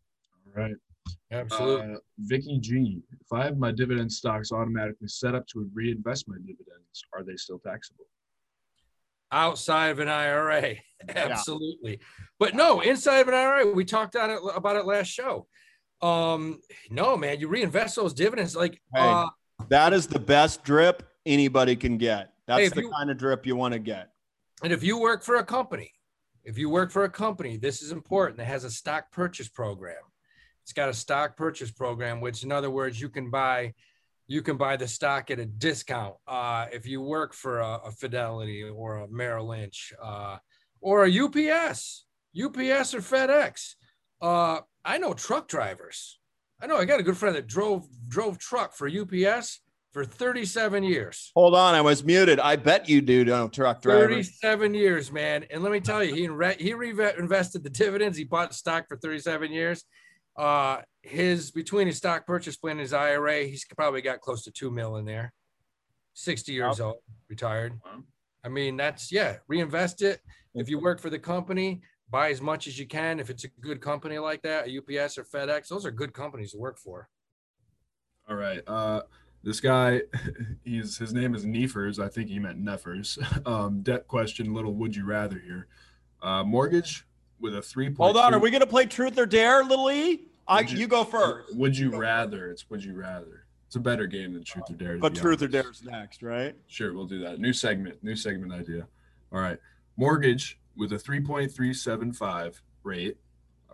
All 0.46 0.62
right. 0.62 0.76
Absolutely. 1.33 1.94
Uh, 1.94 1.98
Vicky 2.18 2.59
G. 2.61 3.02
If 3.20 3.33
I 3.33 3.44
have 3.44 3.56
my 3.56 3.72
dividend 3.72 4.12
stocks 4.12 4.52
automatically 4.52 5.09
set 5.09 5.35
up 5.35 5.46
to 5.48 5.68
reinvest 5.72 6.28
my 6.28 6.37
dividends, 6.37 7.04
are 7.14 7.24
they 7.24 7.37
still 7.37 7.59
taxable? 7.59 8.06
outside 9.33 9.88
of 9.88 9.98
an 9.98 10.09
IRA. 10.09 10.76
Absolutely. 11.09 12.00
But 12.38 12.54
no, 12.54 12.80
inside 12.80 13.20
of 13.20 13.28
an 13.28 13.35
IRA, 13.35 13.72
we 13.72 13.85
talked 13.85 14.16
on 14.16 14.30
it 14.30 14.38
about 14.54 14.76
it 14.76 14.87
last 14.87 15.09
show. 15.09 15.46
Um, 16.02 16.60
no, 16.90 17.16
man, 17.16 17.40
you 17.40 17.48
reinvest 17.48 17.96
those 17.96 18.14
dividends 18.14 18.56
like 18.56 18.80
Hey. 18.94 19.00
uh 19.00 19.28
That 19.68 19.92
is 19.92 20.06
the 20.06 20.18
best 20.18 20.64
drip 20.64 21.02
anybody 21.26 21.76
can 21.76 21.98
get. 21.98 22.32
That's 22.46 22.62
Hey, 22.62 22.68
the 22.68 22.82
you- 22.82 22.90
kind 22.90 23.10
of 23.10 23.18
drip 23.18 23.46
you 23.46 23.56
want 23.56 23.74
to 23.74 23.78
get. 23.80 24.10
and 24.62 24.72
if 24.72 24.82
you 24.82 24.98
work 24.98 25.22
for 25.22 25.36
a 25.36 25.44
company, 25.44 25.92
if 26.44 26.56
you 26.58 26.68
work 26.70 26.90
for 26.90 27.04
a 27.04 27.10
company, 27.10 27.56
this 27.58 27.82
is 27.82 27.92
important. 27.92 28.40
It 28.40 28.44
has 28.46 28.64
a 28.64 28.70
stock 28.70 29.10
purchase 29.12 29.48
program. 29.48 30.02
It's 30.62 30.72
got 30.72 30.88
a 30.88 30.94
stock 30.94 31.36
purchase 31.36 31.70
program, 31.70 32.20
which 32.20 32.42
in 32.44 32.52
other 32.52 32.70
words, 32.70 33.00
you 33.00 33.08
can 33.10 33.30
buy 33.30 33.74
you 34.26 34.42
can 34.42 34.56
buy 34.56 34.76
the 34.76 34.86
stock 34.86 35.28
at 35.32 35.40
a 35.40 35.44
discount. 35.44 36.14
Uh, 36.26 36.66
if 36.72 36.86
you 36.86 37.00
work 37.02 37.34
for 37.34 37.58
a, 37.58 37.80
a 37.86 37.90
Fidelity 37.90 38.62
or 38.62 38.98
a 38.98 39.08
Merrill 39.08 39.48
Lynch 39.48 39.92
uh, 40.00 40.36
or 40.80 41.04
a 41.04 41.10
UPS, 41.10 42.04
UPS 42.32 42.94
or 42.94 43.00
FedEx. 43.00 43.74
Uh, 44.20 44.61
I 44.85 44.98
know 44.98 45.12
truck 45.14 45.48
drivers. 45.48 46.18
I 46.61 46.66
know 46.66 46.76
I 46.76 46.85
got 46.85 47.00
a 47.00 47.02
good 47.02 47.16
friend 47.16 47.35
that 47.37 47.46
drove 47.46 47.87
drove 48.09 48.38
truck 48.38 48.74
for 48.74 48.88
UPS 48.88 49.61
for 49.92 50.04
37 50.04 50.83
years. 50.85 51.33
Hold 51.35 51.54
on, 51.54 51.74
I 51.74 51.80
was 51.80 52.04
muted. 52.04 52.38
I 52.38 52.56
bet 52.56 52.88
you 52.88 53.00
do, 53.00 53.24
don't 53.24 53.52
truck 53.52 53.83
driver. 53.83 54.06
37 54.06 54.74
years, 54.74 55.11
man. 55.11 55.44
And 55.50 55.62
let 55.62 55.72
me 55.72 55.80
tell 55.80 56.04
you, 56.04 56.14
he 56.14 56.28
re- 56.28 56.56
he 56.59 56.74
reinvested 56.74 57.64
the 57.64 57.70
dividends. 57.70 58.16
He 58.16 58.24
bought 58.24 58.54
stock 58.54 58.87
for 58.88 58.96
37 58.96 59.52
years. 59.52 59.85
Uh, 60.37 60.78
his 61.02 61.50
between 61.50 61.87
his 61.87 61.96
stock 61.96 62.26
purchase 62.26 62.56
plan 62.56 62.72
and 62.72 62.80
his 62.80 62.92
IRA, 62.92 63.44
he's 63.44 63.64
probably 63.76 64.02
got 64.02 64.20
close 64.20 64.44
to 64.44 64.50
two 64.50 64.70
mil 64.70 64.96
in 64.96 65.04
there. 65.04 65.33
60 66.14 66.52
years 66.52 66.80
old, 66.80 66.96
retired. 67.28 67.72
Wow. 67.85 68.02
I 68.44 68.48
mean, 68.48 68.76
that's 68.76 69.11
yeah, 69.11 69.37
reinvest 69.48 70.02
it. 70.02 70.20
If 70.54 70.68
you 70.68 70.78
work 70.78 71.00
for 71.00 71.11
the 71.11 71.18
company, 71.18 71.83
buy 72.10 72.30
as 72.30 72.40
much 72.40 72.66
as 72.66 72.78
you 72.78 72.86
can. 72.86 73.20
If 73.20 73.30
it's 73.30 73.44
a 73.44 73.48
good 73.60 73.80
company 73.80 74.18
like 74.18 74.42
that, 74.42 74.64
UPS 74.68 75.18
or 75.18 75.24
FedEx, 75.24 75.68
those 75.68 75.86
are 75.86 75.90
good 75.90 76.12
companies 76.12 76.52
to 76.52 76.58
work 76.58 76.78
for. 76.78 77.08
All 78.28 78.36
right. 78.36 78.60
Uh, 78.66 79.02
this 79.42 79.60
guy, 79.60 80.02
he's 80.64 80.98
his 80.98 81.12
name 81.12 81.34
is 81.34 81.44
Neefers. 81.44 81.98
I 81.98 82.08
think 82.08 82.28
he 82.28 82.38
meant 82.38 82.62
Neffers. 82.64 83.18
Um, 83.46 83.82
debt 83.82 84.06
question, 84.06 84.52
little 84.54 84.74
would 84.74 84.94
you 84.94 85.04
rather 85.06 85.38
here. 85.38 85.66
Uh, 86.22 86.44
mortgage 86.44 87.06
with 87.40 87.56
a 87.56 87.62
three. 87.62 87.92
Hold 87.94 88.16
on, 88.18 88.34
are 88.34 88.38
we 88.38 88.50
gonna 88.50 88.66
play 88.66 88.84
truth 88.86 89.18
or 89.18 89.26
dare, 89.26 89.64
little 89.64 89.90
E? 89.90 90.26
I 90.46 90.60
you- 90.60 90.78
you 90.78 90.86
go 90.88 91.04
first. 91.04 91.54
Would 91.56 91.76
you 91.78 91.96
rather? 91.96 92.50
It's 92.50 92.68
would 92.68 92.84
you 92.84 92.94
rather. 92.94 93.46
It's 93.66 93.76
a 93.76 93.80
better 93.80 94.06
game 94.06 94.34
than 94.34 94.42
truth 94.44 94.64
or 94.68 94.74
dare. 94.74 94.94
to 94.94 95.00
But 95.00 95.14
be 95.14 95.20
truth 95.20 95.40
or 95.42 95.44
honest. 95.46 95.52
dare's 95.52 95.84
next, 95.84 96.22
right? 96.24 96.54
Sure, 96.66 96.92
we'll 96.92 97.06
do 97.06 97.20
that. 97.20 97.38
New 97.38 97.52
segment, 97.52 98.02
new 98.02 98.16
segment 98.16 98.52
idea. 98.52 98.86
All 99.32 99.40
right. 99.40 99.58
Mortgage 99.96 100.58
with 100.80 100.92
a 100.92 100.96
3.375 100.96 102.62
rate 102.84 103.18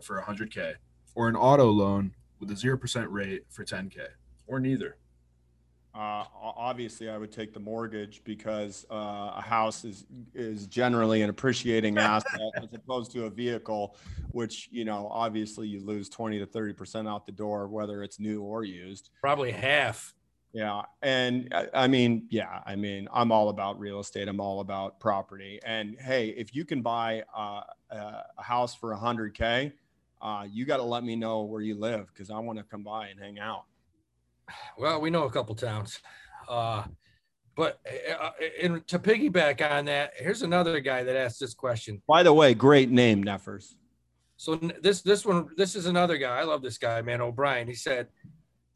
for 0.02 0.20
100K, 0.20 0.74
or 1.14 1.28
an 1.28 1.36
auto 1.36 1.70
loan 1.70 2.12
with 2.40 2.50
a 2.50 2.54
0% 2.54 3.06
rate 3.08 3.44
for 3.48 3.64
10K, 3.64 4.08
or 4.48 4.58
neither. 4.58 4.96
Uh, 5.94 6.24
obviously, 6.42 7.08
I 7.08 7.16
would 7.16 7.30
take 7.30 7.54
the 7.54 7.60
mortgage 7.60 8.22
because 8.24 8.84
uh, 8.90 9.32
a 9.36 9.40
house 9.40 9.82
is 9.82 10.04
is 10.34 10.66
generally 10.66 11.22
an 11.22 11.30
appreciating 11.30 11.96
asset 11.96 12.38
as 12.56 12.68
opposed 12.74 13.12
to 13.12 13.24
a 13.24 13.30
vehicle, 13.30 13.96
which 14.32 14.68
you 14.70 14.84
know 14.84 15.08
obviously 15.10 15.68
you 15.68 15.82
lose 15.82 16.10
twenty 16.10 16.38
to 16.38 16.44
thirty 16.44 16.74
percent 16.74 17.08
out 17.08 17.24
the 17.24 17.32
door, 17.32 17.66
whether 17.68 18.02
it's 18.02 18.20
new 18.20 18.42
or 18.42 18.62
used. 18.62 19.08
Probably 19.22 19.52
half. 19.52 20.12
Yeah, 20.52 20.82
and 21.02 21.52
I, 21.52 21.66
I 21.74 21.86
mean, 21.86 22.26
yeah, 22.30 22.62
I 22.64 22.76
mean, 22.76 23.08
I'm 23.12 23.30
all 23.30 23.50
about 23.50 23.78
real 23.78 24.00
estate. 24.00 24.26
I'm 24.28 24.40
all 24.40 24.60
about 24.60 24.98
property. 25.00 25.60
And 25.66 25.98
hey, 26.00 26.28
if 26.28 26.54
you 26.54 26.64
can 26.64 26.80
buy 26.80 27.24
uh, 27.36 27.60
a, 27.90 28.22
a 28.38 28.42
house 28.42 28.74
for 28.74 28.94
100k, 28.94 29.72
uh, 30.22 30.46
you 30.50 30.64
got 30.64 30.78
to 30.78 30.82
let 30.82 31.04
me 31.04 31.14
know 31.14 31.42
where 31.42 31.60
you 31.60 31.78
live 31.78 32.06
because 32.12 32.30
I 32.30 32.38
want 32.38 32.58
to 32.58 32.64
come 32.64 32.82
by 32.82 33.08
and 33.08 33.20
hang 33.20 33.38
out. 33.38 33.64
Well, 34.78 35.00
we 35.00 35.10
know 35.10 35.24
a 35.24 35.30
couple 35.30 35.54
towns. 35.54 36.00
Uh, 36.48 36.84
but 37.56 37.80
uh, 38.20 38.30
and 38.62 38.86
to 38.88 38.98
piggyback 38.98 39.68
on 39.68 39.86
that, 39.86 40.12
here's 40.16 40.42
another 40.42 40.78
guy 40.80 41.02
that 41.02 41.16
asked 41.16 41.40
this 41.40 41.54
question. 41.54 42.02
By 42.06 42.22
the 42.22 42.32
way, 42.32 42.54
great 42.54 42.90
name, 42.90 43.24
Neffers. 43.24 43.74
So 44.36 44.56
this 44.56 45.00
this 45.00 45.24
one 45.24 45.48
this 45.56 45.74
is 45.74 45.86
another 45.86 46.18
guy. 46.18 46.38
I 46.38 46.44
love 46.44 46.62
this 46.62 46.76
guy, 46.76 47.00
man. 47.00 47.22
O'Brien. 47.22 47.66
He 47.66 47.74
said, 47.74 48.08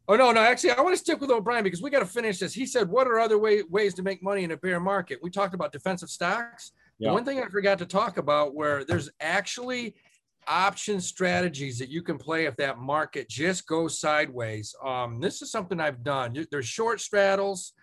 "Oh 0.07 0.15
no, 0.15 0.31
no. 0.31 0.41
Actually, 0.41 0.71
I 0.71 0.81
want 0.81 0.93
to 0.95 1.01
stick 1.01 1.21
with 1.21 1.29
O'Brien 1.31 1.63
because 1.63 1.81
we 1.81 1.89
got 1.89 1.99
to 1.99 2.05
finish 2.05 2.39
this." 2.39 2.53
He 2.53 2.65
said, 2.65 2.89
"What 2.89 3.07
are 3.07 3.19
other 3.19 3.37
way, 3.37 3.63
ways 3.63 3.93
to 3.95 4.03
make 4.03 4.21
money 4.23 4.43
in 4.43 4.51
a 4.51 4.57
bear 4.57 4.79
market?" 4.79 5.19
We 5.21 5.29
talked 5.29 5.53
about 5.53 5.71
defensive 5.71 6.09
stocks. 6.09 6.71
The 6.99 7.07
Yeah. 7.07 7.13
one 7.13 7.25
thing 7.25 7.39
I 7.41 7.47
forgot 7.49 7.79
to 7.79 7.85
talk 7.85 8.17
about 8.17 8.53
where 8.53 8.83
there's 8.83 9.09
actually 9.19 9.95
option 10.47 10.99
strategies 10.99 11.77
that 11.79 11.89
you 11.89 12.01
can 12.01 12.17
play 12.17 12.45
if 12.45 12.55
that 12.57 12.79
market 12.79 13.29
just 13.29 13.67
goes 13.67 13.99
sideways. 13.99 14.75
Um, 14.83 15.19
this 15.19 15.41
is 15.41 15.51
something 15.51 15.79
I've 15.79 16.03
done. 16.03 16.45
There's 16.51 16.67
short 16.67 16.99
straddles. 16.99 17.73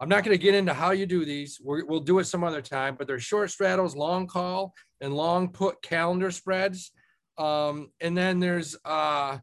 I'm 0.00 0.08
not 0.08 0.24
going 0.24 0.36
to 0.36 0.42
get 0.42 0.54
into 0.54 0.74
how 0.74 0.90
you 0.92 1.06
do 1.06 1.24
these. 1.24 1.60
We're, 1.62 1.84
we'll 1.84 2.00
do 2.00 2.18
it 2.20 2.24
some 2.24 2.44
other 2.44 2.62
time, 2.62 2.96
but 2.96 3.06
there's 3.06 3.24
short 3.24 3.50
straddles, 3.50 3.96
long 3.96 4.26
call, 4.26 4.74
and 5.00 5.14
long 5.14 5.48
put 5.48 5.80
calendar 5.82 6.30
spreads. 6.30 6.92
Um, 7.36 7.90
and 8.00 8.16
then 8.16 8.40
there's 8.40 8.76
uh, 8.84 9.38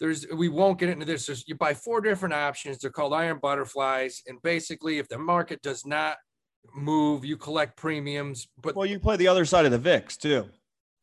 there's 0.00 0.26
we 0.34 0.48
won't 0.48 0.78
get 0.78 0.88
into 0.88 1.04
this. 1.04 1.26
There's, 1.26 1.44
you 1.46 1.54
buy 1.54 1.74
four 1.74 2.00
different 2.00 2.34
options. 2.34 2.78
They're 2.78 2.90
called 2.90 3.12
iron 3.12 3.38
butterflies, 3.40 4.22
and 4.26 4.40
basically, 4.42 4.98
if 4.98 5.08
the 5.08 5.18
market 5.18 5.60
does 5.62 5.84
not 5.86 6.16
move, 6.74 7.24
you 7.24 7.36
collect 7.36 7.76
premiums. 7.76 8.48
But 8.62 8.74
Well, 8.76 8.86
you 8.86 8.98
play 8.98 9.16
the 9.16 9.28
other 9.28 9.44
side 9.44 9.66
of 9.66 9.72
the 9.72 9.78
VIX 9.78 10.16
too. 10.16 10.48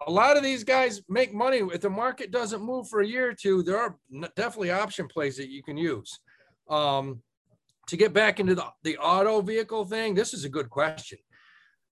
a 0.07 0.11
lot 0.11 0.37
of 0.37 0.43
these 0.43 0.63
guys 0.63 1.01
make 1.09 1.33
money 1.33 1.59
if 1.73 1.81
the 1.81 1.89
market 1.89 2.31
doesn't 2.31 2.61
move 2.61 2.87
for 2.87 3.01
a 3.01 3.07
year 3.07 3.29
or 3.29 3.33
two. 3.33 3.63
There 3.63 3.77
are 3.77 3.97
definitely 4.35 4.71
option 4.71 5.07
plays 5.07 5.37
that 5.37 5.49
you 5.49 5.63
can 5.63 5.77
use. 5.77 6.19
Um, 6.69 7.21
to 7.87 7.97
get 7.97 8.13
back 8.13 8.39
into 8.39 8.53
the, 8.53 8.65
the 8.83 8.97
auto 8.97 9.41
vehicle 9.41 9.85
thing, 9.85 10.13
this 10.13 10.33
is 10.33 10.43
a 10.45 10.49
good 10.49 10.69
question. 10.69 11.17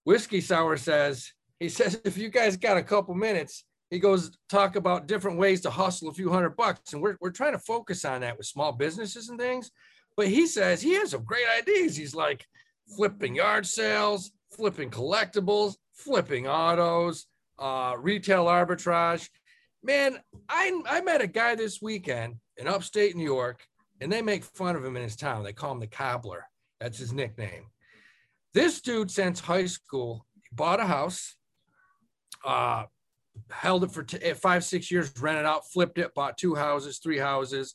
Whiskey 0.04 0.40
Sour 0.40 0.76
says, 0.76 1.32
he 1.58 1.68
says, 1.68 2.00
if 2.04 2.16
you 2.16 2.28
guys 2.28 2.56
got 2.56 2.76
a 2.76 2.82
couple 2.82 3.14
minutes, 3.14 3.64
he 3.90 3.98
goes 3.98 4.32
talk 4.48 4.76
about 4.76 5.06
different 5.06 5.38
ways 5.38 5.60
to 5.62 5.70
hustle 5.70 6.08
a 6.08 6.14
few 6.14 6.30
hundred 6.30 6.56
bucks. 6.56 6.92
And 6.92 7.02
we're, 7.02 7.16
we're 7.20 7.30
trying 7.30 7.52
to 7.52 7.58
focus 7.58 8.04
on 8.04 8.20
that 8.22 8.36
with 8.36 8.46
small 8.46 8.72
businesses 8.72 9.28
and 9.28 9.38
things. 9.38 9.70
But 10.16 10.28
he 10.28 10.46
says 10.46 10.82
he 10.82 10.94
has 10.94 11.10
some 11.10 11.24
great 11.24 11.46
ideas. 11.58 11.96
He's 11.96 12.14
like 12.14 12.46
flipping 12.96 13.36
yard 13.36 13.66
sales, 13.66 14.32
flipping 14.50 14.90
collectibles, 14.90 15.76
flipping 15.92 16.46
autos, 16.48 17.26
uh, 17.58 17.94
retail 17.98 18.46
arbitrage. 18.46 19.28
Man, 19.82 20.18
I, 20.48 20.80
I 20.88 21.00
met 21.02 21.20
a 21.20 21.26
guy 21.26 21.54
this 21.54 21.80
weekend 21.80 22.36
in 22.56 22.66
upstate 22.66 23.14
New 23.14 23.22
York, 23.22 23.64
and 24.00 24.10
they 24.10 24.22
make 24.22 24.42
fun 24.44 24.74
of 24.74 24.84
him 24.84 24.96
in 24.96 25.02
his 25.02 25.16
town. 25.16 25.44
They 25.44 25.52
call 25.52 25.72
him 25.72 25.80
the 25.80 25.86
cobbler. 25.86 26.44
That's 26.80 26.98
his 26.98 27.12
nickname. 27.12 27.66
This 28.52 28.80
dude, 28.80 29.10
since 29.10 29.38
high 29.38 29.66
school, 29.66 30.26
bought 30.50 30.80
a 30.80 30.86
house, 30.86 31.36
uh, 32.44 32.84
held 33.50 33.84
it 33.84 33.92
for 33.92 34.02
t- 34.02 34.18
eh, 34.22 34.34
five, 34.34 34.64
six 34.64 34.90
years, 34.90 35.12
rented 35.20 35.46
out, 35.46 35.70
flipped 35.70 35.98
it, 35.98 36.14
bought 36.14 36.38
two 36.38 36.54
houses, 36.54 36.98
three 36.98 37.18
houses. 37.18 37.74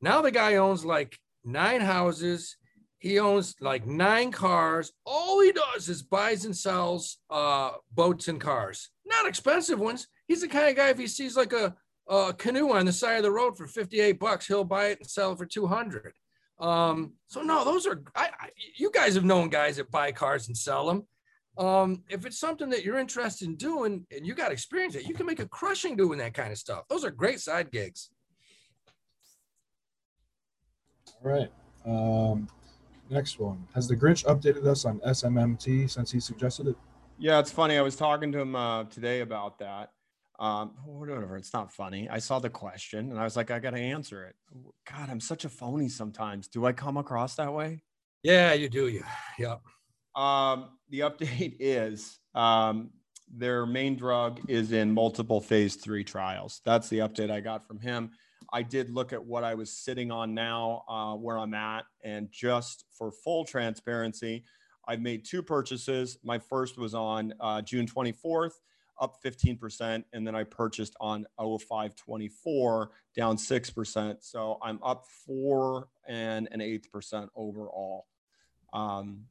Now 0.00 0.22
the 0.22 0.30
guy 0.30 0.56
owns 0.56 0.84
like 0.84 1.18
nine 1.44 1.80
houses. 1.80 2.56
He 2.98 3.18
owns 3.18 3.54
like 3.60 3.86
nine 3.86 4.32
cars. 4.32 4.92
All 5.06 5.40
he 5.40 5.52
does 5.52 5.88
is 5.88 6.02
buys 6.02 6.44
and 6.44 6.56
sells 6.56 7.18
uh, 7.30 7.72
boats 7.92 8.28
and 8.28 8.40
cars, 8.40 8.90
not 9.06 9.26
expensive 9.26 9.78
ones. 9.78 10.08
He's 10.26 10.40
the 10.40 10.48
kind 10.48 10.68
of 10.68 10.76
guy 10.76 10.88
if 10.88 10.98
he 10.98 11.06
sees 11.06 11.36
like 11.36 11.52
a, 11.52 11.74
a 12.08 12.34
canoe 12.36 12.72
on 12.72 12.86
the 12.86 12.92
side 12.92 13.16
of 13.16 13.22
the 13.22 13.30
road 13.30 13.56
for 13.56 13.66
58 13.66 14.18
bucks, 14.18 14.46
he'll 14.46 14.64
buy 14.64 14.86
it 14.86 14.98
and 14.98 15.08
sell 15.08 15.32
it 15.32 15.38
for 15.38 15.46
200. 15.46 16.12
Um, 16.58 17.12
so 17.28 17.42
no, 17.42 17.64
those 17.64 17.86
are 17.86 18.02
I, 18.16 18.30
I 18.40 18.48
you 18.76 18.90
guys 18.92 19.14
have 19.14 19.24
known 19.24 19.48
guys 19.48 19.76
that 19.76 19.90
buy 19.90 20.10
cars 20.10 20.48
and 20.48 20.56
sell 20.56 20.86
them. 20.86 21.06
Um, 21.58 22.04
if 22.08 22.24
it's 22.24 22.38
something 22.38 22.70
that 22.70 22.84
you're 22.84 22.98
interested 22.98 23.48
in 23.48 23.56
doing 23.56 24.06
and 24.14 24.24
you 24.24 24.34
got 24.34 24.52
experience 24.52 24.94
that 24.94 25.06
you 25.06 25.14
can 25.14 25.26
make 25.26 25.40
a 25.40 25.48
crushing 25.48 25.96
doing 25.96 26.18
that 26.20 26.32
kind 26.32 26.52
of 26.52 26.58
stuff. 26.58 26.84
Those 26.88 27.04
are 27.04 27.10
great 27.10 27.40
side 27.40 27.72
gigs. 27.72 28.10
All 31.24 31.30
right. 31.32 31.50
Um, 31.84 32.46
next 33.10 33.40
one. 33.40 33.66
Has 33.74 33.88
the 33.88 33.96
Grinch 33.96 34.24
updated 34.24 34.66
us 34.66 34.84
on 34.84 35.00
SMMT 35.00 35.90
since 35.90 36.12
he 36.12 36.20
suggested 36.20 36.68
it? 36.68 36.76
Yeah, 37.18 37.40
it's 37.40 37.50
funny. 37.50 37.76
I 37.76 37.82
was 37.82 37.96
talking 37.96 38.30
to 38.32 38.38
him 38.38 38.54
uh, 38.54 38.84
today 38.84 39.20
about 39.20 39.58
that. 39.58 39.90
Um, 40.38 40.74
whatever. 40.84 41.36
It's 41.36 41.52
not 41.52 41.72
funny. 41.72 42.08
I 42.08 42.20
saw 42.20 42.38
the 42.38 42.50
question 42.50 43.10
and 43.10 43.18
I 43.18 43.24
was 43.24 43.36
like, 43.36 43.50
I 43.50 43.58
got 43.58 43.70
to 43.70 43.80
answer 43.80 44.24
it. 44.26 44.36
God, 44.88 45.10
I'm 45.10 45.18
such 45.18 45.44
a 45.44 45.48
phony 45.48 45.88
sometimes. 45.88 46.46
Do 46.46 46.64
I 46.66 46.72
come 46.72 46.96
across 46.96 47.34
that 47.34 47.52
way? 47.52 47.82
Yeah, 48.22 48.52
you 48.52 48.68
do. 48.68 48.86
You. 48.86 49.02
Yep. 49.40 49.60
Um, 50.18 50.70
the 50.90 51.00
update 51.00 51.56
is 51.60 52.18
um, 52.34 52.90
their 53.32 53.64
main 53.64 53.96
drug 53.96 54.40
is 54.48 54.72
in 54.72 54.92
multiple 54.92 55.40
phase 55.40 55.76
three 55.76 56.04
trials. 56.04 56.60
That's 56.64 56.88
the 56.88 56.98
update 56.98 57.30
I 57.30 57.40
got 57.40 57.66
from 57.66 57.78
him. 57.78 58.10
I 58.52 58.62
did 58.62 58.90
look 58.90 59.12
at 59.12 59.24
what 59.24 59.44
I 59.44 59.54
was 59.54 59.70
sitting 59.70 60.10
on 60.10 60.34
now, 60.34 60.82
uh, 60.88 61.14
where 61.14 61.38
I'm 61.38 61.54
at, 61.54 61.84
and 62.02 62.28
just 62.32 62.84
for 62.96 63.12
full 63.12 63.44
transparency, 63.44 64.44
I've 64.88 65.02
made 65.02 65.26
two 65.26 65.42
purchases. 65.42 66.18
My 66.24 66.38
first 66.38 66.78
was 66.78 66.94
on 66.94 67.34
uh, 67.40 67.60
June 67.60 67.86
24th, 67.86 68.52
up 69.00 69.16
15%, 69.22 70.02
and 70.14 70.26
then 70.26 70.34
I 70.34 70.44
purchased 70.44 70.96
on 70.98 71.26
0524, 71.38 72.90
down 73.14 73.36
6%. 73.36 74.16
So 74.22 74.58
I'm 74.62 74.82
up 74.82 75.04
four 75.26 75.88
and 76.08 76.48
an 76.50 76.62
eighth 76.62 76.90
percent 76.90 77.28
overall. 77.36 78.06
Um, 78.72 79.26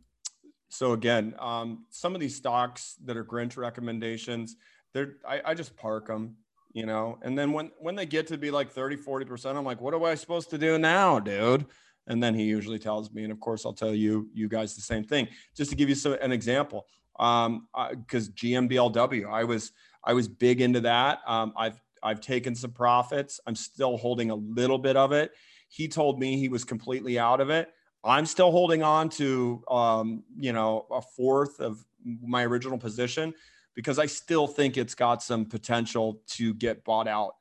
so 0.69 0.93
again, 0.93 1.33
um, 1.39 1.85
some 1.89 2.13
of 2.13 2.21
these 2.21 2.35
stocks 2.35 2.95
that 3.05 3.17
are 3.17 3.23
Grinch 3.23 3.57
recommendations, 3.57 4.55
they're 4.93 5.15
I, 5.27 5.41
I 5.45 5.53
just 5.53 5.75
park 5.77 6.07
them, 6.07 6.35
you 6.73 6.85
know. 6.85 7.19
And 7.21 7.37
then 7.37 7.53
when 7.53 7.71
when 7.79 7.95
they 7.95 8.05
get 8.05 8.27
to 8.27 8.37
be 8.37 8.51
like 8.51 8.71
30, 8.71 8.97
40%, 8.97 9.55
I'm 9.55 9.65
like, 9.65 9.81
what 9.81 9.93
am 9.93 10.03
I 10.03 10.15
supposed 10.15 10.49
to 10.51 10.57
do 10.57 10.77
now, 10.77 11.19
dude? 11.19 11.65
And 12.07 12.23
then 12.23 12.33
he 12.33 12.43
usually 12.43 12.79
tells 12.79 13.11
me, 13.11 13.23
and 13.23 13.31
of 13.31 13.39
course 13.39 13.65
I'll 13.65 13.73
tell 13.73 13.93
you 13.93 14.29
you 14.33 14.47
guys 14.47 14.75
the 14.75 14.81
same 14.81 15.03
thing. 15.03 15.27
Just 15.55 15.69
to 15.71 15.75
give 15.75 15.89
you 15.89 15.95
some, 15.95 16.13
an 16.21 16.31
example, 16.31 16.85
um, 17.19 17.67
because 17.91 18.29
uh, 18.29 18.31
GMBLW, 18.33 19.31
I 19.31 19.43
was 19.43 19.71
I 20.03 20.13
was 20.13 20.27
big 20.27 20.61
into 20.61 20.81
that. 20.81 21.19
Um, 21.27 21.53
I've 21.57 21.79
I've 22.03 22.21
taken 22.21 22.55
some 22.55 22.71
profits. 22.71 23.39
I'm 23.45 23.55
still 23.55 23.97
holding 23.97 24.31
a 24.31 24.35
little 24.35 24.77
bit 24.77 24.95
of 24.95 25.11
it. 25.11 25.31
He 25.69 25.87
told 25.87 26.19
me 26.19 26.37
he 26.37 26.49
was 26.49 26.63
completely 26.63 27.19
out 27.19 27.41
of 27.41 27.49
it. 27.49 27.69
I'm 28.07 28.25
still 28.25 28.51
holding 28.51 28.83
on 28.83 29.09
to, 29.09 29.63
um, 29.69 30.23
you 30.39 30.53
know, 30.53 30.85
a 30.91 31.01
fourth 31.01 31.59
of 31.59 31.85
my 32.03 32.45
original 32.45 32.77
position 32.77 33.33
because 33.75 33.99
I 33.99 34.05
still 34.05 34.47
think 34.47 34.77
it's 34.77 34.95
got 34.95 35.21
some 35.21 35.45
potential 35.45 36.21
to 36.27 36.53
get 36.53 36.83
bought 36.83 37.07
out 37.07 37.35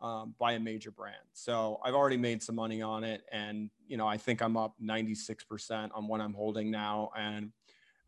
um, 0.00 0.34
by 0.38 0.52
a 0.52 0.60
major 0.60 0.90
brand. 0.90 1.16
So 1.32 1.80
I've 1.84 1.94
already 1.94 2.16
made 2.16 2.42
some 2.42 2.54
money 2.54 2.82
on 2.82 3.02
it, 3.02 3.22
and 3.32 3.70
you 3.86 3.96
know, 3.96 4.06
I 4.06 4.16
think 4.16 4.40
I'm 4.42 4.56
up 4.56 4.74
96% 4.82 5.90
on 5.94 6.06
what 6.06 6.20
I'm 6.20 6.32
holding 6.32 6.70
now, 6.70 7.10
and 7.16 7.50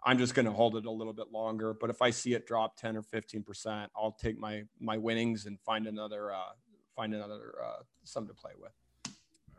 I'm 0.04 0.18
just 0.18 0.34
going 0.34 0.46
to 0.46 0.52
hold 0.52 0.76
it 0.76 0.86
a 0.86 0.90
little 0.90 1.12
bit 1.12 1.32
longer. 1.32 1.74
But 1.74 1.90
if 1.90 2.02
I 2.02 2.10
see 2.10 2.34
it 2.34 2.46
drop 2.46 2.76
10 2.76 2.96
or 2.96 3.02
15%, 3.02 3.88
I'll 3.96 4.12
take 4.12 4.38
my 4.38 4.64
my 4.80 4.96
winnings 4.96 5.46
and 5.46 5.58
find 5.60 5.86
another 5.86 6.32
uh, 6.32 6.52
find 6.94 7.14
another 7.14 7.54
uh, 7.62 7.82
something 8.04 8.34
to 8.34 8.40
play 8.40 8.52
with. 8.58 8.72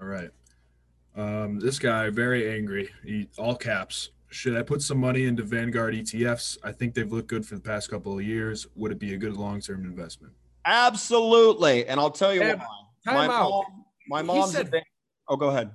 All 0.01 0.07
right. 0.07 0.29
Um, 1.15 1.59
this 1.59 1.79
guy 1.79 2.09
very 2.09 2.51
angry. 2.55 2.89
He 3.05 3.29
all 3.37 3.55
caps. 3.55 4.09
Should 4.29 4.57
I 4.57 4.63
put 4.63 4.81
some 4.81 4.97
money 4.97 5.25
into 5.25 5.43
Vanguard 5.43 5.93
ETFs? 5.93 6.57
I 6.63 6.71
think 6.71 6.95
they've 6.95 7.11
looked 7.11 7.27
good 7.27 7.45
for 7.45 7.53
the 7.55 7.61
past 7.61 7.89
couple 7.89 8.17
of 8.17 8.23
years. 8.25 8.65
Would 8.75 8.91
it 8.91 8.99
be 8.99 9.13
a 9.13 9.17
good 9.17 9.37
long 9.37 9.61
term 9.61 9.85
investment? 9.85 10.33
Absolutely, 10.65 11.85
and 11.87 11.99
I'll 11.99 12.09
tell 12.09 12.33
you 12.33 12.39
Time 12.41 12.59
why. 13.05 13.27
My 13.27 13.27
out. 13.27 13.49
mom, 13.49 13.65
my 14.07 14.21
mom's. 14.21 14.53
said- 14.53 14.73
a, 14.73 14.81
oh, 15.27 15.35
go 15.35 15.49
ahead. 15.49 15.71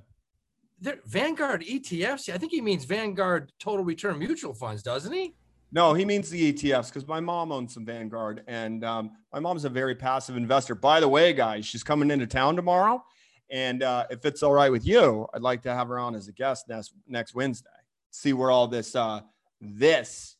There- 0.81 0.99
Vanguard 1.05 1.61
ETFs. 1.63 2.33
I 2.33 2.37
think 2.37 2.51
he 2.51 2.59
means 2.61 2.85
Vanguard 2.85 3.51
Total 3.59 3.83
Return 3.83 4.17
Mutual 4.19 4.53
Funds, 4.53 4.81
doesn't 4.83 5.11
he? 5.13 5.35
No, 5.71 5.93
he 5.93 6.03
means 6.03 6.29
the 6.29 6.51
ETFs 6.51 6.87
because 6.87 7.07
my 7.07 7.19
mom 7.19 7.51
owns 7.51 7.73
some 7.75 7.85
Vanguard, 7.85 8.43
and 8.47 8.83
um, 8.83 9.11
my 9.31 9.39
mom's 9.39 9.65
a 9.65 9.69
very 9.69 9.93
passive 9.93 10.35
investor. 10.35 10.73
By 10.75 10.99
the 10.99 11.07
way, 11.07 11.31
guys, 11.31 11.65
she's 11.65 11.83
coming 11.83 12.09
into 12.09 12.25
town 12.25 12.55
tomorrow, 12.55 13.03
and 13.51 13.83
uh, 13.83 14.05
if 14.09 14.25
it's 14.25 14.43
all 14.43 14.53
right 14.53 14.71
with 14.71 14.85
you, 14.85 15.27
I'd 15.33 15.41
like 15.41 15.61
to 15.63 15.73
have 15.73 15.87
her 15.87 15.99
on 15.99 16.15
as 16.15 16.27
a 16.27 16.31
guest 16.31 16.69
next 16.69 16.93
next 17.07 17.33
Wednesday. 17.35 17.69
See 18.11 18.33
where 18.33 18.51
all 18.51 18.67
this 18.67 18.95
uh, 18.95 19.21
this 19.61 20.35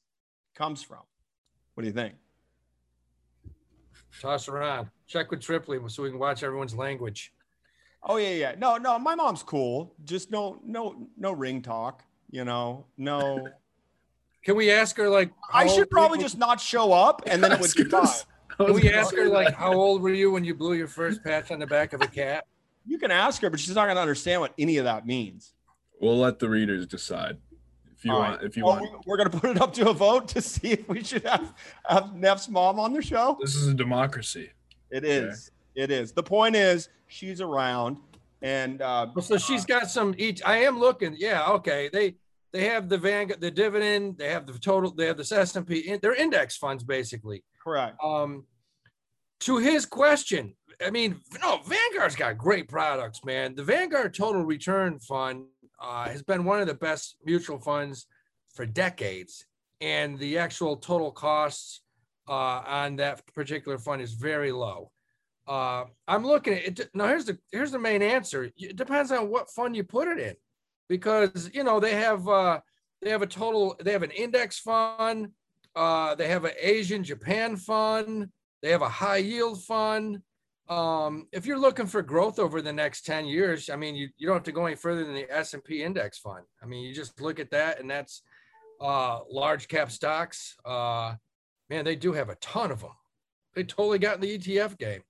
comes 0.55 0.83
from. 0.83 1.01
What 1.73 1.81
do 1.81 1.87
you 1.87 1.93
think? 1.93 2.15
Toss 4.21 4.47
around. 4.47 4.89
Check 5.07 5.31
with 5.31 5.41
Tripoli 5.41 5.79
so 5.87 6.03
we 6.03 6.09
can 6.09 6.19
watch 6.19 6.43
everyone's 6.43 6.75
language. 6.75 7.33
Oh 8.03 8.17
yeah, 8.17 8.31
yeah. 8.31 8.55
No, 8.57 8.77
no, 8.77 8.97
my 8.99 9.15
mom's 9.15 9.43
cool. 9.43 9.93
Just 10.03 10.31
no, 10.31 10.59
no, 10.65 11.07
no 11.17 11.31
ring 11.31 11.61
talk. 11.61 12.03
You 12.29 12.45
know, 12.45 12.85
no. 12.97 13.47
Can 14.43 14.55
we 14.55 14.71
ask 14.71 14.95
her 14.97 15.09
like? 15.09 15.31
I 15.53 15.67
should 15.67 15.89
probably 15.89 16.19
you- 16.19 16.23
just 16.23 16.37
not 16.37 16.61
show 16.61 16.93
up, 16.93 17.23
and 17.25 17.43
then 17.43 17.51
it 17.51 17.59
would 17.61 17.73
be 17.75 17.83
fine. 17.83 18.07
Can 18.57 18.73
we 18.73 18.91
ask 18.91 19.15
her 19.15 19.27
like 19.27 19.53
how 19.53 19.73
old 19.73 20.01
were 20.01 20.13
you 20.13 20.31
when 20.31 20.43
you 20.43 20.53
blew 20.55 20.73
your 20.73 20.87
first 20.87 21.23
patch 21.23 21.51
on 21.51 21.59
the 21.59 21.67
back 21.67 21.93
of 21.93 22.01
a 22.01 22.07
cat? 22.07 22.45
You 22.89 22.97
can 22.97 23.11
ask 23.11 23.41
her, 23.43 23.49
but 23.51 23.59
she's 23.59 23.75
not 23.75 23.85
going 23.85 23.95
to 23.97 24.01
understand 24.01 24.41
what 24.41 24.53
any 24.57 24.77
of 24.77 24.85
that 24.85 25.05
means. 25.05 25.53
We'll 26.01 26.17
let 26.17 26.39
the 26.39 26.49
readers 26.49 26.87
decide. 26.87 27.37
If 27.95 28.03
you 28.03 28.13
All 28.13 28.19
want, 28.19 28.37
right. 28.37 28.45
if 28.45 28.57
you 28.57 28.65
Well, 28.65 28.79
want, 28.79 29.05
we're 29.05 29.17
going 29.17 29.29
to 29.29 29.37
put 29.37 29.51
it 29.51 29.61
up 29.61 29.73
to 29.73 29.89
a 29.89 29.93
vote 29.93 30.27
to 30.29 30.41
see 30.41 30.69
if 30.71 30.89
we 30.89 31.03
should 31.03 31.23
have 31.23 31.53
have 31.87 32.15
Neff's 32.15 32.49
mom 32.49 32.79
on 32.79 32.93
the 32.93 33.01
show. 33.01 33.37
this 33.39 33.55
is 33.55 33.67
a 33.67 33.73
democracy. 33.73 34.49
It 34.89 35.05
is. 35.05 35.51
It 35.75 35.91
is. 35.91 36.13
The 36.13 36.23
point 36.23 36.55
is, 36.55 36.89
she's 37.07 37.41
around, 37.41 37.97
and 38.41 38.81
uh, 38.81 39.07
So 39.21 39.37
she's 39.37 39.65
got 39.65 39.89
some 39.91 40.15
each. 40.17 40.41
I 40.43 40.57
am 40.63 40.79
looking. 40.79 41.15
Yeah. 41.17 41.45
Okay. 41.51 41.89
They 41.93 42.15
they 42.53 42.65
have 42.69 42.89
the 42.89 42.97
Vanguard, 42.97 43.39
the 43.39 43.51
dividend. 43.51 44.17
They 44.17 44.29
have 44.29 44.47
the 44.47 44.57
total. 44.57 44.89
They 44.91 45.05
have 45.05 45.17
the 45.17 45.35
S 45.37 45.55
and 45.55 45.67
P. 45.67 45.95
They're 46.01 46.15
index 46.15 46.57
funds 46.57 46.83
basically. 46.83 47.43
correct. 47.63 47.97
Um, 48.03 48.45
to 49.41 49.57
his 49.57 49.85
question, 49.85 50.55
I 50.85 50.91
mean, 50.91 51.19
no, 51.41 51.59
Vanguard's 51.65 52.15
got 52.15 52.37
great 52.37 52.69
products, 52.69 53.25
man. 53.25 53.55
The 53.55 53.63
Vanguard 53.63 54.13
Total 54.13 54.43
Return 54.43 54.99
Fund 54.99 55.45
uh, 55.79 56.07
has 56.07 56.23
been 56.23 56.45
one 56.45 56.61
of 56.61 56.67
the 56.67 56.73
best 56.73 57.17
mutual 57.25 57.59
funds 57.59 58.07
for 58.53 58.65
decades, 58.65 59.45
and 59.81 60.17
the 60.17 60.37
actual 60.37 60.77
total 60.77 61.11
costs 61.11 61.81
uh, 62.29 62.63
on 62.65 62.95
that 62.97 63.25
particular 63.33 63.77
fund 63.77 64.01
is 64.01 64.13
very 64.13 64.51
low. 64.51 64.91
Uh, 65.47 65.85
I'm 66.07 66.25
looking 66.25 66.53
at 66.53 66.79
it. 66.79 66.89
Now, 66.93 67.07
here's 67.07 67.25
the 67.25 67.37
here's 67.51 67.71
the 67.71 67.79
main 67.79 68.01
answer. 68.01 68.51
It 68.55 68.75
depends 68.75 69.11
on 69.11 69.29
what 69.29 69.49
fund 69.49 69.75
you 69.75 69.83
put 69.83 70.07
it 70.07 70.19
in, 70.19 70.35
because 70.87 71.49
you 71.53 71.63
know 71.63 71.79
they 71.79 71.95
have 71.95 72.27
uh, 72.27 72.59
they 73.01 73.09
have 73.09 73.21
a 73.21 73.27
total 73.27 73.75
they 73.83 73.91
have 73.91 74.03
an 74.03 74.11
index 74.11 74.59
fund, 74.59 75.29
uh, 75.75 76.15
they 76.15 76.27
have 76.27 76.45
an 76.45 76.53
Asian 76.61 77.03
Japan 77.03 77.57
fund, 77.57 78.29
they 78.61 78.69
have 78.69 78.81
a 78.81 78.89
high 78.89 79.17
yield 79.17 79.61
fund. 79.63 80.21
Um, 80.69 81.27
if 81.31 81.47
you're 81.47 81.59
looking 81.59 81.87
for 81.87 82.03
growth 82.03 82.37
over 82.37 82.61
the 82.61 82.71
next 82.71 83.05
10 83.05 83.25
years, 83.25 83.69
I 83.71 83.75
mean, 83.75 83.95
you, 83.95 84.09
you 84.17 84.27
don't 84.27 84.35
have 84.35 84.43
to 84.43 84.51
go 84.51 84.67
any 84.67 84.75
further 84.75 85.03
than 85.03 85.15
the 85.15 85.25
S&P 85.31 85.83
index 85.83 86.19
fund. 86.19 86.45
I 86.61 86.67
mean, 86.67 86.83
you 86.83 86.93
just 86.93 87.19
look 87.19 87.39
at 87.39 87.49
that 87.51 87.79
and 87.79 87.89
that's 87.89 88.21
uh, 88.79 89.21
large 89.31 89.67
cap 89.67 89.91
stocks. 89.91 90.55
Uh, 90.63 91.15
man, 91.69 91.85
they 91.85 91.95
do 91.95 92.13
have 92.13 92.29
a 92.29 92.35
ton 92.35 92.71
of 92.71 92.81
them. 92.81 92.91
They 93.55 93.63
totally 93.63 93.97
got 93.97 94.15
in 94.15 94.21
the 94.21 94.37
ETF 94.37 94.77
game. 94.77 95.01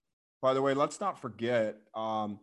By 0.41 0.53
the 0.53 0.62
way, 0.62 0.74
let's 0.74 1.01
not 1.01 1.20
forget 1.20 1.76
um, 1.93 2.39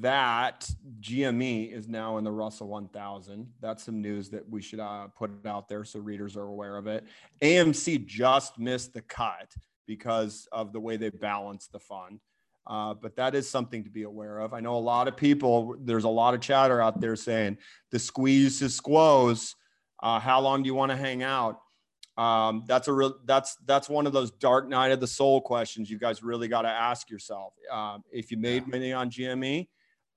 that 0.00 0.70
GME 1.00 1.72
is 1.72 1.88
now 1.88 2.18
in 2.18 2.24
the 2.24 2.30
Russell 2.30 2.68
1000. 2.68 3.48
That's 3.60 3.82
some 3.82 4.00
news 4.00 4.30
that 4.30 4.48
we 4.48 4.62
should 4.62 4.78
uh, 4.78 5.08
put 5.08 5.30
out 5.44 5.68
there 5.68 5.84
so 5.84 5.98
readers 5.98 6.36
are 6.36 6.44
aware 6.44 6.76
of 6.76 6.86
it. 6.86 7.04
AMC 7.42 8.06
just 8.06 8.60
missed 8.60 8.94
the 8.94 9.02
cut 9.02 9.52
because 9.88 10.46
of 10.52 10.72
the 10.72 10.78
way 10.78 10.96
they 10.96 11.10
balance 11.10 11.66
the 11.66 11.80
fund. 11.80 12.20
Uh, 12.68 12.92
but 12.92 13.16
that 13.16 13.34
is 13.34 13.48
something 13.48 13.82
to 13.82 13.90
be 13.90 14.02
aware 14.02 14.38
of. 14.40 14.52
I 14.52 14.60
know 14.60 14.76
a 14.76 14.78
lot 14.78 15.08
of 15.08 15.16
people, 15.16 15.74
there's 15.80 16.04
a 16.04 16.08
lot 16.08 16.34
of 16.34 16.40
chatter 16.40 16.80
out 16.80 17.00
there 17.00 17.16
saying 17.16 17.56
the 17.90 17.98
squeeze 17.98 18.60
is 18.60 18.76
squoze. 18.76 19.56
Uh, 20.00 20.20
how 20.20 20.40
long 20.40 20.62
do 20.62 20.66
you 20.66 20.74
want 20.74 20.92
to 20.92 20.96
hang 20.96 21.22
out? 21.22 21.60
Um, 22.18 22.64
that's 22.66 22.88
a 22.88 22.92
real 22.92 23.14
that's 23.24 23.56
that's 23.64 23.88
one 23.88 24.04
of 24.04 24.12
those 24.12 24.32
dark 24.32 24.68
night 24.68 24.90
of 24.90 24.98
the 24.98 25.06
soul 25.06 25.40
questions 25.40 25.88
you 25.88 25.98
guys 25.98 26.20
really 26.20 26.48
got 26.48 26.62
to 26.62 26.68
ask 26.68 27.08
yourself. 27.08 27.54
Um, 27.72 28.02
if 28.12 28.32
you 28.32 28.36
made 28.36 28.66
money 28.66 28.92
on 28.92 29.08
GME, 29.08 29.68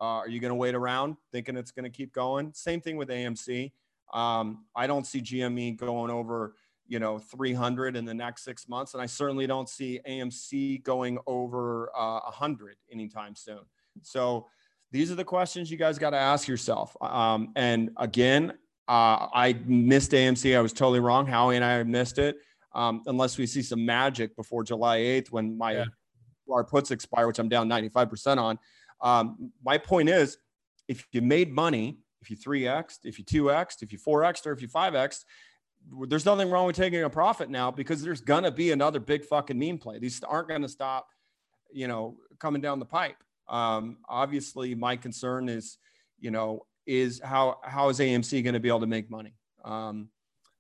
uh, 0.02 0.04
are 0.04 0.28
you 0.28 0.40
going 0.40 0.50
to 0.50 0.56
wait 0.56 0.74
around 0.74 1.16
thinking 1.32 1.56
it's 1.56 1.72
going 1.72 1.84
to 1.84 1.96
keep 1.96 2.12
going? 2.12 2.54
Same 2.54 2.82
thing 2.82 2.98
with 2.98 3.10
AMC. 3.10 3.72
Um, 4.14 4.66
I 4.76 4.88
don't 4.88 5.06
see 5.06 5.22
GME 5.22 5.78
going 5.78 6.10
over 6.10 6.56
you 6.92 7.00
know 7.00 7.18
300 7.18 7.96
in 7.96 8.04
the 8.04 8.14
next 8.14 8.44
six 8.44 8.68
months, 8.68 8.94
and 8.94 9.02
I 9.02 9.06
certainly 9.06 9.48
don't 9.48 9.70
see 9.70 10.02
AMC 10.08 10.84
going 10.84 11.18
over 11.26 11.90
uh, 11.98 12.20
100 12.26 12.76
anytime 12.92 13.34
soon. 13.34 13.62
So 14.02 14.48
these 14.92 15.10
are 15.10 15.16
the 15.16 15.24
questions 15.24 15.72
you 15.72 15.78
guys 15.78 15.98
got 15.98 16.10
to 16.10 16.18
ask 16.18 16.50
yourself. 16.50 16.98
Um, 17.00 17.54
and 17.56 17.92
again, 17.96 18.52
uh, 18.90 19.28
I 19.34 19.58
missed 19.66 20.12
AMC. 20.12 20.54
I 20.58 20.60
was 20.60 20.74
totally 20.74 21.00
wrong. 21.00 21.26
Howie 21.26 21.56
and 21.56 21.64
I 21.64 21.82
missed 21.84 22.18
it. 22.18 22.36
Um, 22.76 23.04
unless 23.06 23.38
we 23.38 23.48
see 23.48 23.62
some 23.62 23.86
magic 23.86 24.36
before 24.36 24.62
July 24.66 25.00
8th 25.00 25.32
when 25.32 25.58
my 25.58 25.72
Yeah. 25.74 25.86
our 26.52 26.66
puts 26.66 26.92
expire, 26.92 27.26
which 27.26 27.40
I'm 27.40 27.48
down 27.48 27.70
95% 27.70 28.38
on. 28.38 28.60
Um, 29.00 29.54
my 29.64 29.78
point 29.78 30.10
is, 30.10 30.38
if 30.90 31.08
you 31.14 31.22
made 31.22 31.54
money, 31.54 32.00
if 32.22 32.30
you 32.30 32.36
3x, 32.36 33.00
if 33.06 33.18
you 33.18 33.24
2x, 33.24 33.82
if 33.82 33.94
you 33.94 33.98
4x, 33.98 34.46
or 34.46 34.52
if 34.52 34.62
you 34.62 34.68
5x, 34.68 35.24
there's 36.08 36.26
nothing 36.26 36.50
wrong 36.50 36.68
with 36.68 36.76
taking 36.76 37.04
a 37.04 37.10
profit 37.10 37.50
now 37.50 37.72
because 37.72 38.02
there's 38.02 38.22
gonna 38.22 38.52
be 38.52 38.72
another 38.72 39.00
big 39.00 39.26
fucking 39.26 39.58
meme 39.58 39.78
play. 39.78 40.00
These 40.00 40.24
aren't 40.24 40.48
gonna 40.48 40.70
stop, 40.70 41.08
you 41.72 41.88
know, 41.88 42.18
coming 42.40 42.62
down 42.62 42.80
the 42.80 42.86
pipe. 42.86 43.18
Um, 43.48 43.98
obviously, 44.08 44.74
my 44.76 44.96
concern 44.96 45.50
is, 45.50 45.78
you 46.20 46.32
know, 46.32 46.66
is 46.88 47.22
how 47.24 47.60
how 47.64 47.90
is 47.90 48.00
AMC 48.00 48.44
going 48.44 48.54
to 48.54 48.60
be 48.60 48.70
able 48.70 48.80
to 48.80 48.88
make 48.88 49.10
money? 49.12 49.34
Um, 49.64 50.10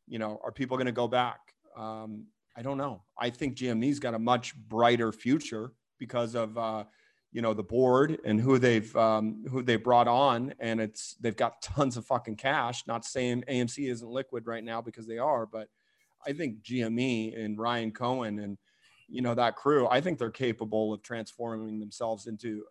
you 0.08 0.20
know, 0.20 0.40
are 0.44 0.52
people 0.52 0.78
going 0.78 0.88
to 0.88 0.92
go 0.92 1.08
back? 1.08 1.40
Um, 1.76 2.28
I 2.56 2.62
don't 2.62 2.78
know. 2.78 3.04
I 3.18 3.30
think 3.30 3.56
GME's 3.56 4.00
got 4.00 4.14
a 4.14 4.20
much 4.20 4.56
brighter 4.56 5.12
future 5.12 5.72
because 5.98 6.36
of 6.36 6.58
uh, 6.58 6.84
you 7.32 7.42
know 7.42 7.54
the 7.54 7.64
board 7.64 8.20
and 8.26 8.40
who 8.40 8.60
they've 8.60 8.94
um, 8.96 9.46
who 9.50 9.64
they 9.64 9.78
brought 9.78 10.08
on, 10.08 10.54
and 10.60 10.82
it's 10.82 11.16
they've 11.22 11.36
got 11.36 11.62
tons 11.62 11.98
of 11.98 12.06
fucking 12.06 12.36
cash. 12.36 12.86
Not 12.88 13.06
saying 13.06 13.44
AMC 13.50 13.90
isn't 13.90 14.10
liquid 14.10 14.48
right 14.48 14.64
now 14.64 14.82
because 14.82 15.08
they 15.08 15.18
are, 15.18 15.46
but 15.46 15.68
I 16.26 16.34
think 16.34 16.62
GME 16.62 17.40
and 17.40 17.58
Ryan 17.58 17.92
Cohen 17.92 18.40
and 18.40 18.58
you 19.08 19.22
know 19.22 19.36
that 19.36 19.56
crew, 19.56 19.88
I 19.90 20.02
think 20.02 20.20
they're 20.20 20.32
capable 20.32 20.94
of 20.94 21.04
transforming 21.04 21.80
themselves 21.80 22.28
into 22.28 22.64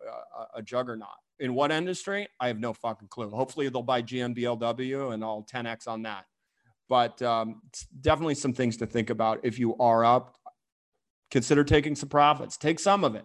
a, 0.55 0.59
a 0.59 0.61
juggernaut. 0.61 1.09
In 1.39 1.53
what 1.53 1.71
industry? 1.71 2.27
I 2.39 2.47
have 2.47 2.59
no 2.59 2.73
fucking 2.73 3.07
clue. 3.07 3.29
Hopefully 3.29 3.67
they'll 3.69 3.81
buy 3.81 4.01
GMBLW 4.01 5.13
and 5.13 5.23
I'll 5.23 5.45
10x 5.51 5.87
on 5.87 6.03
that. 6.03 6.25
But 6.87 7.21
um, 7.21 7.61
definitely 8.01 8.35
some 8.35 8.53
things 8.53 8.77
to 8.77 8.85
think 8.85 9.09
about 9.09 9.39
if 9.43 9.57
you 9.57 9.75
are 9.77 10.03
up. 10.03 10.37
Consider 11.31 11.63
taking 11.63 11.95
some 11.95 12.09
profits. 12.09 12.57
Take 12.57 12.79
some 12.79 13.03
of 13.03 13.15
it. 13.15 13.23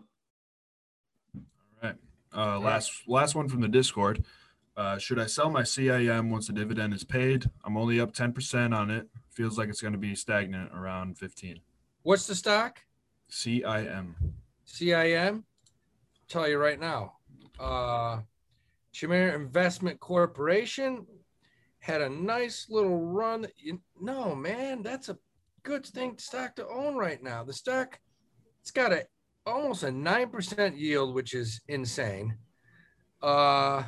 Uh, 2.37 2.61
last 2.61 2.93
last 3.09 3.35
one 3.35 3.49
from 3.49 3.63
the 3.63 3.69
Discord. 3.69 4.25
Uh, 4.77 4.99
should 4.99 5.19
I 5.19 5.25
sell 5.25 5.49
my 5.49 5.63
CIM 5.63 6.29
once 6.29 6.49
the 6.49 6.53
dividend 6.53 6.93
is 6.93 7.03
paid? 7.03 7.51
I'm 7.65 7.79
only 7.79 7.99
up 7.99 8.13
10% 8.13 8.77
on 8.77 8.91
it. 8.91 9.09
Feels 9.31 9.57
like 9.57 9.71
it's 9.71 9.81
going 9.81 9.95
to 9.95 9.99
be 9.99 10.15
stagnant 10.15 10.71
around 10.75 11.17
15. 11.17 11.61
What's 12.03 12.27
the 12.27 12.35
stock? 12.35 12.81
CIM. 13.31 14.15
CIM. 14.67 15.45
Tell 16.29 16.47
you 16.47 16.59
right 16.59 16.79
now. 16.79 17.15
Uh, 17.59 18.19
Chimera 18.93 19.35
Investment 19.35 19.99
Corporation 19.99 21.07
had 21.79 22.03
a 22.03 22.11
nice 22.11 22.67
little 22.69 23.01
run. 23.01 23.47
You, 23.57 23.81
no, 23.99 24.35
man, 24.35 24.83
that's 24.83 25.09
a 25.09 25.19
good 25.63 25.87
thing 25.87 26.19
stock 26.19 26.55
to 26.57 26.69
own 26.69 26.97
right 26.97 27.23
now. 27.23 27.45
The 27.45 27.53
stock, 27.55 27.99
it's 28.61 28.71
got 28.71 28.93
a 28.93 29.07
almost 29.47 29.83
a 29.85 29.91
nine 29.91 30.29
percent 30.29 30.77
yield, 30.77 31.15
which 31.15 31.35
is 31.35 31.61
insane. 31.69 32.37
Uh, 33.23 33.85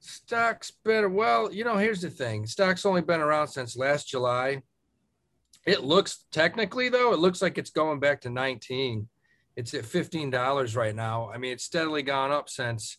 stock's 0.00 0.70
been 0.70 1.14
well. 1.14 1.52
You 1.52 1.64
know, 1.64 1.76
here's 1.76 2.00
the 2.00 2.10
thing: 2.10 2.46
stock's 2.46 2.86
only 2.86 3.02
been 3.02 3.20
around 3.20 3.48
since 3.48 3.76
last 3.76 4.08
July. 4.08 4.62
It 5.66 5.82
looks 5.82 6.24
technically 6.30 6.88
though, 6.88 7.12
it 7.12 7.18
looks 7.18 7.42
like 7.42 7.58
it's 7.58 7.70
going 7.70 7.98
back 7.98 8.20
to 8.22 8.30
19. 8.30 9.08
It's 9.56 9.74
at 9.74 9.84
$15 9.84 10.76
right 10.76 10.94
now. 10.94 11.30
I 11.32 11.38
mean, 11.38 11.52
it's 11.52 11.64
steadily 11.64 12.02
gone 12.02 12.30
up 12.30 12.48
since 12.48 12.98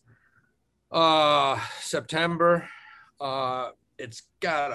uh 0.91 1.59
September. 1.79 2.67
Uh 3.19 3.71
it's 3.97 4.23
got 4.41 4.71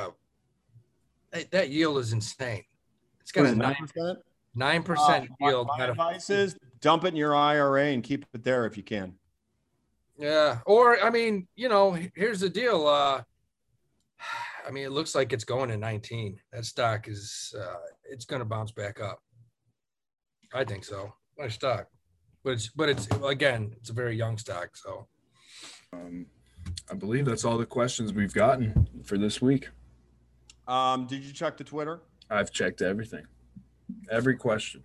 a 1.33 1.45
that 1.51 1.71
yield 1.71 1.99
is 1.99 2.13
insane. 2.13 2.65
It's 3.21 3.33
got 3.33 3.47
a 3.47 3.55
nine 3.55 3.77
percent 3.77 4.19
nine 4.55 4.83
percent 4.83 5.29
uh, 5.31 5.49
yield. 5.49 5.69
My, 5.69 5.79
my 5.79 5.85
advice 5.87 6.31
is 6.31 6.57
dump 6.81 7.05
it 7.05 7.09
in 7.09 7.17
your 7.17 7.35
IRA 7.35 7.87
and 7.87 8.03
keep 8.03 8.27
it 8.35 8.45
there 8.45 8.67
if 8.67 8.77
you 8.77 8.83
can. 8.83 9.15
Yeah, 10.19 10.59
or 10.67 11.01
I 11.01 11.11
mean, 11.11 11.49
you 11.57 11.69
know, 11.69 11.97
here's 12.15 12.41
the 12.41 12.51
deal. 12.51 12.87
Uh 12.87 13.23
I 14.67 14.71
mean, 14.71 14.85
it 14.85 14.93
looks 14.93 15.15
like 15.15 15.33
it's 15.33 15.45
going 15.45 15.71
to 15.71 15.77
19. 15.77 16.39
That 16.53 16.65
stock 16.65 17.09
is 17.09 17.55
uh, 17.59 17.81
it's 18.05 18.25
going 18.25 18.41
to 18.41 18.47
bounce 18.47 18.71
back 18.71 19.01
up. 19.01 19.21
I 20.55 20.65
think 20.65 20.85
so. 20.85 21.13
My 21.39 21.49
stock, 21.49 21.87
but 22.45 22.51
it's 22.53 22.69
but 22.69 22.89
it's 22.89 23.09
again, 23.25 23.73
it's 23.79 23.91
a 23.91 23.95
very 23.95 24.17
young 24.17 24.37
stock. 24.37 24.77
So, 24.77 25.09
um, 25.93 26.27
I 26.91 26.95
believe 26.95 27.25
that's 27.25 27.45
all 27.45 27.57
the 27.57 27.67
questions 27.67 28.13
we've 28.13 28.35
gotten 28.35 28.87
for 29.03 29.17
this 29.17 29.41
week. 29.41 29.69
Um, 30.69 31.07
did 31.07 31.25
you 31.25 31.33
check 31.33 31.57
the 31.57 31.65
Twitter? 31.65 32.03
I've 32.31 32.53
checked 32.53 32.83
everything, 32.83 33.25
every 34.13 34.37
question. 34.37 34.85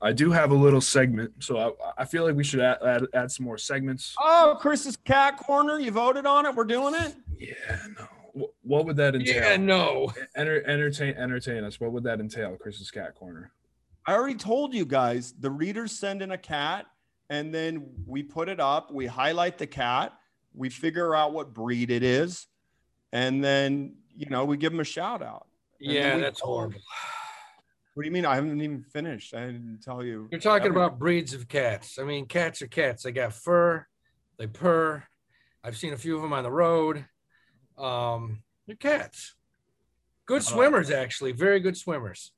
I 0.00 0.12
do 0.12 0.30
have 0.32 0.50
a 0.50 0.54
little 0.54 0.80
segment, 0.80 1.32
so 1.38 1.58
I, 1.58 2.02
I 2.02 2.04
feel 2.04 2.24
like 2.24 2.34
we 2.34 2.42
should 2.42 2.60
add, 2.60 2.78
add, 2.84 3.02
add 3.14 3.30
some 3.30 3.46
more 3.46 3.58
segments. 3.58 4.16
Oh, 4.20 4.56
Chris's 4.60 4.96
cat 4.96 5.36
corner! 5.36 5.78
You 5.78 5.90
voted 5.90 6.26
on 6.26 6.46
it. 6.46 6.54
We're 6.54 6.64
doing 6.64 6.94
it. 6.94 7.14
Yeah, 7.38 7.78
no 7.98 8.08
what 8.62 8.86
would 8.86 8.96
that 8.96 9.14
entail? 9.14 9.34
Yeah, 9.34 9.56
no. 9.56 10.12
Enter, 10.36 10.66
entertain, 10.66 11.14
entertain 11.14 11.64
us. 11.64 11.80
What 11.80 11.92
would 11.92 12.04
that 12.04 12.20
entail, 12.20 12.56
Chris's 12.56 12.90
cat 12.90 13.14
corner? 13.14 13.52
I 14.06 14.14
already 14.14 14.34
told 14.34 14.74
you 14.74 14.84
guys. 14.84 15.34
The 15.38 15.50
readers 15.50 15.92
send 15.92 16.22
in 16.22 16.32
a 16.32 16.38
cat, 16.38 16.86
and 17.30 17.54
then 17.54 17.86
we 18.06 18.22
put 18.22 18.48
it 18.48 18.60
up. 18.60 18.92
We 18.92 19.06
highlight 19.06 19.58
the 19.58 19.66
cat. 19.66 20.12
We 20.54 20.70
figure 20.70 21.14
out 21.14 21.32
what 21.32 21.54
breed 21.54 21.90
it 21.90 22.02
is, 22.02 22.46
and 23.12 23.42
then 23.42 23.96
you 24.16 24.28
know 24.28 24.44
we 24.44 24.56
give 24.56 24.72
them 24.72 24.80
a 24.80 24.84
shout 24.84 25.22
out. 25.22 25.46
Yeah, 25.78 26.18
that's 26.18 26.40
horrible. 26.40 26.80
What 27.94 28.04
do 28.04 28.06
you 28.06 28.12
mean? 28.12 28.24
I 28.24 28.36
haven't 28.36 28.60
even 28.60 28.82
finished. 28.82 29.34
I 29.34 29.46
didn't 29.46 29.80
tell 29.84 30.02
you. 30.02 30.28
You're 30.30 30.40
talking 30.40 30.66
everything. 30.68 30.76
about 30.84 30.98
breeds 30.98 31.34
of 31.34 31.46
cats. 31.46 31.98
I 31.98 32.04
mean, 32.04 32.26
cats 32.26 32.62
are 32.62 32.66
cats. 32.66 33.02
They 33.02 33.12
got 33.12 33.34
fur. 33.34 33.86
They 34.38 34.46
purr. 34.46 35.04
I've 35.62 35.76
seen 35.76 35.92
a 35.92 35.98
few 35.98 36.16
of 36.16 36.22
them 36.22 36.32
on 36.32 36.42
the 36.42 36.50
road. 36.50 37.04
Um, 37.76 38.42
they're 38.66 38.76
cats. 38.76 39.34
Good 40.26 40.42
swimmers, 40.42 40.90
actually. 40.90 41.32
Very 41.32 41.60
good 41.60 41.76
swimmers. 41.76 42.32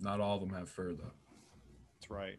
Not 0.00 0.20
all 0.20 0.36
of 0.36 0.40
them 0.40 0.58
have 0.58 0.68
fur, 0.68 0.94
though. 0.94 1.12
That's 2.00 2.10
right. 2.10 2.38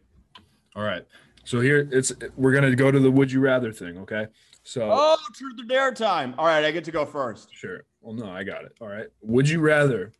All 0.74 0.82
right. 0.82 1.06
So 1.44 1.60
here 1.60 1.88
it's 1.92 2.12
we're 2.36 2.52
gonna 2.52 2.74
go 2.74 2.90
to 2.90 2.98
the 2.98 3.10
would 3.10 3.30
you 3.30 3.40
rather 3.40 3.72
thing, 3.72 3.98
okay? 3.98 4.26
So 4.64 4.90
Oh, 4.92 5.16
truth 5.32 5.54
or 5.60 5.64
dare 5.64 5.94
time. 5.94 6.34
All 6.38 6.46
right, 6.46 6.64
I 6.64 6.72
get 6.72 6.84
to 6.84 6.90
go 6.90 7.06
first. 7.06 7.48
Sure. 7.52 7.84
Well, 8.00 8.14
no, 8.14 8.28
I 8.28 8.42
got 8.42 8.64
it. 8.64 8.72
All 8.80 8.88
right. 8.88 9.06
Would 9.22 9.48
you 9.48 9.60
rather 9.60 10.12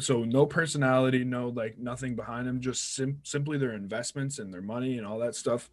so 0.00 0.24
no 0.24 0.46
personality, 0.46 1.24
no 1.24 1.48
like 1.48 1.78
nothing 1.78 2.14
behind 2.14 2.46
them, 2.46 2.60
just 2.60 2.94
sim- 2.94 3.20
simply 3.22 3.58
their 3.58 3.74
investments 3.74 4.38
and 4.38 4.52
their 4.52 4.62
money 4.62 4.98
and 4.98 5.06
all 5.06 5.18
that 5.18 5.34
stuff. 5.34 5.70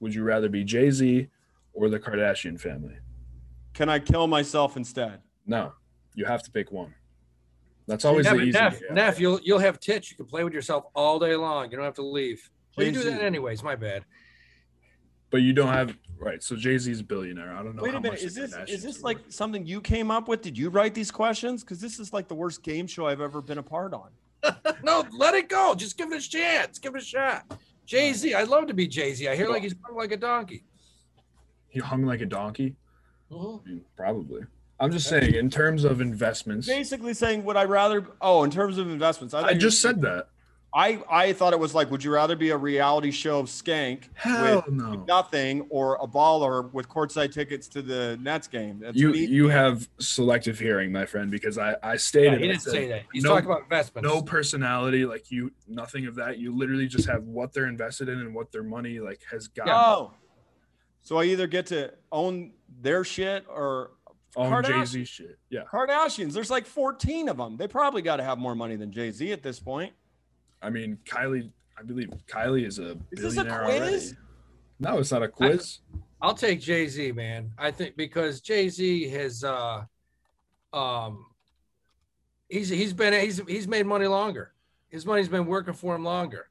Would 0.00 0.14
you 0.14 0.24
rather 0.24 0.48
be 0.48 0.64
Jay-Z 0.64 1.28
or 1.72 1.88
the 1.88 1.98
Kardashian 1.98 2.60
family? 2.60 2.96
Can 3.74 3.88
I 3.88 3.98
kill 3.98 4.26
myself 4.26 4.76
instead? 4.76 5.20
No, 5.46 5.72
you 6.14 6.24
have 6.24 6.42
to 6.44 6.50
pick 6.50 6.72
one. 6.72 6.94
That's 7.86 8.04
always 8.04 8.26
the 8.26 8.40
easy. 8.40 8.50
Neff, 8.52 8.80
Neff, 8.90 9.20
you'll 9.20 9.40
you'll 9.42 9.58
have 9.58 9.78
tits. 9.78 10.10
You 10.10 10.16
can 10.16 10.26
play 10.26 10.42
with 10.44 10.52
yourself 10.52 10.84
all 10.94 11.18
day 11.18 11.36
long. 11.36 11.70
You 11.70 11.76
don't 11.76 11.84
have 11.84 11.94
to 11.94 12.02
leave. 12.02 12.50
Well, 12.76 12.86
you 12.86 12.92
do 12.92 13.04
that 13.04 13.22
anyways. 13.22 13.62
My 13.62 13.76
bad. 13.76 14.04
But 15.30 15.38
you 15.38 15.52
don't 15.52 15.72
have 15.72 15.96
right. 16.18 16.42
So 16.42 16.56
Jay 16.56 16.76
Z's 16.78 17.00
a 17.00 17.04
billionaire. 17.04 17.52
I 17.52 17.62
don't 17.62 17.76
know. 17.76 17.82
Wait 17.82 17.94
a 17.94 18.00
minute. 18.00 18.22
Is 18.22 18.34
this 18.34 18.54
is 18.68 18.82
this 18.82 19.02
like 19.02 19.18
something 19.28 19.66
you 19.66 19.80
came 19.80 20.10
up 20.10 20.28
with? 20.28 20.42
Did 20.42 20.56
you 20.56 20.70
write 20.70 20.94
these 20.94 21.10
questions? 21.10 21.62
Because 21.62 21.80
this 21.80 21.98
is 21.98 22.12
like 22.12 22.28
the 22.28 22.34
worst 22.34 22.62
game 22.62 22.86
show 22.86 23.06
I've 23.06 23.20
ever 23.20 23.40
been 23.40 23.58
a 23.58 23.62
part 23.62 23.94
on. 23.94 24.10
no, 24.82 25.04
let 25.12 25.34
it 25.34 25.48
go. 25.48 25.74
Just 25.74 25.96
give 25.96 26.12
it 26.12 26.24
a 26.24 26.28
chance. 26.28 26.78
Give 26.78 26.94
it 26.94 27.02
a 27.02 27.04
shot. 27.04 27.58
Jay 27.84 28.12
Z. 28.12 28.34
I'd 28.34 28.48
love 28.48 28.66
to 28.66 28.74
be 28.74 28.86
Jay 28.86 29.14
Z. 29.14 29.28
I 29.28 29.36
hear 29.36 29.48
like 29.48 29.62
he's 29.62 29.74
hung 29.84 29.96
like 29.96 30.12
a 30.12 30.16
donkey. 30.16 30.64
He 31.68 31.80
hung 31.80 32.04
like 32.04 32.20
a 32.20 32.26
donkey. 32.26 32.74
Mm-hmm. 33.30 33.68
I 33.68 33.70
mean, 33.70 33.84
probably. 33.96 34.42
I'm 34.78 34.92
just 34.92 35.08
saying, 35.08 35.34
in 35.34 35.48
terms 35.48 35.84
of 35.84 36.00
investments. 36.00 36.66
Basically, 36.66 37.14
saying 37.14 37.44
would 37.44 37.56
I 37.56 37.64
rather? 37.64 38.06
Oh, 38.20 38.44
in 38.44 38.50
terms 38.50 38.78
of 38.78 38.90
investments, 38.90 39.32
I, 39.32 39.42
I 39.42 39.54
just 39.54 39.80
said 39.80 40.02
that. 40.02 40.28
I 40.76 41.02
I 41.08 41.32
thought 41.32 41.54
it 41.54 41.58
was 41.58 41.74
like, 41.74 41.90
would 41.90 42.04
you 42.04 42.12
rather 42.12 42.36
be 42.36 42.50
a 42.50 42.56
reality 42.56 43.10
show 43.10 43.38
of 43.38 43.46
Skank 43.46 44.10
Hell 44.12 44.56
with 44.56 44.74
no. 44.74 45.04
nothing, 45.08 45.62
or 45.70 45.96
a 46.02 46.06
baller 46.06 46.70
with 46.70 46.86
courtside 46.86 47.32
tickets 47.32 47.66
to 47.68 47.80
the 47.80 48.18
Nets 48.20 48.46
game? 48.46 48.80
That's 48.80 48.94
you 48.94 49.14
you 49.14 49.48
have 49.48 49.88
selective 49.98 50.58
hearing, 50.58 50.92
my 50.92 51.06
friend, 51.06 51.30
because 51.30 51.56
I 51.56 51.76
I 51.82 51.96
stated. 51.96 52.34
Yeah, 52.34 52.38
he 52.40 52.48
didn't 52.48 52.60
say 52.60 52.88
that. 52.88 53.04
He's 53.10 53.22
no, 53.24 53.30
talking 53.30 53.46
about 53.46 53.62
investments. 53.62 54.06
No 54.06 54.20
personality, 54.20 55.06
like 55.06 55.30
you, 55.30 55.50
nothing 55.66 56.04
of 56.04 56.14
that. 56.16 56.36
You 56.36 56.54
literally 56.54 56.88
just 56.88 57.08
have 57.08 57.24
what 57.24 57.54
they're 57.54 57.68
invested 57.68 58.10
in 58.10 58.20
and 58.20 58.34
what 58.34 58.52
their 58.52 58.62
money 58.62 59.00
like 59.00 59.22
has 59.30 59.48
got. 59.48 59.68
Oh, 59.68 60.12
so 61.00 61.16
I 61.16 61.24
either 61.24 61.46
get 61.46 61.64
to 61.66 61.94
own 62.12 62.52
their 62.82 63.02
shit 63.02 63.46
or 63.48 63.92
own 64.36 64.62
Jay 64.62 64.84
Z 64.84 65.04
shit. 65.06 65.38
Yeah. 65.48 65.62
Kardashians. 65.72 66.34
There's 66.34 66.50
like 66.50 66.66
14 66.66 67.30
of 67.30 67.38
them. 67.38 67.56
They 67.56 67.66
probably 67.66 68.02
got 68.02 68.16
to 68.16 68.24
have 68.24 68.36
more 68.36 68.54
money 68.54 68.76
than 68.76 68.92
Jay 68.92 69.10
Z 69.10 69.32
at 69.32 69.42
this 69.42 69.58
point. 69.58 69.94
I 70.66 70.70
mean, 70.70 70.98
Kylie. 71.04 71.48
I 71.78 71.82
believe 71.82 72.10
Kylie 72.26 72.66
is 72.66 72.80
a 72.80 72.96
is 73.12 73.22
this 73.22 73.36
a 73.36 73.44
quiz? 73.44 73.52
Already. 73.52 74.10
No, 74.80 74.98
it's 74.98 75.12
not 75.12 75.22
a 75.22 75.28
quiz. 75.28 75.78
I, 76.20 76.26
will 76.26 76.34
take 76.34 76.60
Jay 76.60 76.88
Z, 76.88 77.12
man. 77.12 77.52
I 77.56 77.70
think 77.70 77.96
because 77.96 78.40
Jay 78.40 78.68
Z 78.68 79.08
has, 79.10 79.44
uh, 79.44 79.84
um, 80.72 81.26
he's 82.48 82.68
he's 82.68 82.92
been 82.92 83.12
he's 83.12 83.40
he's 83.46 83.68
made 83.68 83.86
money 83.86 84.08
longer. 84.08 84.54
His 84.88 85.06
money's 85.06 85.28
been 85.28 85.46
working 85.46 85.74
for 85.74 85.94
him 85.94 86.02
longer. 86.02 86.48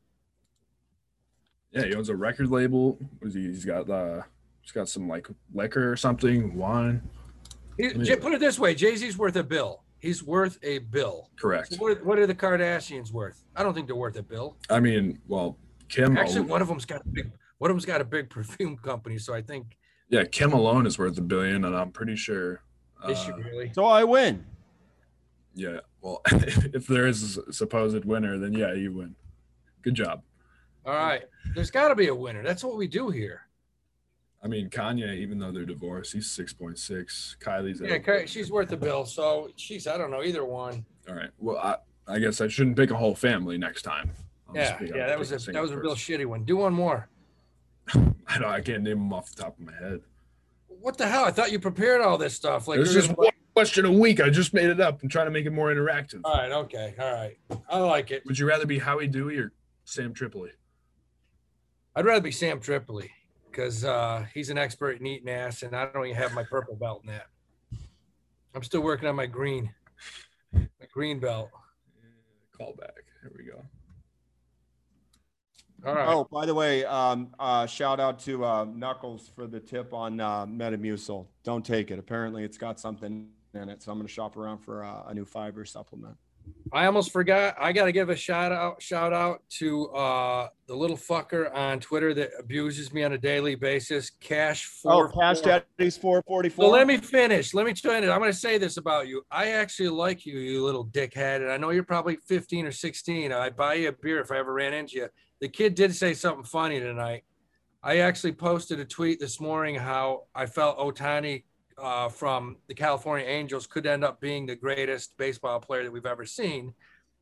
Yeah, 1.72 1.86
he 1.86 1.96
owns 1.96 2.08
a 2.08 2.16
record 2.16 2.50
label. 2.50 2.98
He's 3.22 3.66
got 3.66 3.90
uh, 3.90 4.22
he's 4.62 4.72
got 4.72 4.88
some 4.88 5.10
like 5.10 5.28
liquor 5.54 5.92
or 5.92 5.98
something, 5.98 6.56
wine. 6.56 7.02
He, 7.78 7.90
put 7.90 8.32
it 8.32 8.40
this 8.40 8.58
way: 8.60 8.76
Jay 8.76 8.96
Z's 8.96 9.18
worth 9.18 9.36
a 9.36 9.44
bill. 9.44 9.82
He's 10.00 10.24
worth 10.24 10.60
a 10.62 10.80
bill. 10.80 11.32
Correct. 11.40 11.74
So 11.74 11.78
what, 11.78 12.06
what, 12.06 12.20
are 12.20 12.28
the 12.28 12.36
Kardashians 12.36 13.12
worth? 13.12 13.44
I 13.56 13.64
don't 13.64 13.74
think 13.74 13.88
they're 13.88 13.96
worth 13.96 14.18
a 14.18 14.24
bill. 14.24 14.58
I 14.70 14.80
mean, 14.80 15.20
well, 15.28 15.58
Kim. 15.90 16.18
Actually, 16.18 16.42
one 16.42 16.62
of 16.62 16.68
them's 16.68 16.86
got 16.86 17.02
a 17.02 17.08
big. 17.08 17.32
One 17.58 17.72
of 17.72 17.76
them's 17.76 17.86
got 17.86 18.02
a 18.02 18.06
big 18.06 18.30
perfume 18.30 18.78
company, 18.78 19.18
so 19.18 19.34
I 19.34 19.42
think. 19.42 19.78
Yeah, 20.10 20.24
Kim 20.24 20.54
alone 20.54 20.86
is 20.86 21.00
worth 21.00 21.18
a 21.18 21.22
billion, 21.22 21.66
and 21.66 21.76
I'm 21.76 21.92
pretty 21.92 22.16
sure. 22.16 22.62
Is 23.10 23.18
uh, 23.18 23.26
she 23.26 23.32
really? 23.32 23.72
So 23.74 23.86
I 23.86 24.04
win. 24.04 24.46
Yeah. 25.56 25.80
Well, 26.02 26.22
if 26.32 26.86
there 26.86 27.08
is 27.08 27.38
a 27.38 27.52
supposed 27.52 28.06
winner, 28.06 28.38
then 28.38 28.54
yeah, 28.54 28.74
you 28.74 28.94
win. 28.94 29.16
Good 29.82 29.96
job. 29.96 30.22
All 30.86 30.94
right. 30.94 31.24
There's 31.56 31.72
got 31.72 31.88
to 31.88 31.96
be 31.96 32.10
a 32.10 32.16
winner. 32.16 32.44
That's 32.44 32.64
what 32.64 32.78
we 32.78 32.88
do 32.88 33.10
here. 33.10 33.45
I 34.46 34.48
mean, 34.48 34.70
Kanye, 34.70 35.16
even 35.18 35.40
though 35.40 35.52
they're 35.52 35.66
divorced, 35.66 36.14
he's 36.14 36.30
six 36.30 36.54
point 36.54 36.78
six. 36.78 37.36
Kylie's 37.42 37.82
Yeah, 37.82 37.98
Ka- 37.98 38.28
she's 38.28 38.52
worth 38.52 38.70
the 38.70 38.78
bill. 38.78 39.04
So 39.04 39.50
she's, 39.56 39.88
I 39.88 39.98
don't 39.98 40.12
know, 40.12 40.22
either 40.22 40.46
one. 40.46 40.86
all 41.10 41.16
right. 41.16 41.32
Well, 41.40 41.58
I, 41.58 41.78
I 42.08 42.20
guess 42.20 42.42
I 42.42 42.48
shouldn't 42.48 42.78
pick 42.78 42.92
a 42.92 42.96
whole 42.96 43.16
family 43.16 43.58
next 43.58 43.82
time. 43.82 44.12
I'll 44.48 44.56
Yeah, 44.56 44.78
yeah, 44.84 45.08
that 45.08 45.18
was 45.18 45.32
a 45.32 45.52
that 45.52 45.60
was 45.60 45.72
a 45.72 45.78
real 45.80 45.96
shitty 45.96 46.28
one. 46.28 46.44
Do 46.44 46.58
one 46.58 46.74
more. 46.74 47.10
I 47.96 48.38
don't. 48.38 48.46
I 48.46 48.62
can't 48.62 48.84
name 48.84 49.00
them 49.00 49.14
off 49.14 49.32
the 49.34 49.42
top 49.42 49.58
of 49.58 49.66
my 49.66 49.74
head. 49.74 50.02
What 50.68 50.96
the 51.00 51.08
hell? 51.08 51.26
I 51.26 51.32
thought 51.32 51.52
you 51.52 51.60
prepared 51.60 52.02
all 52.02 52.20
this 52.20 52.36
stuff. 52.36 52.68
Like 52.68 52.78
There's 52.78 52.94
just 52.94 53.18
one 53.18 53.32
question 53.56 53.86
a 53.86 53.92
week. 53.92 54.22
I 54.22 54.30
just 54.30 54.54
made 54.54 54.70
it 54.70 54.80
up. 54.80 55.02
I'm 55.02 55.10
trying 55.10 55.26
to 55.26 55.32
make 55.32 55.48
it 55.48 55.54
more 55.54 55.74
interactive. 55.74 56.22
all 56.24 56.38
right, 56.38 56.52
okay, 56.52 56.94
all 57.00 57.12
right. 57.12 57.36
I 57.68 57.80
like 57.80 58.12
it. 58.12 58.24
Would 58.28 58.38
you 58.38 58.48
rather 58.48 58.68
be 58.68 58.78
Howie 58.78 59.08
Dewey 59.08 59.40
or 59.40 59.54
Sam 59.86 60.14
Tripoli? 60.14 60.52
I'd 61.96 62.06
rather 62.06 62.22
be 62.22 62.32
Sam 62.32 62.60
Tripoli 62.60 63.10
because 63.56 63.86
uh, 63.86 64.26
he's 64.34 64.50
an 64.50 64.58
expert 64.58 65.00
in 65.00 65.08
eating 65.08 65.30
ass, 65.30 65.64
and 65.64 65.76
I 65.76 65.86
don't 65.86 66.06
even 66.06 66.18
have 66.18 66.34
my 66.34 66.44
purple 66.44 66.76
belt 66.76 67.02
in 67.04 67.12
that. 67.12 67.28
I'm 68.54 68.64
still 68.64 68.82
working 68.82 69.08
on 69.08 69.16
my 69.16 69.26
green, 69.26 69.72
my 70.54 70.88
green 70.92 71.20
belt. 71.20 71.50
Call 72.58 72.74
back. 72.74 73.04
Here 73.22 73.32
we 73.38 73.46
go. 73.46 73.64
All 75.86 75.96
right. 75.96 76.08
Oh, 76.08 76.28
by 76.32 76.46
the 76.46 76.54
way, 76.54 76.84
um, 76.86 77.34
uh, 77.40 77.66
shout 77.66 78.00
out 78.00 78.20
to 78.20 78.44
uh, 78.44 78.66
Knuckles 78.66 79.30
for 79.34 79.46
the 79.48 79.60
tip 79.60 79.94
on 79.94 80.20
uh, 80.20 80.46
Metamucil. 80.46 81.26
Don't 81.44 81.66
take 81.66 81.92
it. 81.92 82.00
Apparently, 82.00 82.44
it's 82.44 82.58
got 82.58 82.80
something 82.80 83.28
in 83.54 83.70
it, 83.70 83.84
so 83.84 83.92
I'm 83.92 83.98
going 83.98 84.08
to 84.08 84.14
shop 84.14 84.36
around 84.36 84.60
for 84.60 84.84
uh, 84.84 85.04
a 85.08 85.14
new 85.14 85.26
fiber 85.26 85.64
supplement. 85.64 86.18
I 86.76 86.88
almost 86.88 87.12
forgot. 87.12 87.56
I 87.58 87.72
got 87.72 87.86
to 87.86 87.94
give 87.94 88.10
a 88.10 88.16
shout 88.16 88.52
out, 88.52 88.82
shout 88.82 89.14
out 89.14 89.44
to 89.60 89.88
uh, 89.92 90.50
the 90.68 90.76
little 90.76 90.98
fucker 90.98 91.54
on 91.56 91.80
Twitter 91.80 92.14
that 92.16 92.32
abuses 92.38 92.92
me 92.92 93.04
on 93.04 93.14
a 93.14 93.18
daily 93.18 93.56
basis. 93.56 94.10
Cash 94.10 94.70
Oh, 94.84 95.08
for 95.08 95.10
Cash 95.10 95.42
Daddy's 95.42 95.96
444. 95.96 96.66
So 96.66 96.70
let 96.70 96.86
me 96.86 96.98
finish. 96.98 97.54
Let 97.54 97.66
me 97.66 97.74
finish. 97.74 98.10
I'm 98.10 98.20
going 98.20 98.32
to 98.32 98.38
say 98.38 98.58
this 98.58 98.78
about 98.78 99.08
you. 99.08 99.24
I 99.32 99.52
actually 99.52 99.90
like 99.90 100.26
you, 100.26 100.38
you 100.40 100.66
little 100.66 100.86
dickhead. 100.88 101.38
And 101.38 101.50
I 101.52 101.58
know 101.58 101.70
you're 101.70 101.84
probably 101.84 102.18
15 102.26 102.66
or 102.66 102.72
16. 102.72 103.32
I'd 103.32 103.56
buy 103.56 103.76
you 103.76 103.90
a 103.90 103.92
beer 103.94 104.20
if 104.20 104.32
I 104.32 104.40
ever 104.40 104.52
ran 104.52 104.74
into 104.74 104.98
you. 104.98 105.08
The 105.40 105.48
kid 105.48 105.76
did 105.76 105.96
say 105.96 106.14
something 106.14 106.44
funny 106.44 106.80
tonight. 106.80 107.24
I 107.84 108.00
actually 108.00 108.34
posted 108.34 108.80
a 108.80 108.86
tweet 108.86 109.20
this 109.20 109.40
morning 109.40 109.76
how 109.76 110.24
I 110.34 110.48
felt 110.48 110.80
Otani 110.80 111.44
uh, 111.78 112.10
from 112.10 112.58
the 112.68 112.74
California 112.74 113.26
Angels 113.26 113.68
could 113.68 113.86
end 113.86 114.04
up 114.04 114.22
being 114.22 114.46
the 114.46 114.56
greatest 114.56 115.18
baseball 115.18 115.60
player 115.60 115.84
that 115.84 115.92
we've 115.92 116.06
ever 116.06 116.26
seen. 116.26 116.74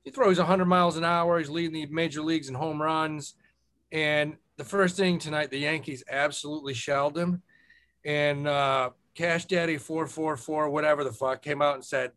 He 0.04 0.12
throws 0.12 0.38
100 0.38 0.66
miles 0.66 0.98
an 0.98 1.04
hour. 1.04 1.40
He's 1.40 1.50
leading 1.50 1.74
the 1.74 1.86
major 1.88 2.22
leagues 2.22 2.50
in 2.50 2.56
home 2.56 2.82
runs. 2.82 3.36
And 3.92 4.38
the 4.58 4.64
first 4.64 4.98
thing 4.98 5.18
tonight, 5.18 5.50
the 5.50 5.60
Yankees 5.60 6.04
absolutely 6.10 6.74
shelled 6.74 7.18
him. 7.18 7.42
And 8.06 8.48
uh, 8.48 8.92
Cash 9.16 9.46
Daddy 9.46 9.78
444, 9.78 10.70
whatever 10.70 11.04
the 11.04 11.14
fuck, 11.14 11.42
came 11.42 11.62
out 11.62 11.76
and 11.76 11.86
said, 11.86 12.12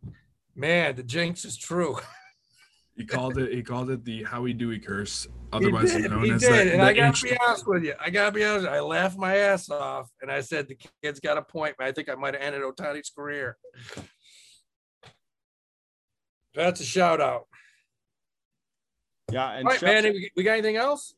Man, 0.55 0.97
the 0.97 1.03
jinx 1.03 1.45
is 1.45 1.57
true. 1.57 1.99
He 2.97 3.05
called 3.05 3.37
it. 3.37 3.53
He 3.53 3.63
called 3.63 3.91
it 3.91 4.05
the 4.05 4.23
Howie 4.25 4.55
Dewey 4.55 4.79
curse, 4.79 5.25
He 5.25 5.31
otherwise 5.53 5.93
did, 5.93 6.11
known 6.11 6.25
he 6.25 6.31
as 6.31 6.41
did. 6.41 6.51
the, 6.53 6.73
and 6.73 6.81
the 6.81 6.85
I 6.85 6.93
gotta 6.95 7.09
ancient- 7.09 7.33
be 7.33 7.39
honest 7.47 7.67
with 7.69 7.85
you. 7.85 7.95
I 8.01 8.09
gotta 8.09 8.33
be 8.33 8.43
honest. 8.45 8.67
I 8.67 8.81
laughed 8.81 9.19
my 9.19 9.37
ass 9.37 9.69
off, 9.69 10.09
and 10.23 10.31
I 10.31 10.41
said 10.41 10.67
the 10.69 10.79
kid's 11.03 11.21
got 11.21 11.37
a 11.37 11.43
point. 11.43 11.75
I 11.79 11.93
think 11.93 12.09
I 12.09 12.15
might 12.15 12.33
have 12.35 12.43
ended 12.43 12.63
Otani's 12.63 13.11
career. 13.11 13.59
That's 16.55 16.81
a 16.81 16.85
shout 16.85 17.21
out. 17.21 17.47
Yeah, 19.31 19.51
and 19.53 19.67
All 19.67 19.73
right, 19.73 19.81
shout- 19.81 20.03
man. 20.05 20.13
We 20.13 20.31
we 20.37 20.43
got 20.43 20.53
anything 20.53 20.77
else? 20.77 21.15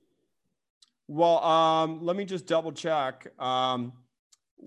Well, 1.06 1.42
um, 1.44 2.04
let 2.04 2.16
me 2.16 2.24
just 2.24 2.46
double 2.46 2.72
check. 2.72 3.28
Um, 3.40 3.92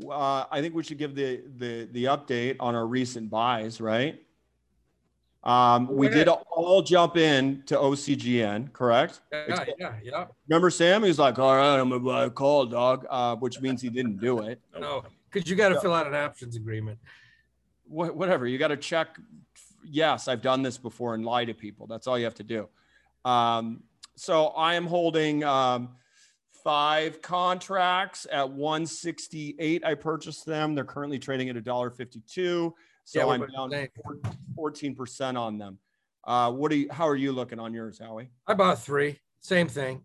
uh, 0.09 0.45
I 0.49 0.62
think 0.62 0.74
we 0.74 0.84
should 0.84 0.97
give 0.97 1.14
the 1.14 1.43
the 1.57 1.89
the 1.91 2.05
update 2.05 2.55
on 2.62 2.74
our 2.74 2.88
recent 2.88 3.30
buys, 3.30 3.82
right? 3.82 4.22
Um, 5.44 5.88
we 5.96 6.08
did 6.08 6.28
all 6.28 6.84
jump 6.84 7.18
in 7.18 7.64
to 7.66 7.76
OCGN, 7.76 8.72
correct? 8.74 9.22
Yeah, 9.32 9.66
yeah, 9.80 9.94
yeah. 10.04 10.26
Remember 10.48 10.70
Sam? 10.70 11.02
He 11.02 11.08
was 11.08 11.18
like, 11.18 11.39
"All 11.39 11.56
right, 11.56 11.80
I'm 11.80 11.89
gonna 11.89 12.00
buy 12.00 12.26
a 12.26 12.30
call, 12.30 12.68
dog," 12.68 13.08
uh, 13.10 13.36
which 13.38 13.60
means 13.60 13.82
he 13.82 13.89
didn't 13.89 14.18
do 14.20 14.39
it. 14.42 14.62
No, 14.80 15.04
because 15.32 15.50
you 15.50 15.56
got 15.56 15.70
to 15.70 15.76
Yeah. 15.76 15.82
fill 15.82 15.94
out 15.96 16.06
an 16.06 16.14
options 16.14 16.56
agreement. 16.56 17.00
Wha- 17.88 18.12
whatever. 18.12 18.46
You 18.46 18.60
got 18.60 18.68
to 18.68 18.78
check. 18.78 19.18
Yes, 19.84 20.28
I've 20.28 20.44
done 20.44 20.62
this 20.62 20.78
before 20.78 21.16
and 21.16 21.26
lie 21.26 21.46
to 21.46 21.54
people. 21.56 21.88
That's 21.88 22.06
all 22.06 22.20
you 22.20 22.26
have 22.26 22.36
to 22.36 22.44
do. 22.44 22.70
Um, 23.26 23.82
so 24.16 24.48
I 24.50 24.76
am 24.76 24.86
holding 24.86 25.44
um, 25.44 25.96
five 26.64 27.20
contracts 27.24 28.28
at 28.32 28.48
168. 28.48 29.84
I 29.84 29.96
purchased 29.96 30.46
them. 30.46 30.76
They're 30.76 30.84
currently 30.86 31.18
trading 31.18 31.50
at 31.50 31.56
$1.52. 31.56 32.74
So 33.12 33.20
Yeah, 33.20 33.34
I'm 33.34 33.41
down 33.51 33.88
14% 34.57 35.38
on 35.38 35.57
them. 35.57 35.78
Uh, 36.24 36.49
what 36.49 36.72
do 36.72 36.78
you, 36.78 36.88
how 36.89 37.05
are 37.05 37.18
you 37.18 37.34
looking 37.34 37.59
on 37.59 37.74
yours, 37.74 37.99
Howie? 37.99 38.30
I 38.47 38.53
bought 38.53 38.82
three. 38.82 39.20
Same 39.41 39.68
thing. 39.68 40.01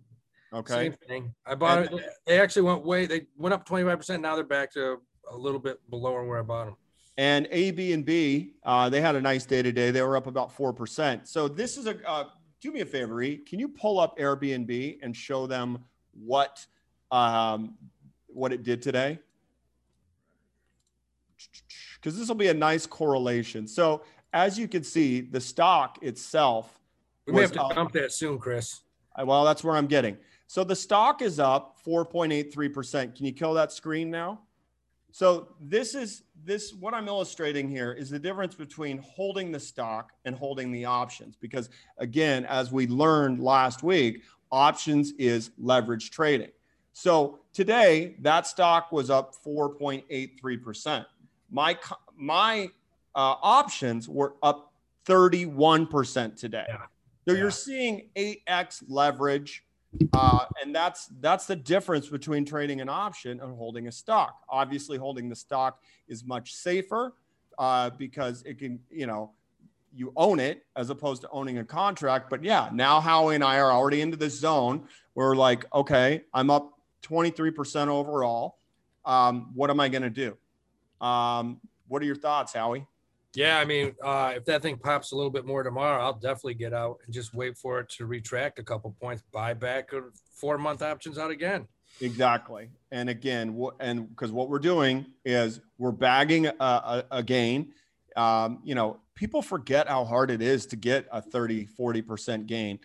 Okay. 0.52 0.74
Same 0.74 0.92
thing. 1.06 1.34
I 1.46 1.54
bought 1.54 1.86
And- 1.86 2.00
it. 2.00 2.06
They 2.26 2.40
actually 2.40 2.62
went 2.62 2.84
way. 2.84 3.06
They 3.06 3.26
went 3.36 3.52
up 3.52 3.64
twenty 3.64 3.84
five 3.84 3.98
percent. 3.98 4.22
Now 4.22 4.34
they're 4.34 4.42
back 4.44 4.72
to 4.72 4.96
a 5.30 5.36
little 5.36 5.60
bit 5.60 5.78
below 5.88 6.20
where 6.24 6.40
I 6.40 6.42
bought 6.42 6.64
them. 6.64 6.76
And 7.16 7.46
A, 7.52 7.70
B, 7.70 7.92
and 7.92 8.04
B, 8.04 8.54
uh, 8.64 8.88
they 8.88 9.00
had 9.00 9.14
a 9.14 9.20
nice 9.20 9.46
day 9.46 9.62
today. 9.62 9.92
They 9.92 10.02
were 10.02 10.16
up 10.16 10.26
about 10.26 10.54
4%. 10.54 11.26
So 11.28 11.46
this 11.48 11.76
is 11.78 11.86
a, 11.86 11.96
uh, 12.08 12.24
do 12.60 12.72
me 12.72 12.80
a 12.80 12.86
favor, 12.86 13.22
E. 13.22 13.38
Can 13.38 13.58
you 13.58 13.68
pull 13.68 13.98
up 14.00 14.18
Airbnb 14.18 14.98
and 15.02 15.16
show 15.16 15.46
them 15.46 15.78
what, 16.12 16.66
um, 17.10 17.78
what 18.26 18.52
it 18.52 18.64
did 18.64 18.82
today? 18.82 19.18
Because 21.96 22.18
this 22.18 22.28
will 22.28 22.34
be 22.36 22.48
a 22.48 22.54
nice 22.54 22.86
correlation. 22.86 23.66
So 23.66 24.02
as 24.32 24.58
you 24.58 24.68
can 24.68 24.84
see, 24.84 25.20
the 25.20 25.40
stock 25.40 26.02
itself, 26.02 26.80
We 27.26 27.32
may 27.34 27.42
have 27.42 27.52
to 27.52 27.62
up- 27.62 27.74
dump 27.74 27.92
that 27.92 28.12
soon, 28.12 28.38
Chris. 28.38 28.80
well, 29.22 29.44
that's 29.44 29.64
where 29.64 29.74
I'm 29.76 29.86
getting. 29.86 30.16
So 30.46 30.62
the 30.62 30.76
stock 30.76 31.22
is 31.22 31.40
up 31.40 31.76
4.83%. 31.84 33.14
Can 33.16 33.26
you 33.26 33.32
kill 33.32 33.54
that 33.54 33.72
screen 33.72 34.10
now? 34.10 34.40
So 35.10 35.48
this 35.60 35.94
is 35.94 36.24
this 36.44 36.74
what 36.74 36.92
I'm 36.92 37.08
illustrating 37.08 37.70
here 37.70 37.92
is 37.92 38.10
the 38.10 38.18
difference 38.18 38.54
between 38.54 38.98
holding 38.98 39.50
the 39.50 39.58
stock 39.58 40.12
and 40.26 40.36
holding 40.36 40.70
the 40.70 40.84
options 40.84 41.36
because 41.36 41.70
again, 41.96 42.44
as 42.44 42.70
we 42.70 42.86
learned 42.86 43.40
last 43.40 43.82
week, 43.82 44.22
options 44.52 45.12
is 45.12 45.50
leverage 45.58 46.10
trading. 46.10 46.50
So 46.92 47.38
today 47.54 48.16
that 48.20 48.46
stock 48.46 48.92
was 48.92 49.08
up 49.08 49.34
4.83%. 49.42 51.06
My 51.50 51.78
my 52.16 52.70
uh, 53.14 53.36
options 53.42 54.08
were 54.08 54.34
up 54.42 54.72
31% 55.06 56.36
today. 56.36 56.64
Yeah. 56.68 56.76
So 57.26 57.34
Yeah. 57.34 57.38
you're 57.40 57.50
seeing 57.50 58.08
8x 58.16 58.84
leverage 58.88 59.64
uh, 60.12 60.44
and 60.62 60.74
that's 60.74 61.06
that's 61.20 61.46
the 61.46 61.56
difference 61.56 62.08
between 62.08 62.44
trading 62.44 62.80
an 62.80 62.88
option 62.88 63.40
and 63.40 63.56
holding 63.56 63.88
a 63.88 63.92
stock. 63.92 64.42
Obviously, 64.48 64.98
holding 64.98 65.28
the 65.28 65.36
stock 65.36 65.80
is 66.08 66.24
much 66.24 66.54
safer 66.54 67.14
uh, 67.58 67.90
because 67.90 68.42
it 68.42 68.58
can, 68.58 68.78
you 68.90 69.06
know, 69.06 69.32
you 69.94 70.12
own 70.16 70.38
it 70.38 70.66
as 70.76 70.90
opposed 70.90 71.22
to 71.22 71.30
owning 71.30 71.58
a 71.58 71.64
contract. 71.64 72.28
But 72.28 72.44
yeah, 72.44 72.68
now 72.72 73.00
Howie 73.00 73.34
and 73.34 73.44
I 73.44 73.58
are 73.58 73.72
already 73.72 74.02
into 74.02 74.16
this 74.16 74.38
zone 74.38 74.86
where 75.14 75.28
we're 75.28 75.36
like, 75.36 75.64
okay, 75.74 76.22
I'm 76.34 76.50
up 76.50 76.78
23% 77.02 77.88
overall. 77.88 78.58
Um, 79.04 79.52
what 79.54 79.70
am 79.70 79.80
I 79.80 79.88
going 79.88 80.02
to 80.02 80.10
do? 80.10 80.36
Um, 81.00 81.60
what 81.88 82.02
are 82.02 82.06
your 82.06 82.16
thoughts, 82.16 82.52
Howie? 82.52 82.86
Yeah, 83.34 83.58
I 83.58 83.66
mean, 83.66 83.94
uh, 84.02 84.32
if 84.34 84.46
that 84.46 84.62
thing 84.62 84.78
pops 84.78 85.12
a 85.12 85.16
little 85.16 85.30
bit 85.30 85.44
more 85.44 85.62
tomorrow, 85.62 86.02
I'll 86.02 86.14
definitely 86.14 86.54
get 86.54 86.72
out 86.72 86.98
and 87.04 87.12
just 87.12 87.34
wait 87.34 87.58
for 87.58 87.80
it 87.80 87.90
to 87.90 88.06
retract 88.06 88.58
a 88.58 88.62
couple 88.62 88.96
points, 88.98 89.22
buy 89.30 89.52
back 89.52 89.92
or 89.92 90.12
four 90.32 90.56
month 90.56 90.80
options 90.80 91.18
out 91.18 91.30
again. 91.30 91.68
Exactly. 92.00 92.70
And 92.90 93.10
again, 93.10 93.54
what 93.54 93.74
and 93.78 94.08
because 94.08 94.32
what 94.32 94.48
we're 94.48 94.58
doing 94.58 95.06
is 95.24 95.60
we're 95.76 95.92
bagging 95.92 96.46
a, 96.46 96.52
a, 96.60 97.04
a 97.10 97.22
gain. 97.22 97.72
Um, 98.16 98.60
you 98.64 98.74
know, 98.74 99.00
people 99.14 99.42
forget 99.42 99.88
how 99.88 100.04
hard 100.04 100.30
it 100.30 100.40
is 100.40 100.64
to 100.66 100.76
get 100.76 101.06
a 101.12 101.20
30, 101.20 101.68
40% 101.78 102.46
gain. 102.46 102.78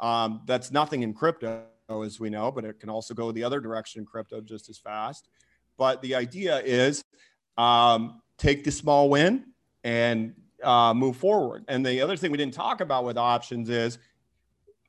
Um, 0.00 0.42
that's 0.46 0.70
nothing 0.70 1.02
in 1.02 1.12
crypto, 1.12 1.64
as 2.02 2.18
we 2.18 2.30
know, 2.30 2.50
but 2.50 2.64
it 2.64 2.80
can 2.80 2.88
also 2.88 3.12
go 3.12 3.30
the 3.32 3.44
other 3.44 3.60
direction 3.60 4.00
in 4.00 4.06
crypto 4.06 4.40
just 4.40 4.70
as 4.70 4.78
fast. 4.78 5.28
But 5.76 6.00
the 6.02 6.14
idea 6.14 6.60
is 6.60 7.04
um, 7.58 8.22
take 8.38 8.64
the 8.64 8.70
small 8.70 9.10
win 9.10 9.44
and 9.84 10.34
uh, 10.62 10.94
move 10.94 11.16
forward. 11.16 11.64
And 11.68 11.84
the 11.84 12.00
other 12.00 12.16
thing 12.16 12.30
we 12.30 12.38
didn't 12.38 12.54
talk 12.54 12.80
about 12.80 13.04
with 13.04 13.18
options 13.18 13.68
is 13.68 13.98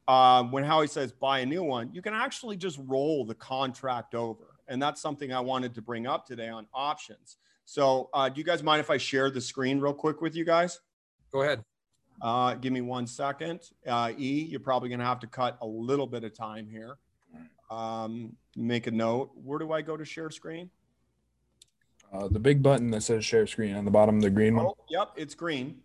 um, 0.07 0.51
when 0.51 0.63
Howie 0.63 0.87
says 0.87 1.11
buy 1.11 1.39
a 1.39 1.45
new 1.45 1.63
one, 1.63 1.89
you 1.93 2.01
can 2.01 2.13
actually 2.13 2.55
just 2.55 2.79
roll 2.85 3.25
the 3.25 3.35
contract 3.35 4.15
over. 4.15 4.55
And 4.67 4.81
that's 4.81 5.01
something 5.01 5.33
I 5.33 5.39
wanted 5.39 5.73
to 5.75 5.81
bring 5.81 6.07
up 6.07 6.25
today 6.25 6.47
on 6.47 6.67
options. 6.73 7.37
So, 7.65 8.09
uh, 8.13 8.29
do 8.29 8.39
you 8.39 8.45
guys 8.45 8.63
mind 8.63 8.79
if 8.79 8.89
I 8.89 8.97
share 8.97 9.29
the 9.29 9.41
screen 9.41 9.79
real 9.79 9.93
quick 9.93 10.21
with 10.21 10.35
you 10.35 10.45
guys? 10.45 10.79
Go 11.31 11.41
ahead. 11.43 11.63
Uh, 12.21 12.55
give 12.55 12.73
me 12.73 12.81
one 12.81 13.05
second. 13.05 13.61
Uh, 13.85 14.11
e, 14.17 14.47
you're 14.49 14.59
probably 14.59 14.89
going 14.89 14.99
to 14.99 15.05
have 15.05 15.19
to 15.19 15.27
cut 15.27 15.57
a 15.61 15.67
little 15.67 16.07
bit 16.07 16.23
of 16.23 16.33
time 16.33 16.67
here. 16.67 16.97
Um, 17.69 18.35
make 18.55 18.87
a 18.87 18.91
note. 18.91 19.31
Where 19.35 19.59
do 19.59 19.71
I 19.71 19.81
go 19.83 19.95
to 19.95 20.03
share 20.03 20.31
screen? 20.31 20.71
Uh, 22.11 22.27
the 22.27 22.39
big 22.39 22.63
button 22.63 22.89
that 22.91 23.01
says 23.01 23.23
share 23.23 23.45
screen 23.45 23.75
on 23.75 23.85
the 23.85 23.91
bottom, 23.91 24.19
the 24.19 24.29
green 24.29 24.55
one. 24.55 24.65
Oh, 24.67 24.77
yep, 24.89 25.11
it's 25.15 25.35
green. 25.35 25.77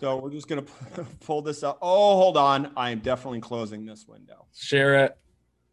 So 0.00 0.16
we're 0.18 0.30
just 0.30 0.46
going 0.48 0.64
to 0.94 1.04
pull 1.24 1.42
this 1.42 1.62
up. 1.62 1.78
Oh, 1.82 2.16
hold 2.16 2.36
on. 2.36 2.72
I 2.76 2.90
am 2.90 3.00
definitely 3.00 3.40
closing 3.40 3.84
this 3.84 4.06
window. 4.06 4.46
Share 4.54 5.04
it. 5.04 5.18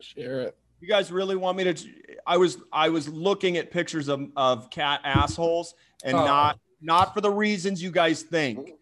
Share 0.02 0.42
it. 0.42 0.58
You 0.80 0.88
guys 0.88 1.12
really 1.12 1.36
want 1.36 1.58
me 1.58 1.64
to? 1.74 1.90
I 2.26 2.38
was 2.38 2.58
I 2.72 2.90
was 2.90 3.08
looking 3.08 3.58
at 3.58 3.72
pictures 3.72 4.08
of, 4.10 4.28
of 4.36 4.70
cat 4.70 5.02
assholes 5.04 5.74
and 6.04 6.16
Oh. 6.16 6.24
not 6.26 6.60
not 6.82 7.14
for 7.16 7.22
the 7.22 7.32
reasons 7.32 7.82
you 7.82 7.90
guys 7.90 8.22
think, 8.22 8.74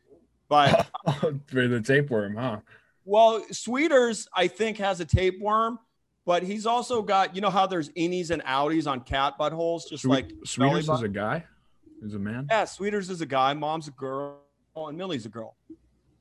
but 0.50 0.88
For 1.48 1.68
the 1.70 1.80
tapeworm, 1.82 2.36
huh? 2.36 2.60
Well, 3.06 3.46
Sweeters, 3.52 4.28
I 4.34 4.48
think, 4.48 4.78
has 4.80 5.00
a 5.00 5.06
tapeworm, 5.06 5.80
but 6.26 6.44
he's 6.44 6.66
also 6.66 7.02
got, 7.02 7.36
you 7.36 7.42
know, 7.42 7.50
how 7.50 7.68
there's 7.68 7.90
innies 7.90 8.32
and 8.32 8.44
outies 8.44 8.90
on 8.90 9.02
cat 9.02 9.34
buttholes, 9.40 9.88
just 9.88 10.04
Sweet, 10.04 10.10
like 10.10 10.32
Sweeters 10.44 10.90
is 10.90 11.02
a 11.02 11.08
guy. 11.08 11.46
Is 12.02 12.14
a 12.14 12.20
man. 12.20 12.48
yeah, 12.50 12.66
Sweeters 12.66 13.10
is 13.10 13.22
a 13.22 13.26
guy, 13.26 13.54
mom's 13.54 13.88
a 13.88 13.92
girl, 13.92 14.40
and 14.76 14.98
Millie's 14.98 15.26
a 15.26 15.30
girl. 15.30 15.56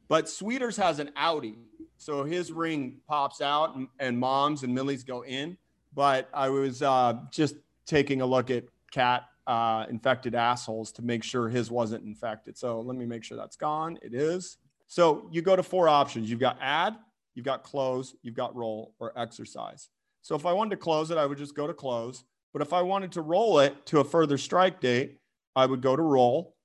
But 0.09 0.29
Sweeters 0.29 0.77
has 0.77 0.99
an 0.99 1.11
outie, 1.17 1.57
so 1.97 2.25
his 2.25 2.53
ring 2.53 3.01
pops 3.09 3.41
out, 3.41 3.75
and, 3.75 3.89
and 3.99 4.19
mom's 4.19 4.63
and 4.63 4.75
Millie's 4.75 5.03
go 5.03 5.25
in. 5.25 5.57
But 5.95 6.29
I 6.33 6.49
was 6.49 6.83
uh, 6.83 7.15
just 7.31 7.57
taking 7.87 8.21
a 8.21 8.27
look 8.27 8.51
at 8.51 8.65
cat 8.93 9.25
uh, 9.47 9.87
infected 9.91 10.35
assholes 10.35 10.93
to 10.93 11.03
make 11.03 11.25
sure 11.25 11.49
his 11.49 11.71
wasn't 11.71 12.05
infected. 12.05 12.57
So 12.57 12.81
let 12.81 12.97
me 12.97 13.07
make 13.07 13.25
sure 13.25 13.37
that's 13.37 13.57
gone. 13.57 13.99
It 14.03 14.15
is. 14.15 14.59
So 14.87 15.29
you 15.33 15.43
go 15.43 15.57
to 15.57 15.63
four 15.63 15.89
options. 15.89 16.31
You've 16.31 16.41
got 16.41 16.59
add, 16.61 16.95
you've 17.35 17.45
got 17.45 17.63
close, 17.63 18.15
you've 18.23 18.35
got 18.35 18.55
roll, 18.55 18.95
or 18.99 19.19
exercise. 19.19 19.89
So 20.25 20.35
if 20.35 20.47
I 20.47 20.55
wanted 20.55 20.71
to 20.71 20.77
close 20.79 21.11
it, 21.11 21.19
I 21.19 21.27
would 21.27 21.37
just 21.37 21.55
go 21.55 21.67
to 21.67 21.75
close. 21.75 22.25
But 22.55 22.63
if 22.63 22.73
I 22.73 22.81
wanted 22.81 23.13
to 23.13 23.21
roll 23.21 23.59
it 23.59 23.85
to 23.87 24.01
a 24.01 24.05
further 24.05 24.39
strike 24.39 24.81
date, 24.81 25.19
I 25.55 25.67
would 25.67 25.83
go 25.83 25.95
to 25.95 26.03
roll. 26.03 26.57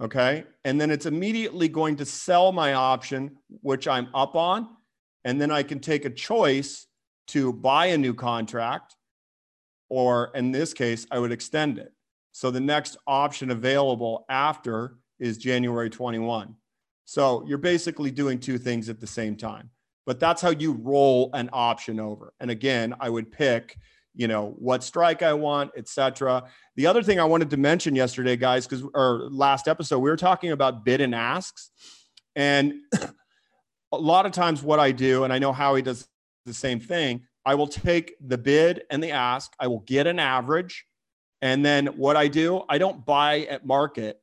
Okay. 0.00 0.44
And 0.64 0.80
then 0.80 0.90
it's 0.90 1.04
immediately 1.04 1.68
going 1.68 1.96
to 1.96 2.06
sell 2.06 2.52
my 2.52 2.72
option, 2.72 3.36
which 3.60 3.86
I'm 3.86 4.08
up 4.14 4.34
on. 4.34 4.66
And 5.26 5.38
then 5.38 5.50
I 5.50 5.62
can 5.62 5.78
take 5.78 6.06
a 6.06 6.10
choice 6.10 6.86
to 7.28 7.52
buy 7.52 7.86
a 7.86 7.98
new 7.98 8.14
contract, 8.14 8.96
or 9.90 10.30
in 10.34 10.52
this 10.52 10.72
case, 10.72 11.06
I 11.10 11.18
would 11.18 11.32
extend 11.32 11.76
it. 11.76 11.92
So 12.32 12.50
the 12.50 12.60
next 12.60 12.96
option 13.06 13.50
available 13.50 14.24
after 14.30 14.96
is 15.18 15.36
January 15.36 15.90
21. 15.90 16.54
So 17.04 17.44
you're 17.46 17.58
basically 17.58 18.10
doing 18.10 18.38
two 18.38 18.56
things 18.56 18.88
at 18.88 19.00
the 19.00 19.06
same 19.06 19.36
time. 19.36 19.68
But 20.06 20.20
that's 20.20 20.40
how 20.40 20.50
you 20.50 20.72
roll 20.72 21.30
an 21.34 21.50
option 21.52 21.98
over. 21.98 22.32
And 22.38 22.50
again, 22.50 22.94
I 23.00 23.10
would 23.10 23.32
pick, 23.32 23.76
you 24.14 24.28
know, 24.28 24.54
what 24.58 24.84
strike 24.84 25.22
I 25.22 25.34
want, 25.34 25.72
etc. 25.76 26.44
The 26.76 26.86
other 26.86 27.02
thing 27.02 27.18
I 27.18 27.24
wanted 27.24 27.50
to 27.50 27.56
mention 27.56 27.96
yesterday, 27.96 28.36
guys, 28.36 28.66
because 28.66 28.86
or 28.94 29.28
last 29.30 29.66
episode, 29.66 29.98
we 29.98 30.08
were 30.08 30.16
talking 30.16 30.52
about 30.52 30.84
bid 30.84 31.00
and 31.00 31.14
asks. 31.14 31.70
And 32.36 32.74
a 33.92 33.98
lot 33.98 34.26
of 34.26 34.32
times 34.32 34.62
what 34.62 34.78
I 34.78 34.92
do, 34.92 35.24
and 35.24 35.32
I 35.32 35.38
know 35.38 35.52
Howie 35.52 35.82
does 35.82 36.08
the 36.44 36.54
same 36.54 36.78
thing, 36.78 37.24
I 37.44 37.54
will 37.56 37.66
take 37.66 38.14
the 38.20 38.38
bid 38.38 38.84
and 38.90 39.02
the 39.02 39.10
ask, 39.10 39.52
I 39.58 39.66
will 39.66 39.80
get 39.80 40.06
an 40.06 40.18
average. 40.18 40.86
And 41.42 41.64
then 41.64 41.86
what 41.86 42.16
I 42.16 42.28
do, 42.28 42.62
I 42.68 42.78
don't 42.78 43.04
buy 43.04 43.40
at 43.42 43.66
market, 43.66 44.20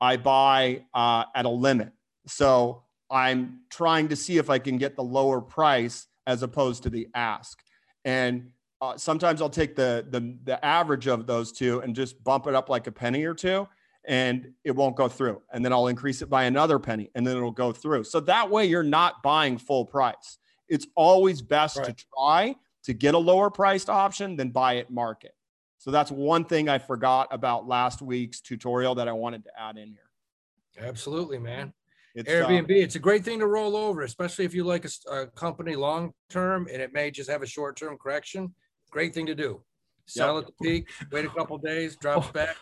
I 0.00 0.16
buy 0.16 0.84
uh, 0.94 1.24
at 1.34 1.44
a 1.44 1.50
limit. 1.50 1.92
So 2.26 2.82
I'm 3.10 3.60
trying 3.70 4.08
to 4.08 4.16
see 4.16 4.38
if 4.38 4.50
I 4.50 4.58
can 4.58 4.78
get 4.78 4.96
the 4.96 5.02
lower 5.02 5.40
price 5.40 6.06
as 6.26 6.42
opposed 6.42 6.82
to 6.84 6.90
the 6.90 7.08
ask. 7.14 7.62
And 8.04 8.50
uh, 8.80 8.96
sometimes 8.96 9.40
I'll 9.40 9.48
take 9.48 9.74
the, 9.74 10.06
the 10.10 10.36
the 10.44 10.64
average 10.64 11.06
of 11.06 11.26
those 11.26 11.52
two 11.52 11.80
and 11.80 11.94
just 11.94 12.22
bump 12.22 12.46
it 12.46 12.54
up 12.54 12.68
like 12.68 12.86
a 12.86 12.92
penny 12.92 13.24
or 13.24 13.34
two, 13.34 13.66
and 14.04 14.52
it 14.64 14.72
won't 14.72 14.96
go 14.96 15.08
through. 15.08 15.40
And 15.52 15.64
then 15.64 15.72
I'll 15.72 15.86
increase 15.86 16.20
it 16.20 16.28
by 16.28 16.44
another 16.44 16.78
penny, 16.78 17.10
and 17.14 17.26
then 17.26 17.36
it'll 17.36 17.50
go 17.50 17.72
through. 17.72 18.04
So 18.04 18.20
that 18.20 18.50
way, 18.50 18.66
you're 18.66 18.82
not 18.82 19.22
buying 19.22 19.56
full 19.56 19.86
price. 19.86 20.38
It's 20.68 20.86
always 20.94 21.40
best 21.42 21.76
to 21.76 21.94
try 22.14 22.56
to 22.84 22.92
get 22.92 23.14
a 23.14 23.18
lower 23.18 23.50
priced 23.50 23.88
option 23.88 24.36
than 24.36 24.50
buy 24.50 24.76
at 24.76 24.90
market. 24.90 25.32
So 25.78 25.90
that's 25.90 26.10
one 26.10 26.44
thing 26.44 26.68
I 26.68 26.78
forgot 26.78 27.28
about 27.30 27.66
last 27.66 28.02
week's 28.02 28.40
tutorial 28.40 28.94
that 28.96 29.08
I 29.08 29.12
wanted 29.12 29.44
to 29.44 29.50
add 29.58 29.76
in 29.76 29.88
here. 29.88 30.86
Absolutely, 30.86 31.38
man. 31.38 31.72
It's, 32.16 32.30
uh, 32.30 32.32
Airbnb, 32.32 32.70
it's 32.70 32.94
a 32.94 32.98
great 32.98 33.24
thing 33.24 33.38
to 33.40 33.46
roll 33.46 33.76
over, 33.76 34.00
especially 34.00 34.46
if 34.46 34.54
you 34.54 34.64
like 34.64 34.86
a 35.10 35.26
company 35.26 35.76
long 35.76 36.12
term 36.30 36.66
and 36.72 36.80
it 36.80 36.94
may 36.94 37.10
just 37.10 37.30
have 37.30 37.42
a 37.42 37.46
short 37.46 37.76
term 37.76 37.98
correction. 37.98 38.54
Great 38.90 39.12
thing 39.12 39.26
to 39.26 39.34
do. 39.34 39.62
Sell 40.06 40.38
at 40.38 40.46
the 40.46 40.52
peak, 40.62 40.88
wait 41.12 41.26
a 41.26 41.28
couple 41.28 41.58
days, 41.58 41.96
drops 41.96 42.30
back. 42.30 42.56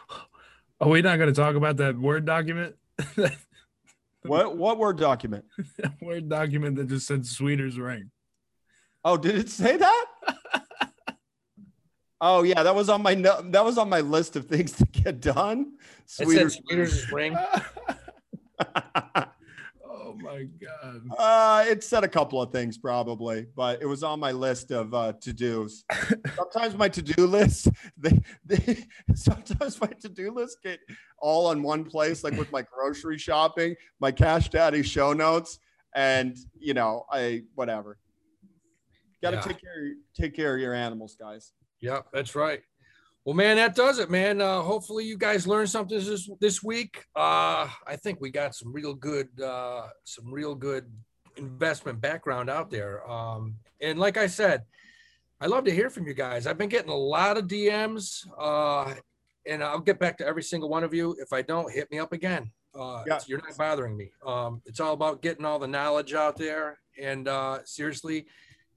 Are 0.80 0.88
we 0.88 1.02
not 1.02 1.18
going 1.18 1.32
to 1.32 1.40
talk 1.40 1.54
about 1.54 1.76
that 1.76 1.96
Word 1.96 2.24
document? 2.24 2.74
what 4.22 4.56
what 4.56 4.78
word 4.78 4.98
document? 4.98 5.44
Word 6.02 6.28
document 6.28 6.76
that 6.76 6.88
just 6.88 7.06
said 7.06 7.24
Sweeter's 7.24 7.78
ring. 7.78 8.10
Oh, 9.04 9.16
did 9.16 9.36
it 9.36 9.50
say 9.50 9.76
that? 9.76 10.06
oh 12.20 12.42
yeah, 12.42 12.62
that 12.62 12.74
was 12.74 12.88
on 12.88 13.02
my 13.02 13.14
no- 13.14 13.42
that 13.42 13.64
was 13.64 13.78
on 13.78 13.88
my 13.88 14.00
list 14.00 14.36
of 14.36 14.46
things 14.46 14.72
to 14.72 14.86
get 14.86 15.20
done. 15.20 15.74
It 15.80 16.10
said 16.10 16.26
Sweeter. 16.26 16.50
Sweeter's 16.50 17.12
ring. 17.12 17.36
My 20.34 20.44
god. 20.44 21.02
uh, 21.18 21.64
it 21.68 21.84
said 21.84 22.04
a 22.04 22.08
couple 22.08 22.40
of 22.42 22.50
things 22.52 22.78
probably, 22.78 23.46
but 23.56 23.80
it 23.82 23.86
was 23.86 24.02
on 24.02 24.18
my 24.20 24.32
list 24.32 24.70
of 24.70 24.92
uh, 24.94 25.12
to 25.20 25.32
dos. 25.32 25.84
Sometimes 26.36 26.76
my 26.76 26.88
to 26.88 27.02
do 27.02 27.26
list, 27.26 27.68
they, 27.96 28.18
they 28.44 28.84
sometimes 29.14 29.80
my 29.80 29.88
to 30.00 30.08
do 30.08 30.32
list 30.32 30.58
get 30.62 30.80
all 31.18 31.46
on 31.46 31.62
one 31.62 31.84
place, 31.84 32.24
like 32.24 32.36
with 32.36 32.50
my 32.52 32.62
grocery 32.72 33.18
shopping, 33.18 33.74
my 34.00 34.10
Cash 34.12 34.50
Daddy 34.50 34.82
show 34.82 35.12
notes, 35.12 35.58
and 35.94 36.36
you 36.58 36.74
know, 36.74 37.04
I 37.10 37.42
whatever. 37.54 37.98
Got 39.22 39.30
to 39.30 39.36
Yeah. 39.36 39.42
take 39.42 39.60
care 39.60 39.92
take 40.14 40.34
care 40.36 40.54
of 40.54 40.60
your 40.60 40.74
animals, 40.74 41.16
guys. 41.18 41.52
Yeah, 41.80 42.00
that's 42.12 42.34
right. 42.34 42.62
Well, 43.24 43.34
man, 43.34 43.56
that 43.56 43.74
does 43.74 43.98
it, 43.98 44.10
man. 44.10 44.42
Uh, 44.42 44.60
hopefully, 44.60 45.04
you 45.04 45.16
guys 45.16 45.46
learned 45.46 45.70
something 45.70 45.98
this 45.98 46.28
this 46.40 46.62
week. 46.62 47.04
Uh, 47.16 47.68
I 47.86 47.96
think 47.96 48.20
we 48.20 48.30
got 48.30 48.54
some 48.54 48.70
real 48.70 48.94
good, 48.94 49.28
uh, 49.40 49.88
some 50.04 50.30
real 50.30 50.54
good 50.54 50.92
investment 51.36 52.02
background 52.02 52.50
out 52.50 52.70
there. 52.70 53.08
Um, 53.10 53.56
and 53.80 53.98
like 53.98 54.18
I 54.18 54.26
said, 54.26 54.62
I 55.40 55.46
love 55.46 55.64
to 55.64 55.70
hear 55.70 55.88
from 55.88 56.06
you 56.06 56.12
guys. 56.12 56.46
I've 56.46 56.58
been 56.58 56.68
getting 56.68 56.90
a 56.90 56.96
lot 56.96 57.38
of 57.38 57.46
DMs, 57.46 58.26
uh, 58.38 58.94
and 59.46 59.64
I'll 59.64 59.80
get 59.80 59.98
back 59.98 60.18
to 60.18 60.26
every 60.26 60.42
single 60.42 60.68
one 60.68 60.84
of 60.84 60.92
you. 60.92 61.16
If 61.18 61.32
I 61.32 61.40
don't, 61.40 61.72
hit 61.72 61.90
me 61.90 61.98
up 61.98 62.12
again. 62.12 62.52
Uh, 62.78 63.04
Yeah. 63.06 63.20
You're 63.26 63.38
not 63.38 63.56
bothering 63.56 63.96
me. 63.96 64.10
Um, 64.26 64.60
it's 64.66 64.80
all 64.80 64.92
about 64.92 65.22
getting 65.22 65.46
all 65.46 65.58
the 65.58 65.66
knowledge 65.66 66.12
out 66.12 66.36
there, 66.36 66.78
and 67.00 67.26
uh, 67.26 67.60
seriously, 67.64 68.26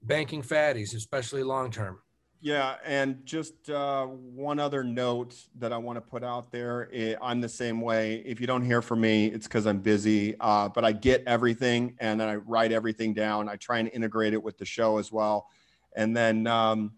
banking 0.02 0.42
fatties, 0.42 0.94
especially 0.94 1.42
long 1.42 1.70
term. 1.70 2.00
Yeah, 2.40 2.76
and 2.84 3.24
just 3.26 3.68
uh, 3.68 4.06
one 4.06 4.60
other 4.60 4.84
note 4.84 5.34
that 5.56 5.72
I 5.72 5.76
want 5.76 5.96
to 5.96 6.00
put 6.00 6.22
out 6.22 6.52
there. 6.52 6.88
eh, 6.92 7.16
I'm 7.20 7.40
the 7.40 7.48
same 7.48 7.80
way. 7.80 8.22
If 8.24 8.40
you 8.40 8.46
don't 8.46 8.64
hear 8.64 8.80
from 8.80 9.00
me, 9.00 9.26
it's 9.26 9.48
because 9.48 9.66
I'm 9.66 9.80
busy. 9.80 10.36
Uh, 10.38 10.68
but 10.68 10.84
I 10.84 10.92
get 10.92 11.24
everything, 11.26 11.96
and 11.98 12.20
then 12.20 12.28
I 12.28 12.36
write 12.36 12.70
everything 12.70 13.12
down. 13.12 13.48
I 13.48 13.56
try 13.56 13.80
and 13.80 13.90
integrate 13.92 14.34
it 14.34 14.42
with 14.42 14.56
the 14.56 14.64
show 14.64 14.98
as 14.98 15.10
well. 15.10 15.48
And 15.96 16.16
then, 16.16 16.46
um, 16.46 16.92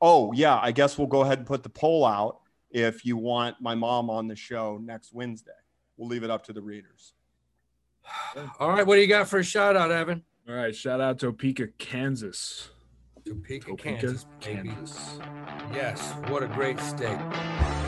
oh 0.00 0.32
yeah, 0.32 0.58
I 0.58 0.72
guess 0.72 0.96
we'll 0.96 1.08
go 1.08 1.20
ahead 1.20 1.38
and 1.38 1.46
put 1.46 1.62
the 1.62 1.68
poll 1.68 2.06
out 2.06 2.40
if 2.70 3.04
you 3.04 3.18
want 3.18 3.60
my 3.60 3.74
mom 3.74 4.08
on 4.08 4.28
the 4.28 4.36
show 4.36 4.80
next 4.82 5.12
Wednesday. 5.12 5.50
We'll 5.98 6.08
leave 6.08 6.22
it 6.22 6.30
up 6.30 6.44
to 6.44 6.54
the 6.54 6.62
readers. 6.62 7.12
All 8.58 8.70
right, 8.70 8.86
what 8.86 8.94
do 8.94 9.02
you 9.02 9.08
got 9.08 9.28
for 9.28 9.40
a 9.40 9.44
shout 9.44 9.76
out, 9.76 9.90
Evan? 9.90 10.24
All 10.48 10.54
right, 10.54 10.74
shout 10.74 11.02
out 11.02 11.18
to 11.18 11.26
Topeka, 11.26 11.68
Kansas. 11.76 12.70
Topeka, 13.30 13.66
Topeka, 13.70 14.00
Kansas. 14.00 14.26
Kansas. 14.40 15.20
Yes, 15.72 16.14
what 16.26 16.42
a 16.42 16.48
great 16.48 16.80
state. 16.80 17.79